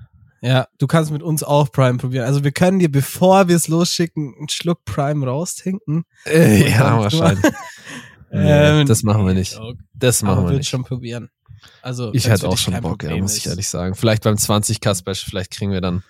Ja, 0.41 0.67
du 0.77 0.85
kannst 0.87 1.11
mit 1.11 1.23
uns 1.23 1.41
auch 1.43 1.71
Prime 1.71 1.97
probieren. 1.97 2.25
Also 2.25 2.43
wir 2.43 2.51
können 2.51 2.77
dir, 2.79 2.91
bevor 2.91 3.47
wir 3.47 3.55
es 3.55 3.67
losschicken, 3.67 4.35
einen 4.37 4.49
Schluck 4.49 4.83
Prime 4.85 5.25
raustrinken. 5.25 6.03
Äh, 6.25 6.69
ja, 6.71 6.99
wahrscheinlich. 6.99 7.43
Nee, 8.31 8.81
Ähm, 8.81 8.87
das 8.87 9.03
machen 9.03 9.25
wir 9.25 9.33
nicht. 9.33 9.57
Das 9.93 10.21
Aber 10.21 10.33
machen 10.33 10.43
wir 10.45 10.49
wird 10.49 10.57
nicht. 10.59 10.69
schon 10.69 10.83
probieren. 10.83 11.29
Also 11.81 12.13
Ich 12.13 12.27
hätte 12.27 12.49
auch 12.49 12.57
schon 12.57 12.79
Bock, 12.81 13.01
ja, 13.03 13.15
muss 13.15 13.37
ich 13.37 13.47
ehrlich 13.47 13.69
sagen. 13.69 13.95
Vielleicht 13.95 14.23
beim 14.23 14.35
20k-Special, 14.35 15.15
vielleicht 15.15 15.51
kriegen 15.51 15.71
wir 15.71 15.79
dann 15.79 16.03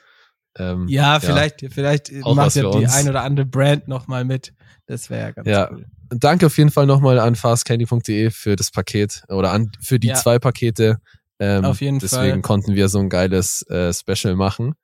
ähm, 0.57 0.87
Ja, 0.87 1.19
vielleicht, 1.19 1.65
vielleicht 1.71 2.11
Auch 2.23 2.33
macht 2.33 2.55
ja 2.55 2.71
für 2.71 2.79
die 2.79 2.87
ein 2.87 3.07
oder 3.09 3.21
andere 3.21 3.45
Brand 3.45 3.87
nochmal 3.87 4.25
mit. 4.25 4.53
Das 4.87 5.09
wäre 5.09 5.21
ja 5.21 5.31
ganz 5.31 5.47
Ja. 5.47 5.69
cool. 5.71 5.85
Danke 6.09 6.45
auf 6.45 6.57
jeden 6.57 6.71
Fall 6.71 6.85
nochmal 6.85 7.19
an 7.19 7.35
fastcandy.de 7.35 8.29
für 8.31 8.55
das 8.55 8.71
Paket 8.71 9.23
oder 9.29 9.51
an 9.51 9.71
für 9.81 9.99
die 9.99 10.07
Ja. 10.09 10.15
zwei 10.15 10.39
Pakete. 10.39 10.97
Ähm, 11.39 11.65
Auf 11.65 11.81
jeden 11.81 11.99
deswegen 11.99 12.31
Fall. 12.35 12.41
konnten 12.41 12.75
wir 12.75 12.87
so 12.89 12.99
ein 12.99 13.09
geiles 13.09 13.61
äh, 13.63 13.91
Special 13.93 14.35
machen. 14.35 14.75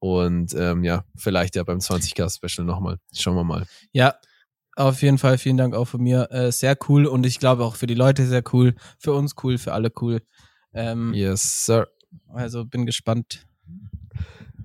Und 0.00 0.54
ähm, 0.54 0.84
ja, 0.84 1.04
vielleicht 1.16 1.56
ja 1.56 1.64
beim 1.64 1.78
20k-Special 1.78 2.64
nochmal. 2.66 2.98
Schauen 3.14 3.34
wir 3.36 3.44
mal. 3.44 3.66
Ja, 3.92 4.14
auf 4.76 5.02
jeden 5.02 5.18
Fall 5.18 5.38
vielen 5.38 5.56
Dank 5.56 5.74
auch 5.74 5.86
von 5.86 6.02
mir. 6.02 6.30
Äh, 6.30 6.52
sehr 6.52 6.76
cool 6.88 7.06
und 7.06 7.24
ich 7.26 7.38
glaube 7.40 7.64
auch 7.64 7.74
für 7.74 7.86
die 7.88 7.94
Leute 7.94 8.26
sehr 8.26 8.42
cool. 8.52 8.74
Für 8.98 9.12
uns 9.14 9.34
cool, 9.42 9.58
für 9.58 9.72
alle 9.72 9.90
cool. 10.00 10.20
Ähm, 10.72 11.12
Yes, 11.14 11.64
sir. 11.66 11.88
Also 12.28 12.64
bin 12.64 12.86
gespannt, 12.86 13.44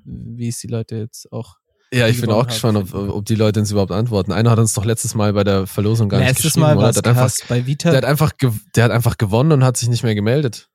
wie 0.06 0.50
es 0.50 0.60
die 0.60 0.68
Leute 0.68 0.98
jetzt 0.98 1.32
auch. 1.32 1.58
Ja, 1.94 2.08
ich 2.08 2.20
bin 2.20 2.32
auch 2.32 2.48
gespannt, 2.48 2.78
ob, 2.78 2.94
ob 2.94 3.26
die 3.26 3.36
Leute 3.36 3.60
uns 3.60 3.72
überhaupt 3.72 3.92
antworten. 3.92 4.32
Einer 4.32 4.50
hat 4.52 4.60
uns 4.60 4.74
doch 4.74 4.84
letztes 4.86 5.14
Mal 5.16 5.34
bei 5.34 5.44
der 5.44 5.68
Verlosung 5.68 6.10
gar 6.10 6.18
nicht 6.20 6.28
Letztes 6.30 6.54
geschrieben, 6.54 6.62
Mal 6.68 6.78
oder? 6.78 6.90
es 6.90 6.96
Der 7.02 7.16
hat, 7.16 7.24
einfach, 7.24 7.48
bei 7.48 7.66
Vita. 7.68 7.90
der, 7.92 7.98
hat 7.98 8.06
einfach 8.06 8.32
der 8.76 8.84
hat 8.84 8.92
einfach 8.92 9.18
gewonnen 9.18 9.52
und 9.52 9.64
hat 9.64 9.78
sich 9.78 9.90
nicht 9.90 10.04
mehr 10.04 10.16
gemeldet. 10.16 10.70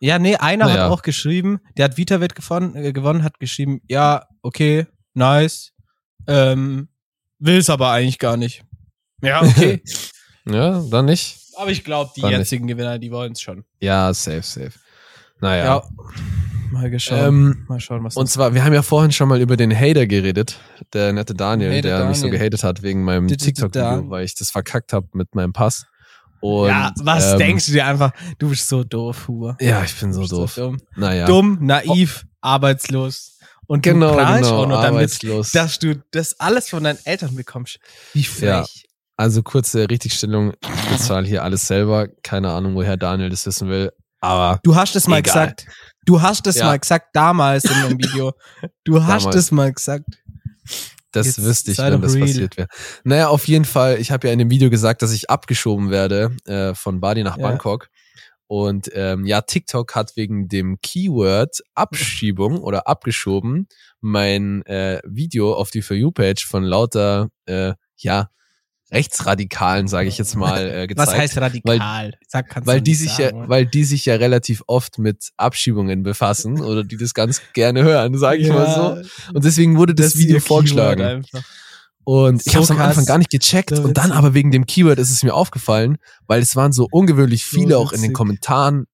Ja, 0.00 0.18
nee, 0.18 0.36
einer 0.36 0.66
Naja. 0.66 0.84
hat 0.84 0.90
auch 0.90 1.02
geschrieben, 1.02 1.60
der 1.78 1.86
hat 1.86 1.96
Vita-Wett 1.96 2.34
gewonnen, 2.34 2.74
äh, 2.76 2.92
gewonnen, 2.92 3.22
hat 3.22 3.38
geschrieben, 3.40 3.80
ja, 3.88 4.26
okay, 4.42 4.86
nice, 5.14 5.72
ähm, 6.26 6.88
will's 7.38 7.70
aber 7.70 7.90
eigentlich 7.90 8.18
gar 8.18 8.36
nicht. 8.36 8.64
Ja, 9.22 9.42
okay. 9.42 9.82
Ja, 10.46 10.82
dann 10.90 11.06
nicht. 11.06 11.38
aber 11.56 11.70
ich 11.70 11.84
glaube, 11.84 12.10
die 12.14 12.20
Dann 12.20 12.28
nicht. 12.32 12.38
jetzigen 12.40 12.66
Gewinner, 12.66 12.98
die 12.98 13.10
wollen's 13.10 13.40
schon. 13.40 13.64
Ja, 13.80 14.12
safe, 14.12 14.42
safe. 14.42 14.72
Naja. 15.40 15.64
Ja. 15.64 15.82
Mal 16.74 16.90
geschaut. 16.90 17.18
Ähm, 17.28 17.64
mal 17.68 17.80
schauen, 17.80 18.04
was 18.04 18.16
Und 18.16 18.28
zwar, 18.28 18.52
wir 18.54 18.64
haben 18.64 18.72
ja 18.74 18.82
vorhin 18.82 19.10
schon 19.12 19.28
mal 19.28 19.40
über 19.40 19.56
den 19.56 19.74
Hater 19.74 20.06
geredet, 20.06 20.58
der 20.92 21.12
nette 21.12 21.34
Daniel, 21.34 21.70
Hater 21.72 21.82
der 21.82 22.04
mich 22.06 22.18
so 22.18 22.24
Daniel. 22.26 22.38
gehatet 22.40 22.62
hat 22.64 22.82
wegen 22.82 23.02
meinem 23.04 23.28
TikTok-Video, 23.28 24.10
weil 24.10 24.24
ich 24.24 24.34
das 24.34 24.50
verkackt 24.50 24.92
habe 24.92 25.08
mit 25.12 25.34
meinem 25.34 25.52
Pass. 25.52 25.86
Und, 26.40 26.68
ja, 26.68 26.92
was 27.00 27.32
ähm, 27.32 27.38
denkst 27.38 27.66
du 27.66 27.72
dir 27.72 27.86
einfach? 27.86 28.10
Du 28.38 28.50
bist 28.50 28.68
so 28.68 28.84
doof, 28.84 29.28
Huber. 29.28 29.56
Ja, 29.60 29.82
ich 29.82 29.98
bin 29.98 30.12
so 30.12 30.26
doof. 30.26 30.54
dumm. 30.56 30.76
Naja. 30.94 31.24
dumm, 31.26 31.58
naiv, 31.62 32.26
arbeitslos. 32.42 33.38
Und 33.66 33.82
Genau, 33.82 34.10
du 34.10 34.16
genau, 34.18 34.62
auch 34.62 34.66
noch 34.68 34.82
damit, 34.82 34.94
arbeitslos. 34.98 35.52
dass 35.52 35.78
du 35.78 36.02
das 36.10 36.38
alles 36.38 36.68
von 36.68 36.84
deinen 36.84 36.98
Eltern 37.04 37.34
bekommst. 37.34 37.78
Wie 38.12 38.24
frech. 38.24 38.84
Also 39.16 39.42
kurze 39.42 39.88
Richtigstellung, 39.88 40.52
ich 40.60 40.90
bezahle 40.90 41.26
hier 41.26 41.44
alles 41.44 41.66
selber. 41.66 42.08
Keine 42.22 42.50
Ahnung, 42.50 42.74
woher 42.74 42.96
Daniel 42.98 43.30
das 43.30 43.46
wissen 43.46 43.68
will. 43.70 43.90
Aber 44.20 44.58
Du 44.64 44.74
hast 44.74 44.96
es 44.96 45.06
mal 45.06 45.18
Egal. 45.20 45.48
gesagt. 45.48 45.66
Du 46.04 46.20
hast 46.22 46.46
es 46.46 46.56
Ja. 46.56 46.66
mal 46.66 46.78
gesagt 46.78 47.08
damals 47.14 47.64
in 47.64 47.88
dem 47.88 47.98
Video. 47.98 48.32
Du 48.84 49.02
hast 49.04 49.24
Damals. 49.24 49.36
es 49.36 49.50
mal 49.52 49.72
gesagt. 49.72 50.04
das 51.12 51.26
Jetzt 51.26 51.42
wüsste 51.44 51.70
ich, 51.72 51.78
wenn 51.78 52.00
das 52.00 52.14
real. 52.14 52.26
passiert 52.26 52.56
wäre. 52.56 52.68
Naja, 53.04 53.28
auf 53.28 53.46
jeden 53.46 53.64
Fall, 53.64 53.98
ich 54.00 54.10
habe 54.10 54.26
ja 54.26 54.32
in 54.32 54.38
dem 54.38 54.50
Video 54.50 54.68
gesagt, 54.70 55.02
dass 55.02 55.12
ich 55.12 55.30
abgeschoben 55.30 55.90
werde 55.90 56.36
äh, 56.46 56.74
von 56.74 57.00
Bali 57.00 57.22
nach 57.22 57.36
Ja. 57.38 57.48
Bangkok. 57.48 57.88
Und 58.46 58.90
ähm, 58.92 59.24
ja, 59.24 59.40
TikTok 59.40 59.94
hat 59.94 60.16
wegen 60.16 60.48
dem 60.48 60.78
Keyword 60.82 61.60
Abschiebung 61.74 62.58
oder 62.58 62.86
abgeschoben 62.86 63.68
mein 64.00 64.62
äh, 64.66 65.00
Video 65.04 65.54
auf 65.54 65.70
die 65.70 65.80
For 65.80 65.96
You-Page 65.96 66.44
von 66.44 66.62
lauter, 66.62 67.28
äh, 67.46 67.72
ja, 67.96 68.28
Rechtsradikalen, 68.94 69.88
sage 69.88 70.08
ich 70.08 70.16
jetzt 70.18 70.36
mal, 70.36 70.66
äh, 70.70 70.86
gezeigt. 70.86 71.08
Was 71.08 71.14
heißt 71.16 71.36
radikal? 71.38 72.14
Sag, 72.28 72.48
kannst 72.48 72.66
weil 72.66 72.80
die 72.80 72.94
sich 72.94 73.12
sagen. 73.12 73.36
ja, 73.42 73.48
weil 73.48 73.66
die 73.66 73.84
sich 73.84 74.06
ja 74.06 74.14
relativ 74.14 74.62
oft 74.66 74.98
mit 74.98 75.30
Abschiebungen 75.36 76.02
befassen 76.02 76.60
oder 76.62 76.84
die 76.84 76.96
das 76.96 77.12
ganz 77.12 77.42
gerne 77.52 77.82
hören, 77.82 78.16
sage 78.16 78.38
ich 78.38 78.48
mal 78.48 78.72
so. 79.02 79.32
Und 79.34 79.44
deswegen 79.44 79.76
wurde 79.76 79.94
das, 79.94 80.14
ist 80.14 80.18
Video 80.18 80.40
vorgeschlagen. 80.40 81.24
Und 82.04 82.42
ich 82.46 82.52
So 82.52 82.54
habe 82.54 82.64
es 82.64 82.70
am. 82.70 82.80
Anfang 82.80 83.04
gar 83.06 83.18
nicht 83.18 83.30
gecheckt 83.30 83.74
So 83.74 83.82
und 83.82 83.96
dann 83.96 84.12
aber 84.12 84.34
wegen 84.34 84.50
dem 84.50 84.66
Keyword 84.66 84.98
ist 84.98 85.10
es 85.10 85.22
mir 85.22 85.34
aufgefallen, 85.34 85.96
weil 86.26 86.42
es 86.42 86.54
waren 86.54 86.72
so 86.72 86.86
ungewöhnlich 86.90 87.44
So 87.46 87.56
viele 87.58 87.78
auch 87.78 87.92
in 87.92 88.02
den. 88.02 88.12
Kommentaren 88.12 88.84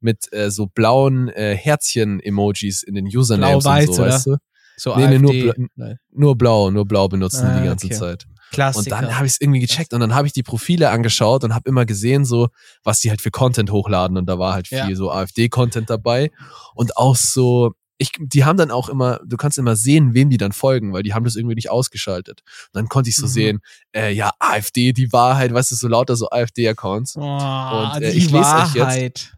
mit 0.00 0.32
äh, 0.32 0.50
so 0.50 0.66
blauen 0.66 1.28
äh, 1.28 1.54
Herzchen-Emojis 1.56 2.82
in 2.84 2.94
den 2.94 3.06
Usernames 3.06 3.64
Blau-weiß, 3.64 3.88
und 3.88 3.94
so, 3.94 4.02
weißt 4.02 4.26
du? 4.26 4.36
So 4.76 4.96
Nee, 4.96 5.08
nee, 5.08 5.18
nur 5.18 5.30
AfD. 5.32 5.42
bla- 5.52 5.66
Nein. 5.74 5.96
Nur 6.12 6.38
blau, 6.38 6.70
nur 6.70 6.86
blau 6.86 7.08
benutzen 7.08 7.42
die 7.46 7.52
Ah, 7.52 7.60
die 7.60 7.66
ganze 7.66 7.86
okay. 7.86 7.94
Zeit. 7.96 8.24
Und 8.50 8.54
Klassiker. 8.54 8.96
dann 9.00 9.16
habe 9.16 9.26
ich 9.26 9.32
es 9.34 9.40
irgendwie 9.40 9.60
gecheckt 9.60 9.92
und 9.94 10.00
dann 10.00 10.14
habe 10.14 10.26
ich 10.26 10.32
die 10.32 10.42
Profile 10.42 10.90
angeschaut 10.90 11.44
und 11.44 11.54
habe 11.54 11.68
immer 11.68 11.86
gesehen, 11.86 12.24
so 12.24 12.48
was 12.82 13.00
die 13.00 13.10
halt 13.10 13.20
für 13.20 13.30
Content 13.30 13.70
hochladen 13.70 14.16
und 14.16 14.26
da 14.26 14.38
war 14.38 14.54
halt 14.54 14.66
viel 14.68 14.78
Ja. 14.78 14.94
so 14.94 15.10
AfD-Content 15.12 15.88
dabei 15.88 16.30
und 16.74 16.96
auch 16.96 17.16
so 17.16 17.72
ich, 18.02 18.12
die 18.18 18.46
haben 18.46 18.56
dann 18.56 18.70
auch 18.70 18.88
immer, 18.88 19.20
du 19.26 19.36
kannst 19.36 19.58
immer 19.58 19.76
sehen, 19.76 20.14
wem 20.14 20.30
die 20.30 20.38
dann 20.38 20.52
folgen, 20.52 20.94
weil 20.94 21.02
die 21.02 21.12
haben 21.12 21.24
das 21.24 21.36
irgendwie 21.36 21.54
nicht 21.54 21.70
ausgeschaltet. 21.70 22.40
Und 22.72 22.78
dann 22.78 22.88
konnte 22.88 23.10
ich 23.10 23.16
so 23.16 23.26
Mhm. 23.26 23.30
sehen, 23.30 23.60
äh, 23.94 24.10
ja, 24.14 24.30
AfD, 24.38 24.94
die 24.94 25.12
Wahrheit, 25.12 25.52
weißt 25.52 25.72
du, 25.72 25.74
so 25.76 25.86
lauter 25.86 26.16
so 26.16 26.30
AfD-Accounts. 26.30 27.16
Oh, 27.18 27.20
Und, 27.20 28.00
äh, 28.02 28.10
die 28.12 28.16
ich 28.16 28.30
lese 28.30 28.38
euch 28.56 28.74
jetzt- 28.74 28.76
Wahrheit. 28.78 29.32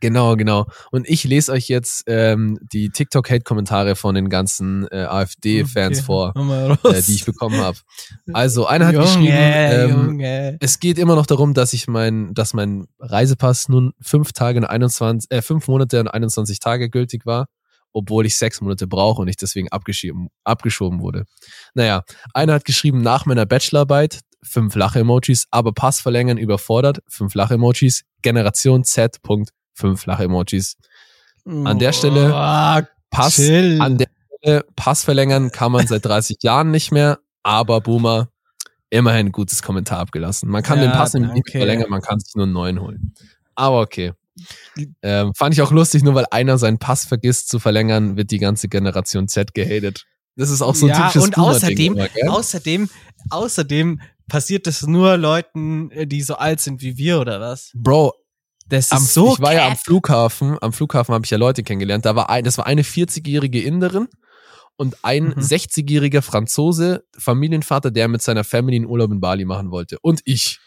Genau, 0.00 0.36
genau. 0.36 0.66
Und 0.90 1.08
ich 1.08 1.24
lese 1.24 1.52
euch 1.52 1.68
jetzt 1.68 2.04
ähm, 2.06 2.58
die 2.72 2.90
TikTok-Hate-Kommentare 2.90 3.96
von 3.96 4.14
den 4.14 4.28
ganzen 4.30 4.86
äh, 4.90 5.04
AfD-Fans 5.04 5.98
Okay. 5.98 6.06
vor, 6.06 6.34
äh, 6.84 7.02
die 7.02 7.14
ich 7.14 7.24
bekommen 7.24 7.60
habe. 7.60 7.76
Also, 8.32 8.66
einer 8.66 8.86
hat 8.86 8.94
Junge, 8.94 9.06
geschrieben, 9.06 9.28
ähm, 9.30 9.90
Junge. 9.90 10.56
es 10.60 10.80
geht 10.80 10.98
immer 10.98 11.14
noch 11.16 11.26
darum, 11.26 11.54
dass 11.54 11.72
ich 11.72 11.86
mein, 11.88 12.32
dass 12.34 12.54
mein 12.54 12.86
Reisepass 12.98 13.68
nun 13.68 13.92
fünf 14.00 14.32
Tage 14.32 14.58
und 14.58 14.64
21, 14.64 15.30
äh, 15.30 15.42
fünf 15.42 15.68
Monate 15.68 16.00
und 16.00 16.08
21 16.08 16.58
Tage 16.60 16.88
gültig 16.90 17.26
war, 17.26 17.46
obwohl 17.92 18.24
ich 18.26 18.36
sechs 18.36 18.60
Monate 18.60 18.86
brauche 18.86 19.20
und 19.20 19.28
ich 19.28 19.36
deswegen 19.36 19.68
abgeschoben, 19.68 20.28
abgeschoben 20.44 21.00
wurde. 21.00 21.24
Naja, 21.74 22.02
einer 22.32 22.54
hat 22.54 22.64
geschrieben, 22.64 23.02
nach 23.02 23.26
meiner 23.26 23.46
Bachelorarbeit, 23.46 24.20
fünf 24.42 24.74
Lache-Emojis, 24.74 25.46
aber 25.50 25.72
Pass 25.72 26.00
verlängern 26.00 26.38
überfordert, 26.38 27.00
fünf 27.08 27.34
Lache-Emojis, 27.34 28.04
Generation 28.22 28.84
Z, 28.84 29.20
Punkt, 29.22 29.50
fünf 29.74 30.06
Lache-Emojis. 30.06 30.76
an 31.46 31.78
der 31.78 31.92
Stelle 31.92 32.30
Oh, 32.34 32.86
Pass, 33.10 33.36
chill. 33.36 33.80
an 33.80 33.98
der 33.98 34.08
Stelle, 34.38 34.64
Pass 34.76 35.04
verlängern 35.04 35.50
kann 35.50 35.72
man 35.72 35.86
seit 35.86 36.04
30 36.04 36.38
Jahren 36.42 36.70
nicht 36.70 36.92
mehr, 36.92 37.18
aber 37.42 37.80
Boomer, 37.80 38.28
immerhin 38.90 39.26
ein 39.28 39.32
gutes 39.32 39.62
Kommentar 39.62 39.98
abgelassen. 39.98 40.48
Man 40.48 40.62
kann 40.62 40.78
Ja, 40.78 40.86
den 40.86 40.92
Pass 40.92 41.14
nämlich 41.14 41.32
nicht 41.32 41.50
verlängern, 41.50 41.90
man 41.90 42.02
kann 42.02 42.18
sich 42.20 42.34
nur 42.34 42.44
einen 42.44 42.52
neuen 42.52 42.80
holen. 42.80 43.14
Aber 43.54 43.80
okay. 43.80 44.12
Ähm, 45.02 45.32
fand 45.34 45.54
ich 45.54 45.60
auch 45.60 45.70
lustig, 45.72 46.02
nur 46.02 46.14
weil 46.14 46.24
einer 46.30 46.56
seinen 46.56 46.78
Pass 46.78 47.04
vergisst 47.04 47.48
zu 47.48 47.58
verlängern, 47.58 48.16
wird 48.16 48.30
die 48.30 48.38
ganze 48.38 48.68
Generation 48.68 49.28
Z 49.28 49.52
gehatet. 49.54 50.06
Das 50.36 50.48
ist 50.48 50.62
auch 50.62 50.74
so 50.74 50.86
ein 50.86 50.90
ja, 50.90 50.96
typisches 50.96 51.24
und 51.24 51.36
außerdem, 51.38 51.96
immer, 51.96 52.08
außerdem, 52.32 52.88
außerdem 53.28 54.00
passiert 54.28 54.66
das 54.66 54.82
nur 54.86 55.16
Leuten, 55.18 55.90
äh, 55.90 56.06
die 56.06 56.22
so 56.22 56.36
alt 56.36 56.60
sind 56.60 56.80
wie 56.80 56.96
wir 56.96 57.20
oder 57.20 57.40
was? 57.40 57.72
Bro, 57.74 58.14
Das 58.70 58.86
ist 58.86 58.92
am, 58.92 59.02
so 59.02 59.34
ich 59.34 59.40
war 59.40 59.52
ja 59.52 59.66
am. 59.68 59.76
Flughafen, 59.76 60.56
am 60.60 60.72
Flughafen 60.72 61.14
habe 61.14 61.24
ich 61.26 61.30
ja 61.30 61.36
Leute 61.38 61.62
kennengelernt. 61.62 62.06
Da 62.06 62.16
war 62.16 62.30
ein, 62.30 62.44
das 62.44 62.56
war 62.56 62.66
eine 62.66 62.82
40-jährige 62.82 63.60
Inderin 63.62 64.08
und 64.76 64.96
ein 65.02 65.24
Mhm. 65.24 65.32
60-jähriger 65.42 66.22
Franzose, 66.22 67.04
Familienvater, 67.18 67.90
der 67.90 68.08
mit 68.08 68.22
seiner 68.22 68.44
Family 68.44 68.76
einen 68.76 68.86
Urlaub 68.86 69.10
in 69.12 69.20
Bali 69.20 69.44
machen 69.44 69.70
wollte. 69.70 69.98
Und 70.00 70.20
ich. 70.24 70.58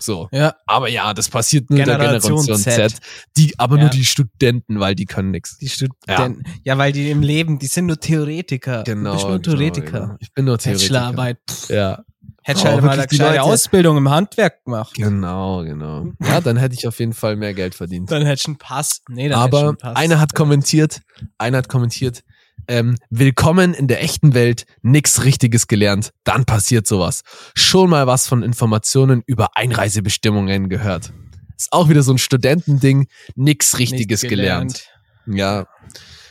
So. 0.00 0.28
Ja, 0.30 0.54
Aber 0.66 0.88
ja, 0.88 1.12
das 1.12 1.28
passiert 1.28 1.70
nur 1.70 1.78
der 1.78 1.86
Generation 1.98 2.44
Generation 2.44 2.56
Z. 2.58 2.90
Z. 2.92 3.00
Die, 3.36 3.58
aber 3.58 3.76
Ja. 3.76 3.82
nur 3.82 3.90
die 3.90 4.04
Studenten, 4.04 4.78
weil 4.78 4.94
die 4.94 5.06
können 5.06 5.32
nix. 5.32 5.58
die 5.58 5.68
Studenten. 5.68 6.44
Ja. 6.62 6.78
weil 6.78 6.92
die 6.92 7.10
im 7.10 7.20
Leben, 7.20 7.58
die 7.58 7.66
sind 7.66 7.86
nur 7.86 7.98
Theoretiker. 7.98 8.84
Genau. 8.84 9.10
Du 9.10 9.16
bist 9.16 9.26
nur 9.28 9.38
genau, 9.40 9.56
Theoretiker. 9.56 10.00
genau. 10.02 10.16
Ich 10.20 10.32
bin 10.32 10.44
nur 10.44 10.56
Theoretiker. 10.58 10.92
Bachelorarbeit. 10.94 11.38
Pff, 11.50 11.70
Ja. 11.70 12.04
Hättest 12.48 12.64
Oh, 12.64 12.68
du 12.68 12.72
halt 12.74 12.84
mal 12.84 12.90
eine 12.92 13.06
gescheite 13.06 13.30
Leute- 13.36 13.42
Ausbildung 13.42 13.96
im 13.98 14.08
Handwerk 14.10 14.64
gemacht. 14.64 14.94
Genau, 14.94 15.62
genau. 15.64 16.06
Ja, 16.20 16.40
dann 16.40 16.56
hätte 16.56 16.74
ich 16.74 16.86
auf 16.88 16.98
jeden 16.98 17.12
Fall 17.12 17.36
mehr 17.36 17.52
Geld 17.54 17.74
verdient. 17.74 18.10
Dann 18.10 18.24
hättest 18.24 18.46
du 18.46 18.50
einen 18.52 18.58
Pass. 18.58 19.02
Nee, 19.08 19.28
dann 19.28 19.38
hättest 19.42 19.52
du 19.52 19.56
Aber 19.58 19.68
einen 19.68 19.76
Pass. 19.76 19.96
einer 19.96 20.20
hat 20.20 20.34
kommentiert, 20.34 21.00
einer 21.36 21.58
hat 21.58 21.68
kommentiert, 21.68 22.22
ähm, 22.66 22.96
willkommen 23.10 23.74
in 23.74 23.86
der 23.86 24.02
echten 24.02 24.32
Welt, 24.34 24.64
nix 24.82 25.24
Richtiges 25.24 25.66
gelernt, 25.68 26.10
dann 26.24 26.44
passiert 26.46 26.86
sowas. 26.86 27.22
Schon 27.54 27.90
mal 27.90 28.06
was 28.06 28.26
von 28.26 28.42
Informationen 28.42 29.22
über 29.26 29.50
Einreisebestimmungen 29.56 30.68
gehört. 30.70 31.12
Ist 31.56 31.72
auch 31.72 31.88
wieder 31.88 32.02
so 32.02 32.12
ein 32.12 32.18
Studentending, 32.18 33.08
nix 33.36 33.78
Richtiges 33.78 34.22
Nicht 34.22 34.30
gelernt. 34.30 34.86
Ja, 35.26 35.66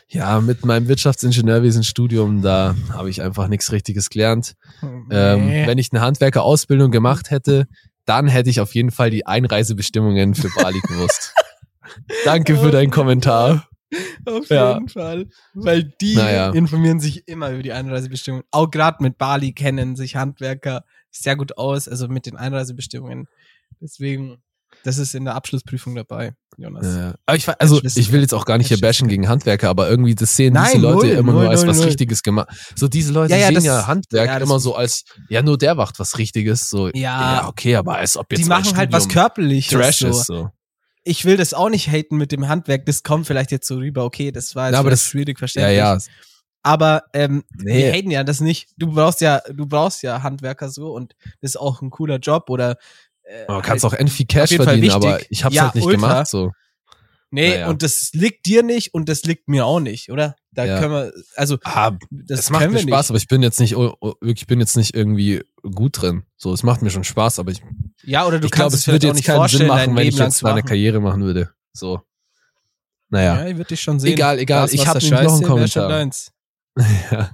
ja, 0.10 0.40
mit 0.42 0.66
meinem 0.66 0.88
Wirtschaftsingenieurwesen-Studium, 0.88 2.42
da 2.42 2.76
habe 2.94 3.10
ich 3.10 3.22
einfach 3.22 3.48
nichts 3.48 3.72
Richtiges 3.72 4.10
gelernt. 4.10 4.54
Ähm, 4.82 5.48
Nee. 5.48 5.68
wenn 5.68 5.78
ich 5.78 5.92
eine 5.92 6.02
Handwerkerausbildung 6.02 6.92
gemacht 6.92 7.30
hätte, 7.32 7.68
dann 8.06 8.28
hätte 8.28 8.50
ich 8.50 8.62
auf 8.62 8.74
jeden 8.74 8.92
Fall 8.92 9.10
die 9.10 9.26
Einreisebestimmungen 9.26 10.34
für 10.34 10.50
Bali 10.56 10.80
gewusst. 10.88 11.34
Danke 12.26 12.58
für 12.58 12.72
deinen 12.72 12.92
Kommentar. 12.92 13.68
Auf 14.26 14.50
Ja. 14.50 14.74
jeden 14.76 14.90
Fall. 14.90 15.28
Weil 15.54 15.84
die 16.02 16.16
Naja. 16.16 16.52
informieren 16.52 17.00
sich 17.00 17.28
immer 17.28 17.52
über 17.52 17.64
die 17.64 17.72
Einreisebestimmungen. 17.74 18.46
Auch 18.52 18.70
gerade 18.72 19.02
mit 19.02 19.18
Bali 19.18 19.54
kennen 19.54 19.96
sich 19.96 20.16
Handwerker 20.16 20.84
sehr 21.12 21.36
gut 21.36 21.58
aus, 21.58 21.88
also 21.88 22.08
mit 22.08 22.26
den 22.26 22.36
Einreisebestimmungen. 22.36 23.28
Deswegen, 23.82 24.38
das 24.88 24.98
ist 24.98 25.14
in 25.14 25.26
der 25.26 25.36
Abschlussprüfung 25.36 25.96
dabei, 25.96 26.32
Jonas. 26.58 26.86
Ja. 26.96 27.16
Aber 27.26 27.36
ich, 27.36 27.48
also, 27.60 27.82
ich 27.84 28.12
will 28.14 28.22
jetzt 28.22 28.34
auch 28.34 28.46
gar 28.46 28.58
nicht 28.58 28.70
hier 28.70 28.80
bashen 28.80 29.10
gegen 29.10 29.28
Handwerker, 29.28 29.70
aber 29.70 29.90
irgendwie 29.90 30.16
das 30.16 30.36
sehen 30.36 30.54
Nein, 30.54 30.66
diese 30.74 30.78
Leute 30.82 31.08
null, 31.08 31.16
immer 31.18 31.32
nur 31.34 31.42
null, 31.44 31.52
als 31.52 31.62
null, 31.64 31.72
was. 31.72 31.86
Richtiges 31.86 32.24
gemacht. 32.24 32.48
So 32.76 32.88
diese 32.88 33.12
Leute 33.12 33.34
Ja, 33.34 33.40
ja, 33.40 33.46
sehen 33.48 33.56
das- 33.56 33.66
ja 33.66 33.86
Handwerk 33.88 34.28
ja, 34.28 34.38
immer 34.38 34.60
so 34.60 34.76
als, 34.76 35.04
ja, 35.30 35.42
nur 35.42 35.58
der 35.58 35.76
macht 35.76 36.00
was 36.00 36.18
Richtiges. 36.18 36.70
So, 36.70 36.90
Ja. 36.94 37.48
okay, 37.50 37.76
aber 37.76 37.98
als 37.98 38.16
ob 38.16 38.32
jetzt 38.32 38.44
die 38.44 38.48
machen 38.50 38.78
halt 38.78 38.92
was 38.94 39.10
körperliches. 39.10 39.78
Trash 39.78 39.98
so. 40.00 40.08
ist. 40.08 40.26
So. 40.26 40.50
Ich 41.04 41.26
will 41.26 41.36
das 41.38 41.54
auch 41.54 41.70
nicht 41.70 41.90
haten 41.90 42.16
mit 42.18 42.32
dem 42.32 42.48
Handwerk. 42.48 42.86
Das 42.86 43.04
kommt 43.04 43.28
vielleicht 43.28 43.52
jetzt 43.52 43.68
so 43.68 43.76
rüber. 43.76 44.06
Okay, 44.06 44.32
das 44.32 44.56
war 44.56 44.68
jetzt 44.68 44.74
Ja, 44.74 44.80
aber 44.80 44.90
das- 44.90 45.04
schwierig 45.04 45.38
Ja, 45.38 45.40
verständlich. 45.40 45.78
ja. 45.78 45.98
Aber 46.64 47.04
ähm, 47.14 47.44
wir 47.54 47.74
Nee. 47.74 47.92
haten 47.94 48.12
ja 48.12 48.24
das 48.26 48.42
nicht. 48.42 48.68
Du 48.78 48.92
brauchst 48.92 49.22
ja, 49.22 49.42
du 49.54 49.68
brauchst 49.68 50.02
ja 50.04 50.22
Handwerker 50.24 50.70
so 50.70 50.92
und 50.94 51.14
das 51.42 51.52
ist 51.52 51.56
auch 51.58 51.82
ein 51.82 51.92
cooler 51.92 52.18
Job 52.18 52.50
oder 52.50 52.78
äh, 53.30 53.46
Man 53.52 53.62
kannst 53.62 53.84
halt- 53.84 53.94
auch 54.00 54.06
auf 54.06 54.18
Cash 54.28 54.56
verdienen, 54.56 54.92
aber 54.92 55.20
ich 55.30 55.44
hab's 55.44 55.56
Ja, 55.56 55.64
halt 55.64 55.76
nicht 55.76 55.86
ultra. 55.86 55.96
gemacht. 56.08 56.28
So. 56.28 56.52
Nee, 57.30 57.50
Naja. 57.50 57.68
und 57.70 57.84
das 57.84 58.12
liegt 58.14 58.46
dir 58.46 58.64
nicht 58.64 58.94
und 58.94 59.10
das 59.10 59.24
liegt 59.24 59.50
mir 59.50 59.66
auch 59.66 59.82
nicht, 59.82 60.10
oder? 60.12 60.38
Da 60.54 60.64
Ja. 60.66 60.80
können 60.80 60.94
wir, 60.94 61.14
also 61.36 61.58
Ah, 61.66 61.92
das 62.10 62.40
es 62.40 62.50
macht 62.50 62.72
mir 62.72 62.80
Spaß, 62.80 62.86
nicht. 62.86 63.10
aber 63.10 63.18
ich 63.18 63.28
bin 63.28 63.44
jetzt 63.44 63.60
nicht, 63.60 63.76
oh, 63.76 63.96
oh, 64.00 64.14
ich 64.24 64.48
bin 64.48 64.62
jetzt 64.62 64.78
nicht 64.78 64.96
irgendwie 64.96 65.44
gut 65.76 66.02
drin. 66.02 66.24
So, 66.38 66.54
es 66.54 66.64
macht 66.64 66.82
mir 66.82 66.90
schon 66.90 67.04
Spaß, 67.04 67.40
aber 67.40 67.52
ich, 67.52 67.62
Ja, 68.04 68.26
oder 68.26 68.40
du 68.40 68.46
ich 68.46 68.52
kannst 68.52 68.74
es 68.76 68.80
es 68.80 68.86
vielleicht 68.86 69.04
würde 69.04 69.08
auch 69.08 69.10
jetzt 69.10 69.16
nicht 69.18 69.26
keinen 69.28 69.48
Sinn 69.50 69.68
machen, 69.68 69.96
wenn 69.98 70.08
ich 70.08 70.18
jetzt 70.18 70.42
meine. 70.42 70.64
Karriere 70.64 71.02
machen 71.02 71.22
würde. 71.24 71.52
So. 71.74 72.02
Naja. 73.10 73.42
Ja, 73.42 73.48
ich 73.48 73.58
würde 73.58 73.68
dich 73.70 73.82
schon 73.82 74.00
sehen. 74.00 74.14
Egal, 74.14 74.40
egal. 74.40 74.62
Das, 74.64 74.74
Ich 74.74 74.80
was 74.82 74.88
hab 74.88 74.94
da 75.00 75.00
nämlich 75.06 75.22
noch 75.24 75.34
einen 75.36 75.44
Kommentar. 75.44 76.10
Ja. 77.12 77.32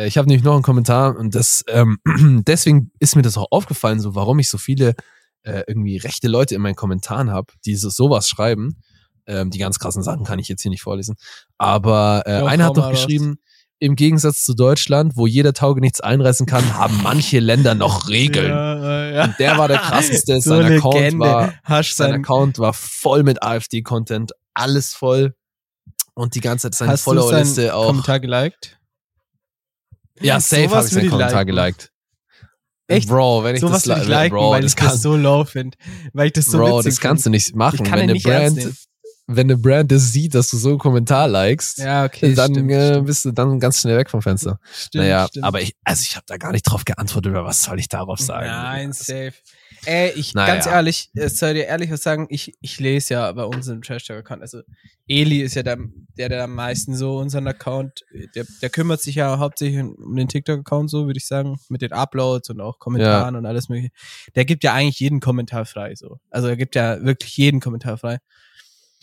Äh, 0.00 0.06
Ich 0.06 0.18
habe 0.18 0.28
nämlich 0.28 0.44
noch 0.44 0.54
einen 0.54 0.62
Kommentar 0.62 1.16
und 1.16 1.34
das 1.34 1.64
ähm, 1.68 1.98
deswegen 2.46 2.90
ist 2.98 3.16
mir 3.16 3.22
das 3.22 3.36
auch 3.36 3.46
aufgefallen, 3.50 4.00
so 4.00 4.14
warum 4.14 4.38
ich 4.38 4.48
so 4.48 4.58
viele 4.58 4.94
äh, 5.42 5.62
irgendwie 5.66 5.96
rechte 5.96 6.28
Leute 6.28 6.54
in 6.54 6.62
meinen 6.62 6.76
Kommentaren 6.76 7.30
habe, 7.30 7.52
die 7.64 7.76
so 7.76 7.88
sowas 7.90 8.28
schreiben. 8.28 8.76
Ähm, 9.26 9.50
die 9.50 9.58
ganz 9.58 9.78
krassen 9.78 10.02
Sachen 10.02 10.24
kann 10.24 10.38
ich 10.38 10.48
jetzt 10.48 10.62
hier 10.62 10.70
nicht 10.70 10.82
vorlesen. 10.82 11.16
Aber 11.58 12.22
äh, 12.26 12.38
Ja, 12.40 12.46
einer 12.46 12.64
hat 12.66 12.76
doch 12.76 12.90
geschrieben, 12.90 13.38
im 13.78 13.96
Gegensatz 13.96 14.44
zu 14.44 14.54
Deutschland, 14.54 15.16
wo 15.16 15.26
jeder 15.26 15.54
Taugenichts 15.54 16.00
einreißen 16.00 16.46
kann, 16.46 16.76
haben 16.76 17.00
manche 17.02 17.38
Länder 17.40 17.74
noch 17.74 18.08
Regeln. 18.08 18.50
Ja, 18.50 19.10
ja. 19.10 19.24
Und 19.24 19.38
der 19.38 19.56
war 19.56 19.68
der 19.68 19.78
krasseste. 19.88 20.40
So 20.40 20.50
sein 20.50 20.72
Account 20.76 20.94
Legende. 20.96 21.26
war, 21.26 21.54
Hast 21.64 21.96
sein 21.96 22.12
Account 22.12 22.58
war 22.58 22.74
voll 22.74 23.22
mit 23.22 23.42
AfD-Content, 23.42 24.32
alles 24.52 24.94
voll. 24.94 25.34
Und 26.14 26.34
die 26.34 26.40
ganze 26.40 26.70
Zeit 26.70 26.74
seine 26.74 26.98
Followerliste 26.98 27.74
auch. 27.74 27.86
Kommentar 27.86 28.20
geliked? 28.20 28.79
Ja, 30.20 30.40
safe 30.40 30.68
habe 30.70 30.86
ich 30.86 30.92
seinen 30.92 31.10
Kommentar 31.10 31.44
geliked. 31.44 31.90
Echt? 32.86 33.08
Bro, 33.08 33.44
wenn 33.44 33.54
ich 33.54 33.60
Sowas 33.60 33.84
das 33.84 33.98
li- 34.00 34.04
liken, 34.12 34.36
Bro, 34.36 34.50
weil 34.50 34.62
das 34.62 34.72
ich 34.72 34.76
das 34.76 34.88
kann, 34.90 34.98
so 34.98 35.16
low 35.16 35.44
finde. 35.44 35.76
Weil 36.12 36.26
ich 36.26 36.32
das 36.32 36.46
so 36.46 36.58
Bro, 36.58 36.82
das 36.82 36.98
kannst 36.98 37.24
du 37.24 37.30
nicht 37.30 37.54
machen. 37.54 37.76
Ich 37.76 37.82
kann 37.84 37.92
wenn 37.98 38.02
eine 38.04 38.12
nicht 38.14 38.24
Brand, 38.26 38.68
wenn 39.28 39.46
eine 39.46 39.56
Brand 39.56 39.92
das 39.92 40.10
sieht, 40.12 40.34
dass 40.34 40.50
du 40.50 40.56
so 40.56 40.70
einen 40.70 40.78
Kommentar 40.78 41.28
likest, 41.28 41.78
Ja, 41.78 42.04
okay. 42.04 42.34
dann 42.34 42.52
stimmt, 42.52 42.70
äh, 42.72 42.90
stimmt, 42.90 43.06
bist 43.06 43.24
du 43.24 43.30
dann 43.30 43.60
ganz 43.60 43.80
schnell 43.80 43.96
weg 43.96 44.10
vom 44.10 44.22
Fenster. 44.22 44.58
stimmt, 44.74 45.04
naja, 45.04 45.28
stimmt. 45.28 45.44
aber 45.44 45.60
ich, 45.62 45.76
also 45.84 46.02
ich 46.04 46.16
habe 46.16 46.24
da 46.26 46.36
gar 46.36 46.50
nicht 46.50 46.64
drauf 46.64 46.84
geantwortet, 46.84 47.30
über 47.30 47.44
was 47.44 47.62
soll 47.62 47.78
ich 47.78 47.88
darauf 47.88 48.18
sagen? 48.18 48.46
Nein, 48.48 48.88
Das- 48.88 48.98
safe. 49.06 49.34
Ey, 49.86 50.12
ich, 50.14 50.34
Naja. 50.34 50.54
ganz 50.54 50.66
ehrlich, 50.66 51.10
äh, 51.14 51.28
soll 51.28 51.54
dir 51.54 51.64
ehrlich 51.66 51.90
was 51.90 52.02
sagen, 52.02 52.26
ich, 52.30 52.54
ich 52.60 52.78
lese 52.80 53.14
ja 53.14 53.32
bei 53.32 53.44
uns 53.44 53.66
im 53.68 53.82
Trash 53.82 54.04
Talk 54.04 54.18
Account, 54.18 54.42
also 54.42 54.60
Eli 55.08 55.40
ist 55.40 55.54
ja 55.54 55.62
der, 55.62 55.78
der, 56.18 56.28
der 56.28 56.44
am 56.44 56.54
meisten 56.54 56.94
so 56.94 57.18
unseren 57.18 57.46
Account, 57.46 58.04
der, 58.34 58.46
der 58.62 58.70
kümmert 58.70 59.00
sich 59.00 59.16
ja 59.16 59.38
hauptsächlich 59.38 59.82
um 59.82 60.16
den 60.16 60.28
TikTok-Account 60.28 60.90
so, 60.90 61.06
würde 61.06 61.18
ich 61.18 61.26
sagen, 61.26 61.58
mit 61.68 61.82
den 61.82 61.92
Uploads 61.92 62.50
und 62.50 62.60
auch 62.60 62.78
Kommentaren 62.78 63.34
und 63.36 63.46
alles 63.46 63.68
mögliche. 63.68 63.92
Der 64.34 64.44
gibt 64.44 64.64
ja 64.64 64.74
eigentlich 64.74 65.00
jeden 65.00 65.20
Kommentar 65.20 65.64
frei, 65.64 65.94
so. 65.94 66.20
Also 66.30 66.48
er 66.48 66.56
gibt 66.56 66.74
ja 66.74 67.02
wirklich 67.02 67.36
jeden 67.36 67.60
Kommentar 67.60 67.98
frei. 67.98 68.18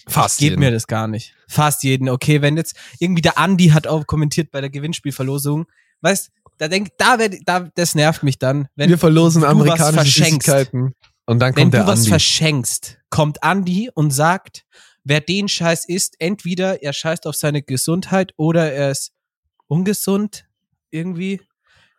Fast 0.07 0.39
Geht 0.39 0.51
jeden. 0.51 0.59
mir 0.61 0.71
das 0.71 0.87
gar 0.87 1.07
nicht. 1.07 1.35
Fast 1.49 1.83
jeden. 1.83 2.07
Okay, 2.07 2.41
wenn 2.41 2.55
jetzt 2.55 2.77
irgendwie 2.99 3.21
der 3.21 3.37
Andi 3.37 3.69
hat 3.69 3.87
auch 3.87 4.07
kommentiert 4.07 4.51
bei 4.51 4.61
der 4.61 4.69
Gewinnspielverlosung, 4.69 5.65
weißt, 6.01 6.31
da 6.57 6.67
denk, 6.67 6.89
da 6.97 7.19
werd, 7.19 7.35
da, 7.45 7.69
das 7.75 7.95
nervt 7.95 8.23
mich 8.23 8.39
dann, 8.39 8.67
wenn 8.75 8.89
Wir 8.89 8.97
verlosen 8.97 9.41
du 9.41 9.47
was 9.47 9.51
amerikanische. 9.51 10.23
Süßigkeiten. 10.23 10.93
Und 11.25 11.39
dann 11.39 11.55
wenn 11.55 11.63
kommt 11.63 11.73
du 11.73 11.77
der 11.77 11.87
was 11.87 11.99
Andi. 11.99 12.09
verschenkst, 12.09 12.97
kommt 13.09 13.43
Andi 13.43 13.89
und 13.93 14.11
sagt, 14.11 14.65
wer 15.03 15.21
den 15.21 15.47
Scheiß 15.47 15.85
isst, 15.85 16.15
entweder 16.19 16.81
er 16.81 16.93
scheißt 16.93 17.27
auf 17.27 17.35
seine 17.35 17.61
Gesundheit 17.61 18.33
oder 18.37 18.71
er 18.71 18.91
ist 18.91 19.11
ungesund 19.67 20.45
irgendwie. 20.89 21.41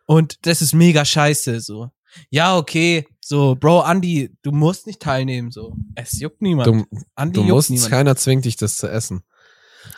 Und 0.05 0.47
das 0.47 0.61
ist 0.61 0.73
mega 0.73 1.05
scheiße, 1.05 1.59
so. 1.59 1.91
Ja, 2.31 2.57
okay, 2.57 3.07
so, 3.23 3.55
Bro, 3.55 3.81
Andi, 3.81 4.31
du 4.41 4.51
musst 4.51 4.87
nicht 4.87 4.99
teilnehmen, 4.99 5.51
so. 5.51 5.75
Es 5.93 6.19
juckt 6.19 6.41
niemand. 6.41 6.67
Du, 6.67 6.85
Andi 7.13 7.35
du 7.35 7.41
juckt 7.41 7.51
musst, 7.51 7.69
niemand. 7.69 7.91
keiner 7.91 8.15
zwingt 8.15 8.45
dich, 8.45 8.57
das 8.57 8.77
zu 8.77 8.87
essen. 8.87 9.21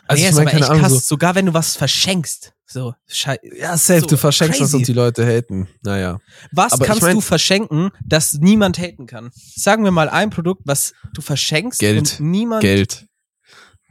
Also 0.06 0.22
nee, 0.22 0.28
ich 0.28 0.34
meine, 0.34 0.42
aber 0.42 0.50
keine 0.50 0.62
echt 0.62 0.70
Ahnung, 0.70 0.82
krass, 0.82 0.92
so, 0.92 0.98
sogar 0.98 1.34
wenn 1.34 1.46
du 1.46 1.54
was 1.54 1.76
verschenkst. 1.76 2.52
So, 2.72 2.94
schei 3.06 3.38
ja, 3.58 3.76
safe, 3.76 4.00
so 4.00 4.06
du 4.06 4.16
verschenkst 4.16 4.58
crazy. 4.60 4.76
und 4.76 4.88
die 4.88 4.92
Leute 4.92 5.26
haten. 5.26 5.68
Naja. 5.82 6.18
Was 6.52 6.72
aber 6.72 6.82
ich 6.84 6.88
kannst 6.88 7.02
mein- 7.02 7.14
du 7.16 7.20
verschenken, 7.20 7.90
das 8.04 8.34
niemand 8.34 8.78
haten 8.78 9.06
kann? 9.06 9.30
Sagen 9.34 9.84
wir 9.84 9.90
mal 9.90 10.08
ein 10.08 10.30
Produkt, 10.30 10.62
was 10.64 10.92
du 11.14 11.20
verschenkst 11.22 11.78
Geld. 11.80 11.98
und 11.98 12.20
niemand. 12.20 12.62
Geld. 12.62 13.06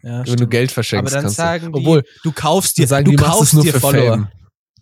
Ja, 0.03 0.19
Wenn 0.19 0.23
du 0.25 0.31
stimmt. 0.33 0.51
Geld 0.51 0.71
verschenkst, 0.71 1.13
Aber 1.13 1.15
dann 1.15 1.23
kannst 1.25 1.37
sagen 1.37 1.71
du. 1.71 1.79
die, 1.79 1.85
Obwohl, 1.85 2.03
du 2.23 2.31
kaufst 2.31 2.77
dir, 2.77 2.87
sagen, 2.87 3.05
du 3.05 3.11
machst 3.11 3.25
kaufst 3.25 3.53
dir 3.63 3.71
für 3.73 3.79
Follower. 3.79 4.11
Fame. 4.13 4.27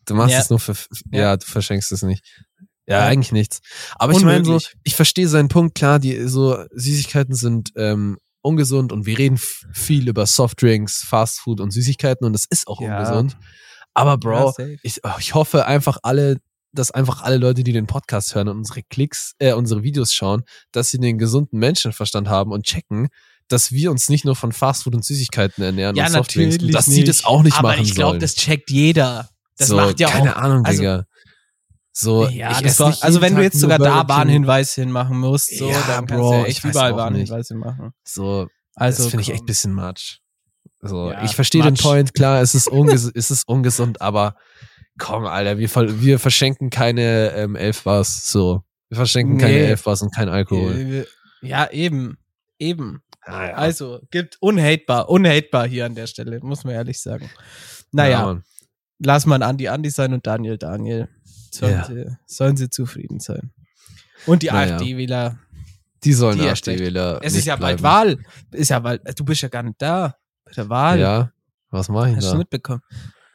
Du 0.06 0.16
machst 0.16 0.34
Ja. 0.34 0.40
es 0.40 0.50
nur 0.50 0.60
für, 0.60 0.76
ja. 1.12 1.36
Du 1.38 1.46
verschenkst 1.46 1.92
es 1.92 2.02
nicht. 2.04 2.24
Ja, 2.88 3.00
Ja. 3.00 3.06
eigentlich 3.08 3.32
nichts. 3.34 3.60
Aber 3.96 4.14
ich 4.14 4.22
meine 4.24 4.46
so, 4.46 4.52
Unmöglich. 4.54 4.74
ich 4.84 4.96
verstehe 4.96 5.28
seinen 5.28 5.50
Punkt, 5.50 5.76
klar, 5.76 6.00
die 6.00 6.28
so 6.28 6.58
Süßigkeiten 6.74 7.36
sind 7.36 7.72
ähm, 7.76 8.18
ungesund 8.42 8.92
und 8.94 9.06
wir 9.06 9.18
reden 9.18 9.38
viel 9.74 10.08
über 10.08 10.26
Softdrinks, 10.26 11.04
Fastfood 11.04 11.60
und 11.60 11.72
Süßigkeiten 11.72 12.26
und 12.26 12.32
das 12.34 12.46
ist 12.50 12.68
auch 12.68 12.80
Ja. 12.82 12.98
ungesund. 12.98 13.38
Aber 13.94 14.18
Bro, 14.18 14.54
Ja, 14.58 14.66
ich, 14.84 15.00
oh, 15.04 15.10
ich 15.20 15.34
hoffe 15.34 15.66
einfach 15.66 15.98
alle, 16.04 16.38
dass 16.72 16.92
einfach 16.92 17.24
alle 17.24 17.38
Leute, 17.38 17.64
die 17.64 17.74
den 17.74 17.88
Podcast 17.88 18.36
hören 18.36 18.48
und 18.48 18.58
unsere 18.58 18.84
Klicks, 18.84 19.34
äh, 19.40 19.54
unsere 19.54 19.84
Videos 19.84 20.14
schauen, 20.14 20.44
dass 20.72 20.92
sie 20.92 21.00
den 21.00 21.18
gesunden 21.18 21.60
Menschenverstand 21.60 22.28
haben 22.30 22.52
und 22.52 22.66
checken, 22.66 23.10
dass 23.48 23.72
wir 23.72 23.90
uns 23.90 24.10
nicht 24.10 24.26
nur 24.26 24.36
von 24.36 24.52
Fastfood 24.52 24.94
und 24.96 25.04
Süßigkeiten 25.04 25.64
ernähren 25.64 25.96
ja, 25.96 26.06
und 26.06 26.12
Softdrinks 26.12 26.58
dass 26.72 26.88
nicht. 26.88 26.96
sie 26.96 27.04
das 27.04 27.26
auch 27.26 27.42
nicht 27.42 27.58
Aber 27.58 27.70
machen 27.70 27.82
ich 27.82 27.96
glaube, 27.96 28.20
das 28.20 28.36
checkt 28.36 28.70
jeder. 28.70 29.30
Das 29.58 29.70
so, 29.70 29.76
macht 29.76 30.00
ja 30.00 30.10
keine 30.10 30.36
auch. 30.36 30.42
Ahnung, 30.42 30.66
also- 30.66 30.80
Digga. 30.80 31.06
So, 31.92 32.28
ja, 32.30 32.52
ich 32.52 32.58
das 32.60 32.74
ess 32.74 32.80
war, 32.80 32.90
nicht 32.90 33.04
also 33.04 33.20
wenn 33.20 33.34
du 33.34 33.38
Tag 33.38 33.44
jetzt 33.44 33.54
nur 33.56 33.62
sogar 33.62 33.80
da. 33.80 34.08
Warnhinweise 34.08 34.82
hinmachen 34.82 35.20
musst, 35.20 35.58
so, 35.58 35.70
Ja, 35.70 35.82
dann 35.88 36.06
kannst 36.06 36.22
Bro, 36.22 36.32
du 36.32 36.38
ja 36.38 36.46
echt 36.46 36.64
überall. 36.64 36.96
Warnhinweise 36.96 37.56
machen. 37.56 37.92
So, 38.06 38.48
Also, 38.76 39.04
das 39.04 39.10
finde 39.10 39.24
ich 39.24 39.32
echt 39.34 39.46
bisschen 39.46 39.74
much. 39.74 40.22
So, 40.82 41.12
Ja, 41.12 41.24
ich 41.24 41.36
verstehe 41.36 41.62
den. 41.64 41.76
Point, 41.76 42.14
klar, 42.14 42.42
es 42.42 42.56
ist, 42.56 42.68
unges 42.72 43.12
es 43.14 43.32
ist 43.32 43.48
ungesund, 43.48 44.02
aber 44.02 44.36
komm, 44.98 45.26
Alter, 45.26 45.58
wir, 45.58 45.70
ver 45.70 46.02
wir 46.02 46.20
verschenken 46.20 46.70
keine 46.70 47.32
ähm, 47.34 47.56
elf 47.56 47.84
Bars, 47.84 48.30
so. 48.32 48.64
Wir 48.90 48.96
verschenken 48.98 49.38
keine 49.38 49.54
Nee. 49.54 49.66
elf 49.66 49.84
Bars 49.84 50.02
und 50.02 50.14
kein 50.16 50.30
Alkohol. 50.30 50.74
Äh, 50.76 51.06
Ja, 51.48 51.70
eben. 51.72 52.18
Eben. 52.58 53.02
Ah, 53.22 53.48
ja. 53.50 53.54
Also, 53.56 54.02
gibt 54.12 54.38
unhatebar, 54.42 55.10
unhatebar 55.10 55.68
hier 55.68 55.86
an 55.86 55.96
der 55.96 56.08
Stelle, 56.08 56.40
muss 56.42 56.64
man 56.64 56.74
ehrlich 56.74 57.00
sagen. 57.00 57.30
Naja, 57.92 58.34
Ja, 58.34 58.42
lass 59.00 59.26
mal 59.26 59.42
Andi 59.44 59.68
Andi 59.70 59.90
sein 59.90 60.14
und 60.14 60.26
Daniel 60.28 60.58
Daniel. 60.58 61.08
Sollen, 61.52 61.74
Ja. 61.74 61.86
sie, 61.86 62.06
sollen 62.26 62.58
sie 62.58 62.70
zufrieden 62.70 63.20
sein. 63.20 63.52
Und 64.26 64.44
die 64.44 64.48
Naja. 64.48 64.76
AfD-Wähler. 64.76 65.40
die 66.04 66.14
sollen 66.14 66.40
AfD-Wähler. 66.42 67.20
Es 67.24 67.36
ist 67.36 67.46
ja 67.46 67.56
bald. 67.56 67.82
Wahl. 67.84 68.18
Ist 68.52 68.70
ja 68.70 68.80
bald, 68.80 69.02
du 69.18 69.24
bist 69.26 69.42
ja 69.42 69.48
gar 69.50 69.64
nicht 69.64 69.82
da. 69.82 70.16
Bei 70.50 70.54
der 70.56 70.70
Wahl. 70.70 71.00
Ja, 71.00 71.32
was 71.70 71.90
mache 71.90 72.10
ich 72.12 72.16
Hast 72.18 72.28
du 72.28 72.32
da? 72.34 72.38
mitbekommen? 72.38 72.82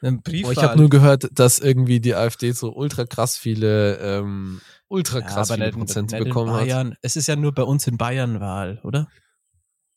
Ein 0.01 0.21
Brief. 0.21 0.45
Oh, 0.47 0.51
ich 0.51 0.59
habe 0.61 0.77
nur 0.77 0.89
gehört, 0.89 1.27
dass 1.31 1.57
irgendwie 1.59 1.99
die 1.99 2.13
AfD 2.15 2.51
so 2.51 2.73
ultra 2.75 3.05
krass 3.05 3.37
viele, 3.37 3.95
ähm, 3.97 4.61
ultra 4.87 5.21
krass 5.21 5.51
viele 5.51 5.71
Prozente 5.71 6.17
bekommen 6.17 6.51
hat. 6.51 6.61
Bayern. 6.61 6.95
Es 7.01 7.15
ist 7.15 7.27
ja 7.27 7.35
nur 7.35 7.53
bei 7.53 7.63
uns 7.63 7.87
in 7.87 7.97
Bayern 7.97 8.39
Wahl, 8.39 8.79
oder? 8.83 9.07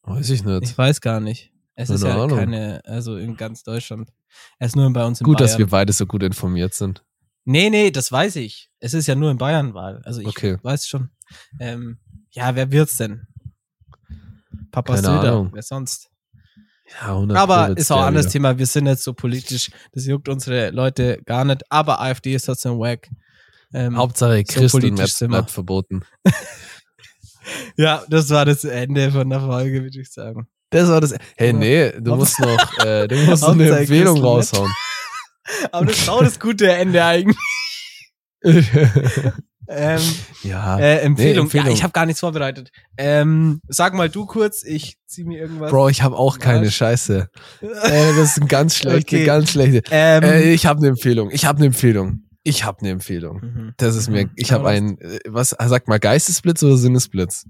Weiß 0.02 0.30
ich 0.30 0.44
nicht. 0.44 0.62
Ich 0.62 0.78
weiß 0.78 1.00
gar 1.02 1.20
nicht. 1.20 1.52
Es 1.74 1.90
ist 1.90 2.02
ja 2.02 2.22
Ahnung. 2.24 2.38
keine, 2.38 2.80
also 2.86 3.16
in 3.16 3.36
ganz 3.36 3.62
Deutschland. 3.62 4.10
Es 4.58 4.68
ist 4.68 4.76
nur 4.76 4.90
bei 4.92 5.04
uns 5.04 5.20
in 5.20 5.24
Gut, 5.24 5.38
Bayern. 5.38 5.48
dass 5.50 5.58
wir 5.58 5.66
beide 5.66 5.92
so 5.92 6.06
gut 6.06 6.22
informiert 6.22 6.72
sind. 6.74 7.04
Nee, 7.44 7.68
nee, 7.70 7.90
das 7.90 8.10
weiß 8.10 8.36
ich. 8.36 8.70
Es 8.80 8.94
ist 8.94 9.06
ja 9.08 9.14
nur 9.14 9.30
in 9.30 9.38
Bayern 9.38 9.74
Wahl. 9.74 10.00
Also 10.04 10.20
ich 10.20 10.26
Okay. 10.28 10.58
weiß 10.62 10.86
schon. 10.88 11.10
Ähm, 11.60 11.98
ja, 12.30 12.54
wer 12.54 12.70
wird's 12.72 12.96
denn? 12.96 13.26
Papa 14.70 14.94
Keine 14.94 15.06
Söder, 15.06 15.32
Ahnung. 15.32 15.50
wer 15.52 15.62
sonst? 15.62 16.07
Ja, 17.00 17.08
100 17.08 17.38
Aber 17.38 17.76
ist 17.76 17.90
auch 17.90 17.96
ein 17.96 18.00
der 18.00 18.06
anderes. 18.08 18.32
Thema. 18.32 18.58
Wir 18.58 18.66
sind 18.66 18.86
jetzt 18.86 19.04
so 19.04 19.12
politisch. 19.12 19.70
Das 19.92 20.06
juckt 20.06 20.28
unsere 20.28 20.70
Leute 20.70 21.20
gar 21.24 21.44
nicht. 21.44 21.62
Aber 21.70 22.00
AfD 22.00 22.34
ist 22.34 22.46
trotzdem 22.46 22.78
wack. 22.78 23.08
Ähm, 23.74 23.96
Hauptsache 23.96 24.42
so 24.46 24.78
bleibt, 24.78 25.10
sind 25.10 25.30
wir. 25.30 25.38
bleibt 25.38 25.50
verboten. 25.50 26.02
ja, 27.76 28.02
das 28.08 28.30
war 28.30 28.46
das 28.46 28.64
Ende 28.64 29.10
von 29.12 29.28
der 29.28 29.40
Folge, 29.40 29.82
würde 29.82 30.00
ich 30.00 30.10
sagen. 30.10 30.48
Das 30.70 30.88
war 30.88 31.00
das. 31.00 31.14
Hey, 31.36 31.52
nee, 31.52 31.92
du 31.98 32.16
musst 32.16 32.38
noch, 32.40 32.84
äh, 32.84 33.08
du 33.08 33.16
musst 33.16 33.42
noch 33.42 33.52
eine 33.52 33.70
Empfehlung 33.70 34.14
Christen 34.14 34.26
raushauen. 34.26 34.72
Aber 35.72 35.86
das 35.86 35.98
ist 35.98 36.08
auch 36.08 36.22
das 36.22 36.38
gute 36.38 36.70
Ende 36.70 37.04
eigentlich. 37.04 37.36
Ähm, 39.70 40.00
ja. 40.44 40.78
äh, 40.78 41.00
Empfehlung. 41.00 41.44
Empfehlung. 41.46 41.66
Ja, 41.68 41.72
ich 41.72 41.82
habe 41.82 41.92
gar 41.92 42.06
nichts 42.06 42.20
vorbereitet. 42.20 42.70
Ähm, 42.96 43.60
sag 43.68 43.92
mal 43.94 44.08
du 44.08 44.24
kurz, 44.26 44.62
ich 44.64 44.96
zieh 45.06 45.24
mir 45.24 45.38
irgendwas. 45.38 45.70
Bro, 45.70 45.90
ich 45.90 46.02
habe 46.02 46.16
auch 46.16 46.38
keine? 46.38 46.70
Scheiße. 46.70 47.28
Äh, 47.62 48.16
das 48.16 48.36
ist 48.36 48.40
ein 48.42 48.48
ganz 48.48 48.76
schlechte, 48.76 49.16
Okay. 49.16 49.24
ganz 49.24 49.50
schlechte. 49.50 49.82
ähm, 49.90 50.22
Äh, 50.22 50.52
ich 50.52 50.64
habe 50.66 50.78
eine 50.78 50.88
Empfehlung. 50.88 51.30
Ich 51.30 51.44
habe 51.44 51.58
eine 51.58 51.66
Empfehlung. 51.66 52.22
Ich 52.44 52.64
habe 52.64 52.78
eine 52.80 52.90
Empfehlung. 52.90 53.40
mhm. 53.42 53.74
Das 53.76 53.94
ist 53.94 54.08
mir, 54.08 54.24
Mhm. 54.24 54.30
ich 54.36 54.52
habe 54.52 54.68
einen, 54.68 54.98
äh, 55.00 55.18
was, 55.28 55.50
sag 55.50 55.86
mal, 55.86 55.98
Geistesblitz 55.98 56.62
oder 56.62 56.76
Sinnesblitz? 56.78 57.44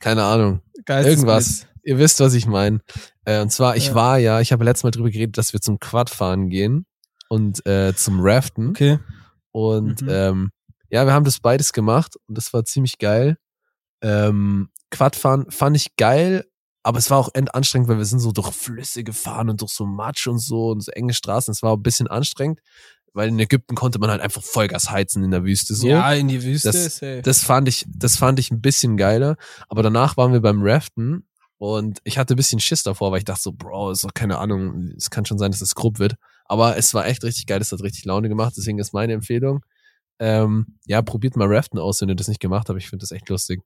Keine 0.00 0.22
Ahnung. 0.24 0.60
Geistesblitz. 0.84 1.18
Irgendwas. 1.18 1.66
Ihr 1.84 1.98
wisst, 1.98 2.20
was 2.20 2.34
ich 2.34 2.46
meine. 2.46 2.80
Äh, 3.24 3.40
und 3.40 3.50
zwar, 3.50 3.76
ich 3.76 3.88
Ja. 3.88 3.94
war 3.94 4.18
ja, 4.18 4.40
ich 4.40 4.52
habe 4.52 4.64
letztes 4.64 4.84
Mal 4.84 4.90
drüber 4.90 5.10
geredet, 5.10 5.38
dass 5.38 5.52
wir 5.52 5.60
zum 5.60 5.78
Quadfahren 5.78 6.48
gehen 6.50 6.84
und 7.28 7.64
äh, 7.66 7.94
zum 7.94 8.20
Raften. 8.20 8.68
Okay. 8.70 8.98
Und 9.50 10.02
Mhm. 10.02 10.08
ähm, 10.10 10.50
ja, 10.92 11.06
wir 11.06 11.12
haben 11.12 11.24
das 11.24 11.40
beides 11.40 11.72
gemacht 11.72 12.16
und 12.28 12.36
das 12.38 12.52
war 12.52 12.64
ziemlich 12.64 12.98
geil. 12.98 13.36
Ähm, 14.02 14.68
Quadfahren 14.90 15.50
fand 15.50 15.76
ich 15.76 15.96
geil, 15.96 16.44
aber 16.82 16.98
es 16.98 17.10
war 17.10 17.18
auch 17.18 17.30
endanstrengend, 17.34 17.88
weil 17.88 17.98
wir 17.98 18.04
sind 18.04 18.18
so 18.18 18.32
durch 18.32 18.52
Flüsse 18.52 19.04
gefahren 19.04 19.48
und 19.48 19.60
durch 19.60 19.72
so 19.72 19.86
Matsch 19.86 20.26
und 20.26 20.38
so 20.38 20.68
und 20.70 20.82
so 20.82 20.90
enge 20.92 21.14
Straßen. 21.14 21.52
Es 21.52 21.62
war 21.62 21.76
ein 21.76 21.82
bisschen 21.82 22.08
anstrengend, 22.08 22.60
weil 23.14 23.28
in 23.28 23.38
Ägypten 23.38 23.74
konnte 23.74 23.98
man 24.00 24.10
halt 24.10 24.20
einfach 24.20 24.42
Vollgas 24.42 24.90
heizen 24.90 25.22
in 25.22 25.30
der 25.30 25.44
Wüste 25.44 25.74
so. 25.74 25.86
Ja, 25.86 26.12
in 26.12 26.28
die 26.28 26.42
Wüste. 26.42 26.72
Das- 26.72 26.96
safe. 26.96 27.22
Das 27.22 27.44
fand 27.44 27.68
ich, 27.68 27.86
das 27.88 28.16
fand 28.16 28.38
ich 28.38 28.50
ein 28.50 28.60
bisschen 28.60 28.96
geiler. 28.96 29.36
Aber 29.68 29.82
danach 29.82 30.16
waren 30.16 30.32
wir 30.32 30.40
beim 30.40 30.60
Raften 30.62 31.26
und 31.58 32.00
ich 32.04 32.18
hatte 32.18 32.34
ein 32.34 32.36
bisschen 32.36 32.58
Schiss 32.60 32.82
davor, 32.82 33.12
weil 33.12 33.18
ich 33.18 33.24
dachte 33.24 33.42
so, 33.42 33.52
Bro, 33.52 33.92
ist 33.92 34.04
doch 34.04 34.12
keine 34.14 34.38
Ahnung, 34.38 34.92
es 34.96 35.08
kann 35.10 35.24
schon 35.24 35.38
sein, 35.38 35.52
dass 35.52 35.60
es 35.62 35.74
grob 35.76 36.00
wird. 36.00 36.16
Aber 36.46 36.76
es 36.76 36.92
war 36.92 37.06
echt 37.06 37.22
richtig 37.22 37.46
geil, 37.46 37.60
es 37.60 37.70
hat 37.72 37.82
richtig 37.82 38.04
Laune 38.04 38.28
gemacht, 38.28 38.54
deswegen 38.56 38.78
ist 38.80 38.92
meine 38.92 39.12
Empfehlung. 39.14 39.64
Ähm, 40.24 40.78
ja, 40.86 41.02
probiert 41.02 41.34
mal 41.36 41.52
Raften 41.52 41.80
aus, 41.80 42.00
wenn 42.00 42.08
ihr 42.08 42.14
das 42.14 42.28
nicht 42.28 42.38
gemacht 42.40 42.68
habt. 42.68 42.78
Ich 42.78 42.88
finde 42.88 43.02
das 43.02 43.10
echt 43.10 43.28
lustig. 43.28 43.60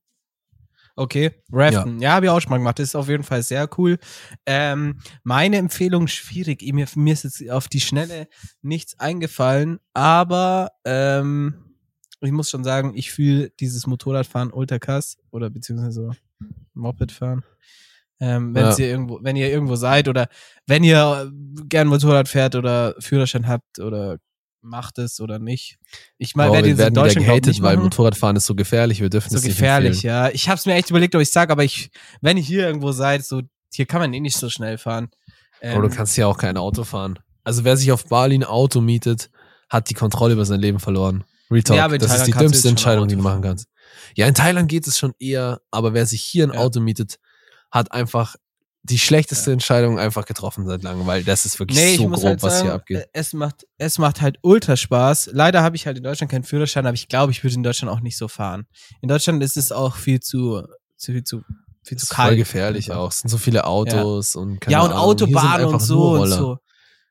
Okay, 0.99 1.31
Raften. 1.53 2.01
Ja, 2.01 2.13
habe 2.15 2.25
ich 2.27 2.31
auch 2.31 2.41
schon 2.41 2.49
mal 2.49 2.57
gemacht. 2.57 2.79
Das 2.79 2.89
ist 2.89 2.95
auf 2.97 3.11
jeden 3.11 3.25
Fall 3.25 3.43
sehr 3.43 3.69
cool. 3.77 3.99
Ähm, 4.47 4.99
meine 5.23 5.59
Empfehlung 5.59 6.07
schwierig. 6.09 6.63
Mir, 6.73 6.87
mir 6.95 7.13
ist 7.13 7.25
jetzt 7.25 7.51
auf 7.51 7.69
die 7.69 7.81
Schnelle 7.83 8.29
nichts 8.63 8.99
eingefallen, 8.99 9.79
aber 9.93 10.71
ähm, 10.87 11.75
ich 12.23 12.33
muss 12.33 12.49
schon 12.49 12.65
sagen, 12.65 12.95
ich 12.95 13.11
fühle 13.13 13.51
dieses 13.61 13.87
Motorradfahren 13.87 14.51
ultra 14.51 14.79
krass 14.79 15.19
oder 15.31 15.51
beziehungsweise 15.51 16.13
Mopedfahren. 16.73 17.45
Ähm, 18.19 18.55
wenn 18.55 18.65
Ja. 18.65 18.79
ihr 18.79 18.89
irgendwo, 18.89 19.19
wenn 19.23 19.37
ihr 19.37 19.51
irgendwo 19.51 19.77
seid 19.77 20.09
oder 20.09 20.29
wenn 20.67 20.83
ihr 20.83 21.31
gern 21.69 21.89
Motorrad 21.89 22.29
fährt 22.29 22.55
oder 22.55 22.95
Führerschein 23.01 23.47
habt 23.47 23.79
oder 23.81 24.17
macht 24.61 24.99
es 24.99 25.21
oder 25.21 25.39
nicht. 25.39 25.79
Ich 26.19 26.35
meine, 26.35 26.53
wir 26.53 26.67
jetzt 26.67 26.81
in 26.81 26.95
Deutschland 26.95 27.27
gehatet, 27.27 27.47
nicht 27.47 27.63
weil 27.63 27.77
machen. 27.77 27.85
Motorradfahren 27.85 28.37
ist 28.37 28.47
so 28.47 28.55
gefährlich. 28.55 29.01
Wir 29.01 29.11
dürfen 29.11 29.31
so 29.31 29.37
es 29.37 29.43
nicht 29.45 29.57
gefährlich, 29.57 29.97
empfehlen. 30.05 30.15
ja. 30.15 30.31
Ich 30.31 30.49
habe 30.49 30.59
es 30.59 30.67
mir 30.67 30.75
echt 30.75 30.91
überlegt, 30.91 31.15
ob 31.15 31.21
ich 31.23 31.31
sage, 31.31 31.53
aber 31.53 31.65
ich, 31.65 31.91
wenn 32.21 32.37
ihr 32.37 32.43
hier 32.43 32.67
irgendwo 32.67 32.93
seid, 32.93 33.25
so 33.25 33.43
hier 33.73 33.87
kann 33.87 34.01
man 34.01 34.13
eh 34.15 34.21
nicht 34.21 34.37
so 34.37 34.49
schnell 34.51 34.79
fahren. 34.79 35.09
Bro, 35.61 35.81
du 35.83 35.87
Ähm, 35.89 35.93
kannst 35.93 36.17
ja 36.17 36.27
auch 36.27 36.39
kein 36.39 36.57
Auto 36.57 36.85
fahren. 36.85 37.19
Also 37.45 37.65
wer 37.65 37.77
sich 37.77 37.93
auf 37.93 38.07
Bali 38.07 38.37
ein 38.37 38.45
Auto 38.45 38.81
mietet, 38.81 39.31
hat 39.69 39.89
die 39.91 39.95
Kontrolle 39.95 40.33
über 40.35 40.45
sein 40.45 40.61
Leben 40.61 40.81
verloren. 40.81 41.25
Real 41.51 41.63
Talk. 41.63 41.77
Ja, 41.77 41.85
aber 41.85 41.95
in 41.95 42.01
das 42.01 42.11
ist 42.11 42.17
Thailand 42.17 42.27
die 42.29 42.33
du 42.33 42.39
dümmste 42.41 42.69
Entscheidung, 42.69 43.09
die 43.09 43.17
du 43.17 43.23
machen 43.23 43.43
kannst. 43.43 43.69
Ja, 44.17 44.27
in 44.27 44.35
Thailand 44.35 44.69
geht 44.69 44.87
es 44.87 44.99
schon 44.99 45.13
eher, 45.19 45.61
aber 45.71 45.95
wer 45.95 46.07
sich 46.07 46.23
hier 46.23 46.45
ein 46.47 46.53
Ja. 46.53 46.61
Auto 46.61 46.81
mietet, 46.81 47.17
hat 47.71 47.93
einfach 47.93 48.35
die 48.89 48.99
schlechteste 48.99 49.53
Entscheidung 49.53 49.99
einfach 49.99 50.25
getroffen 50.27 50.67
seit 50.67 50.83
langem, 50.83 51.07
weil 51.07 51.25
das 51.25 51.45
ist 51.45 51.59
wirklich 51.59 51.79
Nee, 51.79 51.97
so 51.97 52.09
grob, 52.09 52.23
halt 52.25 52.43
was 52.43 52.55
hier 52.55 52.59
sagen, 52.71 52.71
abgeht. 52.81 53.09
es 53.13 53.33
macht, 53.33 53.67
es 53.79 53.99
macht 53.99 54.21
halt 54.21 54.39
ultra 54.43 54.77
Spaß. 54.77 55.31
Leider 55.33 55.63
habe 55.63 55.77
ich 55.77 55.87
halt 55.87 55.97
in 55.99 56.05
Deutschland 56.05 56.31
keinen 56.31 56.45
Führerschein, 56.45 56.87
aber 56.87 56.95
ich 56.95 57.09
glaube, 57.09 57.33
ich 57.33 57.43
würde 57.43 57.55
in 57.55 57.63
Deutschland 57.63 57.93
auch 57.93 58.01
nicht 58.01 58.17
so 58.17 58.29
fahren. 58.29 58.67
In 59.01 59.09
Deutschland 59.09 59.43
ist 59.43 59.57
es 59.57 59.73
auch 59.73 59.97
viel 59.97 60.21
zu, 60.21 60.63
zu 60.97 61.13
viel 61.13 61.25
zu, 61.25 61.43
viel 61.85 61.99
zu 61.99 62.05
ist 62.05 62.11
kalt. 62.11 62.29
voll 62.31 62.37
gefährlich 62.37 62.93
auch. 62.93 63.11
Es 63.11 63.21
sind 63.21 63.29
so 63.31 63.39
viele 63.39 63.65
Autos 63.65 64.37
und 64.37 64.61
keine 64.61 64.73
Ja, 64.73 64.81
und 64.83 64.91
Ahnung. 64.91 64.99
Autobahnen 65.03 65.67
und 65.67 65.81
so 65.83 66.11
und 66.13 66.31
so. 66.31 66.59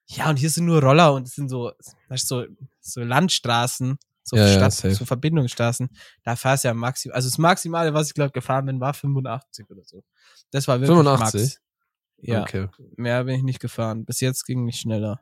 Ja, 0.07 0.30
und 0.30 0.38
hier 0.38 0.49
sind 0.51 0.65
nur 0.65 0.82
Roller 0.84 1.13
und 1.13 1.28
es 1.28 1.34
sind 1.36 1.49
so, 1.49 1.71
weißt 2.09 2.28
so, 2.28 2.43
so 2.80 3.01
Landstraßen, 3.01 3.97
so, 4.23 4.36
Ja, 4.38 4.47
ja, 4.47 4.53
Stadt, 4.55 4.73
safe. 4.73 4.93
so 4.95 5.05
Verbindungsstraßen. 5.05 5.89
Da 6.23 6.36
fährst 6.36 6.63
du 6.63 6.67
ja 6.69 6.73
maximal, 6.73 7.15
also 7.15 7.28
das 7.28 7.38
Maximale, 7.38 7.93
was 7.93 8.07
ich 8.07 8.13
glaube 8.13 8.32
gefahren 8.32 8.65
bin, 8.65 8.80
war 8.80 8.93
85 8.93 9.65
oder 9.69 9.82
so. 9.84 10.03
Das 10.51 10.67
war 10.67 10.80
wirklich 10.80 10.95
85? 10.95 11.41
Max. 11.41 11.59
Ja, 12.28 12.41
Okay. 12.43 12.67
mehr 12.97 13.23
bin 13.23 13.36
ich 13.36 13.43
nicht 13.43 13.59
gefahren. 13.59 14.05
Bis 14.05 14.19
jetzt 14.21 14.45
ging 14.45 14.65
nicht 14.65 14.80
schneller. 14.80 15.21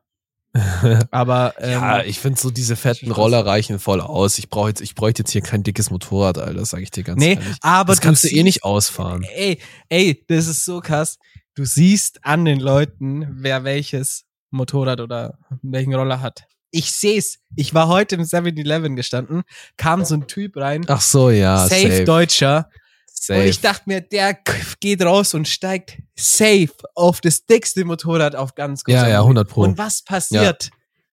Aber 1.12 1.56
ähm, 1.58 1.72
ja, 1.72 2.04
ich 2.04 2.20
finde 2.20 2.40
so 2.40 2.52
diese 2.52 2.76
fetten. 2.76 3.12
Roller 3.12 3.44
reichen 3.46 3.80
voll 3.80 4.02
aus. 4.02 4.38
Ich 4.38 4.50
brauche 4.50 4.70
jetzt, 4.70 4.82
ich 4.82 4.94
bräuchte 4.94 5.24
jetzt 5.24 5.32
hier 5.32 5.42
kein 5.42 5.64
dickes 5.64 5.90
Motorrad, 5.90 6.38
Alter, 6.38 6.64
sage 6.66 6.84
ich 6.84 6.92
dir 6.92 7.04
ganz 7.04 7.20
nee, 7.20 7.34
ehrlich. 7.34 7.58
aber 7.62 7.94
Das 7.94 8.02
kannst 8.02 8.24
du 8.24 8.28
eh 8.28 8.44
nicht 8.44 8.64
ausfahren. 8.64 9.24
Ey, 9.36 9.60
ey, 9.90 10.24
das 10.28 10.48
ist 10.48 10.64
so 10.66 10.80
krass. 10.80 11.18
Du 11.56 11.66
siehst 11.66 12.24
an 12.24 12.46
den 12.46 12.60
Leuten, 12.60 13.28
wer 13.32 13.64
welches 13.64 14.26
Motorrad 14.52 15.00
oder 15.02 15.40
welchen 15.64 15.96
Roller 15.96 16.22
hat. 16.22 16.44
Ich 16.70 16.92
seh's. 16.92 17.40
Ich 17.56 17.74
war 17.74 17.88
heute 17.88 18.16
im 18.16 18.22
7-Eleven 18.22 18.96
gestanden, 18.96 19.44
kam 19.78 20.06
so 20.06 20.16
ein 20.16 20.28
Typ 20.28 20.58
rein, 20.58 20.84
Ach 20.88 21.02
so, 21.02 21.30
ja, 21.32 21.68
safe, 21.68 21.82
safe. 21.90 22.04
Deutscher. 22.06 22.70
Safe. 23.26 23.40
Und 23.42 23.48
ich 23.48 23.60
dachte 23.62 23.84
mir, 23.86 24.02
der 24.02 24.38
geht 24.80 25.02
raus 25.02 25.34
und 25.34 25.48
steigt 25.48 25.98
safe 26.16 26.74
auf 26.96 27.22
das 27.22 27.46
dickste 27.46 27.86
Motorrad 27.86 28.36
auf 28.36 28.56
ganz 28.56 28.84
ja, 28.88 28.96
großer 28.96 29.10
ja, 29.10 29.16
Höhe. 29.18 29.24
100 29.24 29.50
Pro. 29.50 29.62
Und 29.62 29.78
was 29.78 30.04
passiert? 30.04 30.70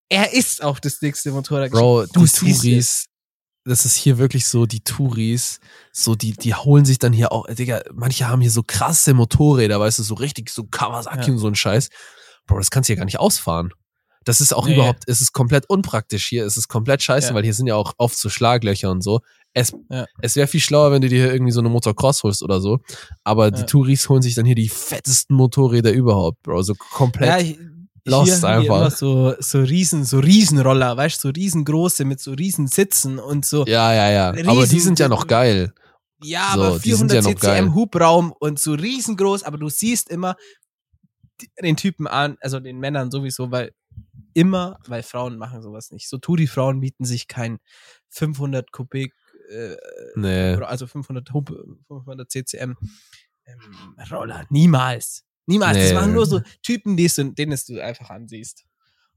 Er 0.09 0.33
ist 0.33 0.63
auf 0.63 0.81
das 0.81 0.99
dickste 0.99 1.31
Motorrad 1.31 1.71
Bro, 1.71 2.03
es. 2.03 2.13
Touris, 2.13 3.07
das 3.65 3.85
ist 3.85 3.95
hier 3.95 4.19
wirklich 4.19 4.47
so, 4.47 4.67
die 4.67 4.81
Touris, 4.81 5.61
so 5.93 6.15
die, 6.17 6.33
die 6.33 6.55
holen 6.55 6.85
sich 6.85 6.99
dann 6.99 7.13
hier 7.13 7.31
auch, 7.31 7.47
Digga, 7.47 7.83
manche 7.93 8.27
haben 8.29 8.41
hier 8.41 8.51
so 8.51 8.63
krasse 8.63 9.15
Motorräder, 9.15 9.79
weißt 9.79 10.01
du, 10.01 10.03
so 10.03 10.15
richtig 10.15 10.51
so 10.51 10.65
Kawasaki 10.65 11.27
Ja. 11.29 11.33
und 11.33 11.39
so 11.39 11.47
ein 11.47 11.55
Scheiß. 11.55 11.89
Bro, 12.47 12.59
das 12.59 12.71
kannst 12.71 12.89
du 12.89 12.93
hier 12.93 12.97
gar 12.97 13.05
nicht 13.05 13.21
ausfahren. 13.21 13.73
Das 14.25 14.41
ist 14.41 14.53
auch 14.53 14.67
Nee. 14.67 14.75
überhaupt, 14.75 15.05
es 15.07 15.21
ist 15.21 15.33
komplett 15.33 15.69
unpraktisch 15.71 16.27
hier, 16.27 16.45
es 16.45 16.57
ist 16.57 16.69
komplett 16.69 17.03
scheiße, 17.03 17.29
Ja. 17.29 17.35
weil 17.35 17.45
hier 17.45 17.55
sind 17.55 17.69
ja 17.69 17.77
auch 17.77 17.95
oft 17.97 18.19
so 18.19 18.29
Schlaglöcher 18.29 18.91
und 18.91 19.03
so. 19.03 19.21
Es, 19.53 19.73
Ja. 19.91 20.07
es 20.23 20.37
wäre 20.37 20.47
viel 20.47 20.61
schlauer, 20.61 20.93
wenn 20.93 21.03
du 21.03 21.09
dir 21.09 21.25
hier 21.25 21.33
irgendwie 21.33 21.53
so 21.53 21.61
eine 21.61 21.69
Motocross 21.69 22.23
holst 22.23 22.43
oder 22.43 22.61
so. 22.61 22.79
Aber 23.25 23.51
die 23.51 23.61
Ja. 23.61 23.67
Touris 23.67 24.09
holen 24.09 24.23
sich 24.23 24.35
dann 24.35 24.45
hier 24.47 24.55
die 24.55 24.69
fettesten 24.69 25.35
Motorräder 25.37 25.93
überhaupt, 25.93 26.43
Bro. 26.43 26.63
So 26.63 26.75
komplett. 26.75 27.29
Ja, 27.29 27.39
ich, 27.39 27.59
lost 28.05 28.27
hier 28.31 28.39
die 28.41 28.47
einfach. 28.47 28.77
immer 28.77 28.91
so, 28.91 29.35
so 29.41 29.61
riesen, 29.61 30.05
so 30.05 30.21
Riesenroller, 30.21 30.97
weißt 30.97 31.23
du, 31.25 31.29
so 31.29 31.33
riesengroße 31.33 32.05
mit 32.05 32.21
so 32.21 32.33
riesen 32.33 32.67
Sitzen 32.69 33.19
und 33.19 33.45
so. 33.45 33.65
ja, 33.67 33.93
ja, 33.93 34.11
ja. 34.11 34.29
Aber 34.29 34.43
die 34.43 34.49
Riesen- 34.75 34.81
sind 34.81 34.99
ja 35.01 35.09
noch 35.09 35.27
geil. 35.27 35.73
Ja, 36.23 36.53
So, 36.55 36.63
aber 36.63 36.79
die 36.79 36.93
sind 36.93 37.11
400 37.11 37.43
ja. 37.43 37.57
CCM 37.57 37.75
Hubraum 37.75 38.33
und 38.39 38.59
so 38.61 38.73
riesengroß, 38.75 39.43
aber 39.43 39.59
du 39.59 39.69
siehst 39.69 40.11
immer 40.11 40.37
die- 41.41 41.51
den 41.63 41.77
Typen 41.77 42.07
an, 42.07 42.37
also 42.41 42.61
den 42.61 42.79
Männern 42.79 43.11
sowieso, 43.11 43.51
weil 43.51 43.73
immer, 44.35 44.79
weil 44.87 45.03
Frauen 45.03 45.39
machen 45.39 45.63
sowas 45.63 45.91
nicht. 45.91 46.09
So 46.09 46.19
Touri-Frauen 46.19 46.79
mieten 46.79 47.05
sich 47.05 47.27
kein 47.27 47.59
500 48.11 48.71
Kubik, 48.73 49.15
äh, 49.51 49.77
Nee. 50.17 50.55
also 50.65 50.87
500, 50.87 51.33
Hub, 51.33 51.53
500 51.89 52.31
CCM 52.31 52.77
ähm, 53.47 53.97
Roller. 54.11 54.47
Niemals. 54.51 55.25
Niemals. 55.47 55.77
Das 55.79 55.89
Nee. 55.89 55.95
machen 55.95 56.13
nur 56.13 56.27
so 56.27 56.41
Typen, 56.63 56.97
die 56.97 57.07
du, 57.09 57.33
denen 57.33 57.53
es 57.53 57.65
du 57.67 57.81
einfach 57.83 58.11
ansiehst. 58.11 58.65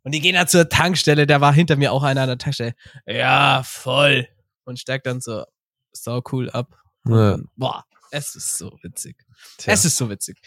Und 0.04 0.14
die 0.14 0.20
gehen 0.20 0.36
dann 0.36 0.48
zur 0.48 0.68
Tankstelle, 0.68 1.26
da 1.28 1.40
war 1.40 1.54
hinter 1.54 1.76
mir 1.78 1.92
auch 1.94 2.04
einer 2.04 2.22
an 2.24 2.28
der 2.28 2.38
Tankstelle. 2.38 2.74
Ja, 3.06 3.62
voll. 3.64 4.28
Und 4.66 4.80
steigt 4.80 5.06
dann 5.06 5.22
so 5.22 5.46
sau 5.94 6.22
cool 6.32 6.50
ab. 6.50 6.76
Ja. 7.08 7.34
Und, 7.36 7.50
boah, 7.56 7.86
es 8.12 8.36
ist 8.36 8.58
so 8.58 8.78
witzig. 8.82 9.16
Tja. 9.58 9.74
Es 9.74 9.86
ist 9.86 9.96
so 9.98 10.10
witzig. 10.10 10.38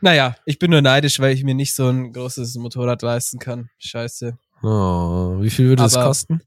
Naja, 0.00 0.34
ich 0.46 0.58
bin 0.58 0.70
nur 0.70 0.80
neidisch, 0.82 1.20
weil 1.20 1.34
ich 1.34 1.44
mir 1.44 1.54
nicht 1.54 1.74
so 1.74 1.88
ein 1.88 2.12
großes 2.12 2.54
Motorrad 2.56 3.02
leisten 3.02 3.38
kann. 3.38 3.68
Scheiße. 3.78 4.38
Oh, 4.62 5.36
wie 5.40 5.50
viel 5.50 5.68
würde 5.68 5.82
das 5.82 5.94
Aber- 5.96 6.06
kosten? 6.06 6.40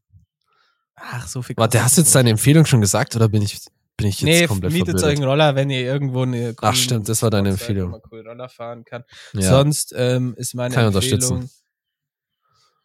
Ach, 0.95 1.27
so 1.27 1.41
viel. 1.41 1.55
Warte, 1.57 1.83
hast 1.83 1.97
du 1.97 2.01
jetzt 2.01 2.13
deine 2.15 2.29
Empfehlung 2.31 2.65
schon 2.65 2.81
gesagt 2.81 3.15
oder 3.15 3.27
bin 3.29 3.41
ich, 3.41 3.59
bin 3.97 4.07
ich 4.07 4.21
jetzt 4.21 4.25
Nee, 4.27 4.47
komplett 4.47 4.73
mietet 4.73 4.95
euch 4.95 5.01
verwirrt? 5.01 5.17
einen 5.19 5.27
Roller, 5.29 5.55
wenn 5.55 5.69
ihr 5.69 5.81
irgendwo 5.81 6.21
eine 6.23 6.55
Ach 6.61 6.75
stimmt, 6.75 7.09
das 7.09 7.21
war 7.21 7.29
deine 7.29 7.49
Empfehlung. 7.49 7.99
cool 8.11 8.27
Roller 8.27 8.49
fahren 8.49 8.83
kann. 8.85 9.03
Ja. 9.33 9.49
Sonst 9.49 9.93
ähm, 9.97 10.33
ist 10.37 10.53
meine 10.55 10.73
ich 10.73 10.79
Empfehlung. 10.79 11.49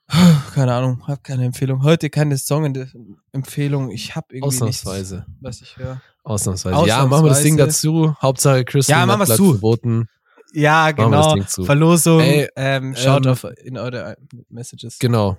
Keine 0.55 0.73
Ahnung, 0.73 1.07
hab 1.07 1.23
keine 1.23 1.45
Empfehlung. 1.45 1.83
Heute 1.83 2.09
keine 2.09 2.39
Song-Empfehlung. 2.39 3.91
Ich 3.91 4.17
hab 4.17 4.33
irgendwie 4.33 4.47
Ausnahmsweise. 4.57 5.17
nichts, 5.17 5.33
was 5.43 5.61
ich 5.61 5.77
höre. 5.77 6.01
Ausnahmsweise. 6.25 6.87
Ja, 6.87 7.05
machen 7.05 7.25
wir 7.27 7.29
das 7.29 7.43
Ding 7.43 7.55
Ausnahmsweise. 7.61 7.89
dazu. 7.89 8.17
Hauptsache 8.23 8.65
Crystal 8.65 9.01
Ja, 9.01 9.07
machen 9.07 9.21
wir's 9.21 9.29
bleibt 9.29 9.37
zu. 9.39 9.51
verboten. 9.53 10.09
Ja, 10.55 10.87
wir 10.87 11.05
genau. 11.05 11.37
Verlosung. 11.43 12.21
Ey, 12.21 12.49
ähm, 12.57 12.95
schaut 12.97 13.27
ähm, 13.27 13.33
auf 13.33 13.45
in 13.63 13.77
eure 13.77 14.17
Messages. 14.49 14.99
Genau. 14.99 15.37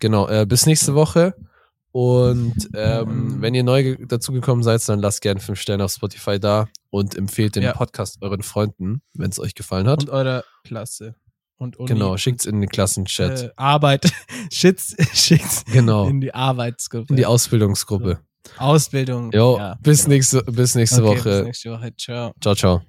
Genau. 0.00 0.28
Äh, 0.28 0.44
bis 0.44 0.66
nächste 0.66 0.94
Woche. 0.94 1.34
Und 1.92 2.68
ähm, 2.74 3.40
wenn 3.42 3.54
ihr 3.54 3.64
neu 3.64 3.82
ge- 3.82 4.06
dazugekommen 4.06 4.62
seid, 4.62 4.86
dann 4.88 5.00
lasst 5.00 5.20
gerne 5.22 5.40
fünf 5.40 5.60
Sterne 5.60 5.84
auf 5.84 5.92
Spotify 5.92 6.38
da 6.38 6.68
und 6.90 7.16
empfehlt 7.16 7.56
den 7.56 7.64
Ja. 7.64 7.72
Podcast 7.72 8.18
euren 8.22 8.42
Freunden, 8.42 9.02
wenn 9.14 9.30
es 9.30 9.38
euch 9.40 9.54
gefallen 9.54 9.88
hat. 9.88 10.02
Und 10.04 10.10
eure 10.10 10.44
Klasse. 10.64 11.14
Und 11.56 11.76
Uni. 11.78 11.88
genau, 11.88 12.16
schickt's 12.16 12.46
in 12.46 12.60
den 12.60 12.70
Klassenchat. 12.70 13.42
Äh, 13.42 13.50
Arbeit. 13.56 14.10
Schickt's, 14.52 14.96
schickt's 15.12 15.64
genau. 15.66 16.06
in 16.08 16.20
die 16.22 16.32
Arbeitsgruppe. 16.32 17.06
In 17.10 17.16
die 17.16 17.26
Ausbildungsgruppe. 17.26 18.20
Ausbildung. 18.56 19.30
Jo, 19.32 19.58
ja, 19.58 19.76
bis 19.82 20.04
genau. 20.04 20.14
nächste, 20.14 20.42
bis 20.44 20.74
nächste 20.74 21.04
Okay, 21.04 21.18
Woche. 21.18 21.30
Bis 21.38 21.44
nächste 21.44 21.70
Woche. 21.72 21.96
Ciao. 21.96 22.32
Ciao, 22.40 22.54
ciao. 22.54 22.82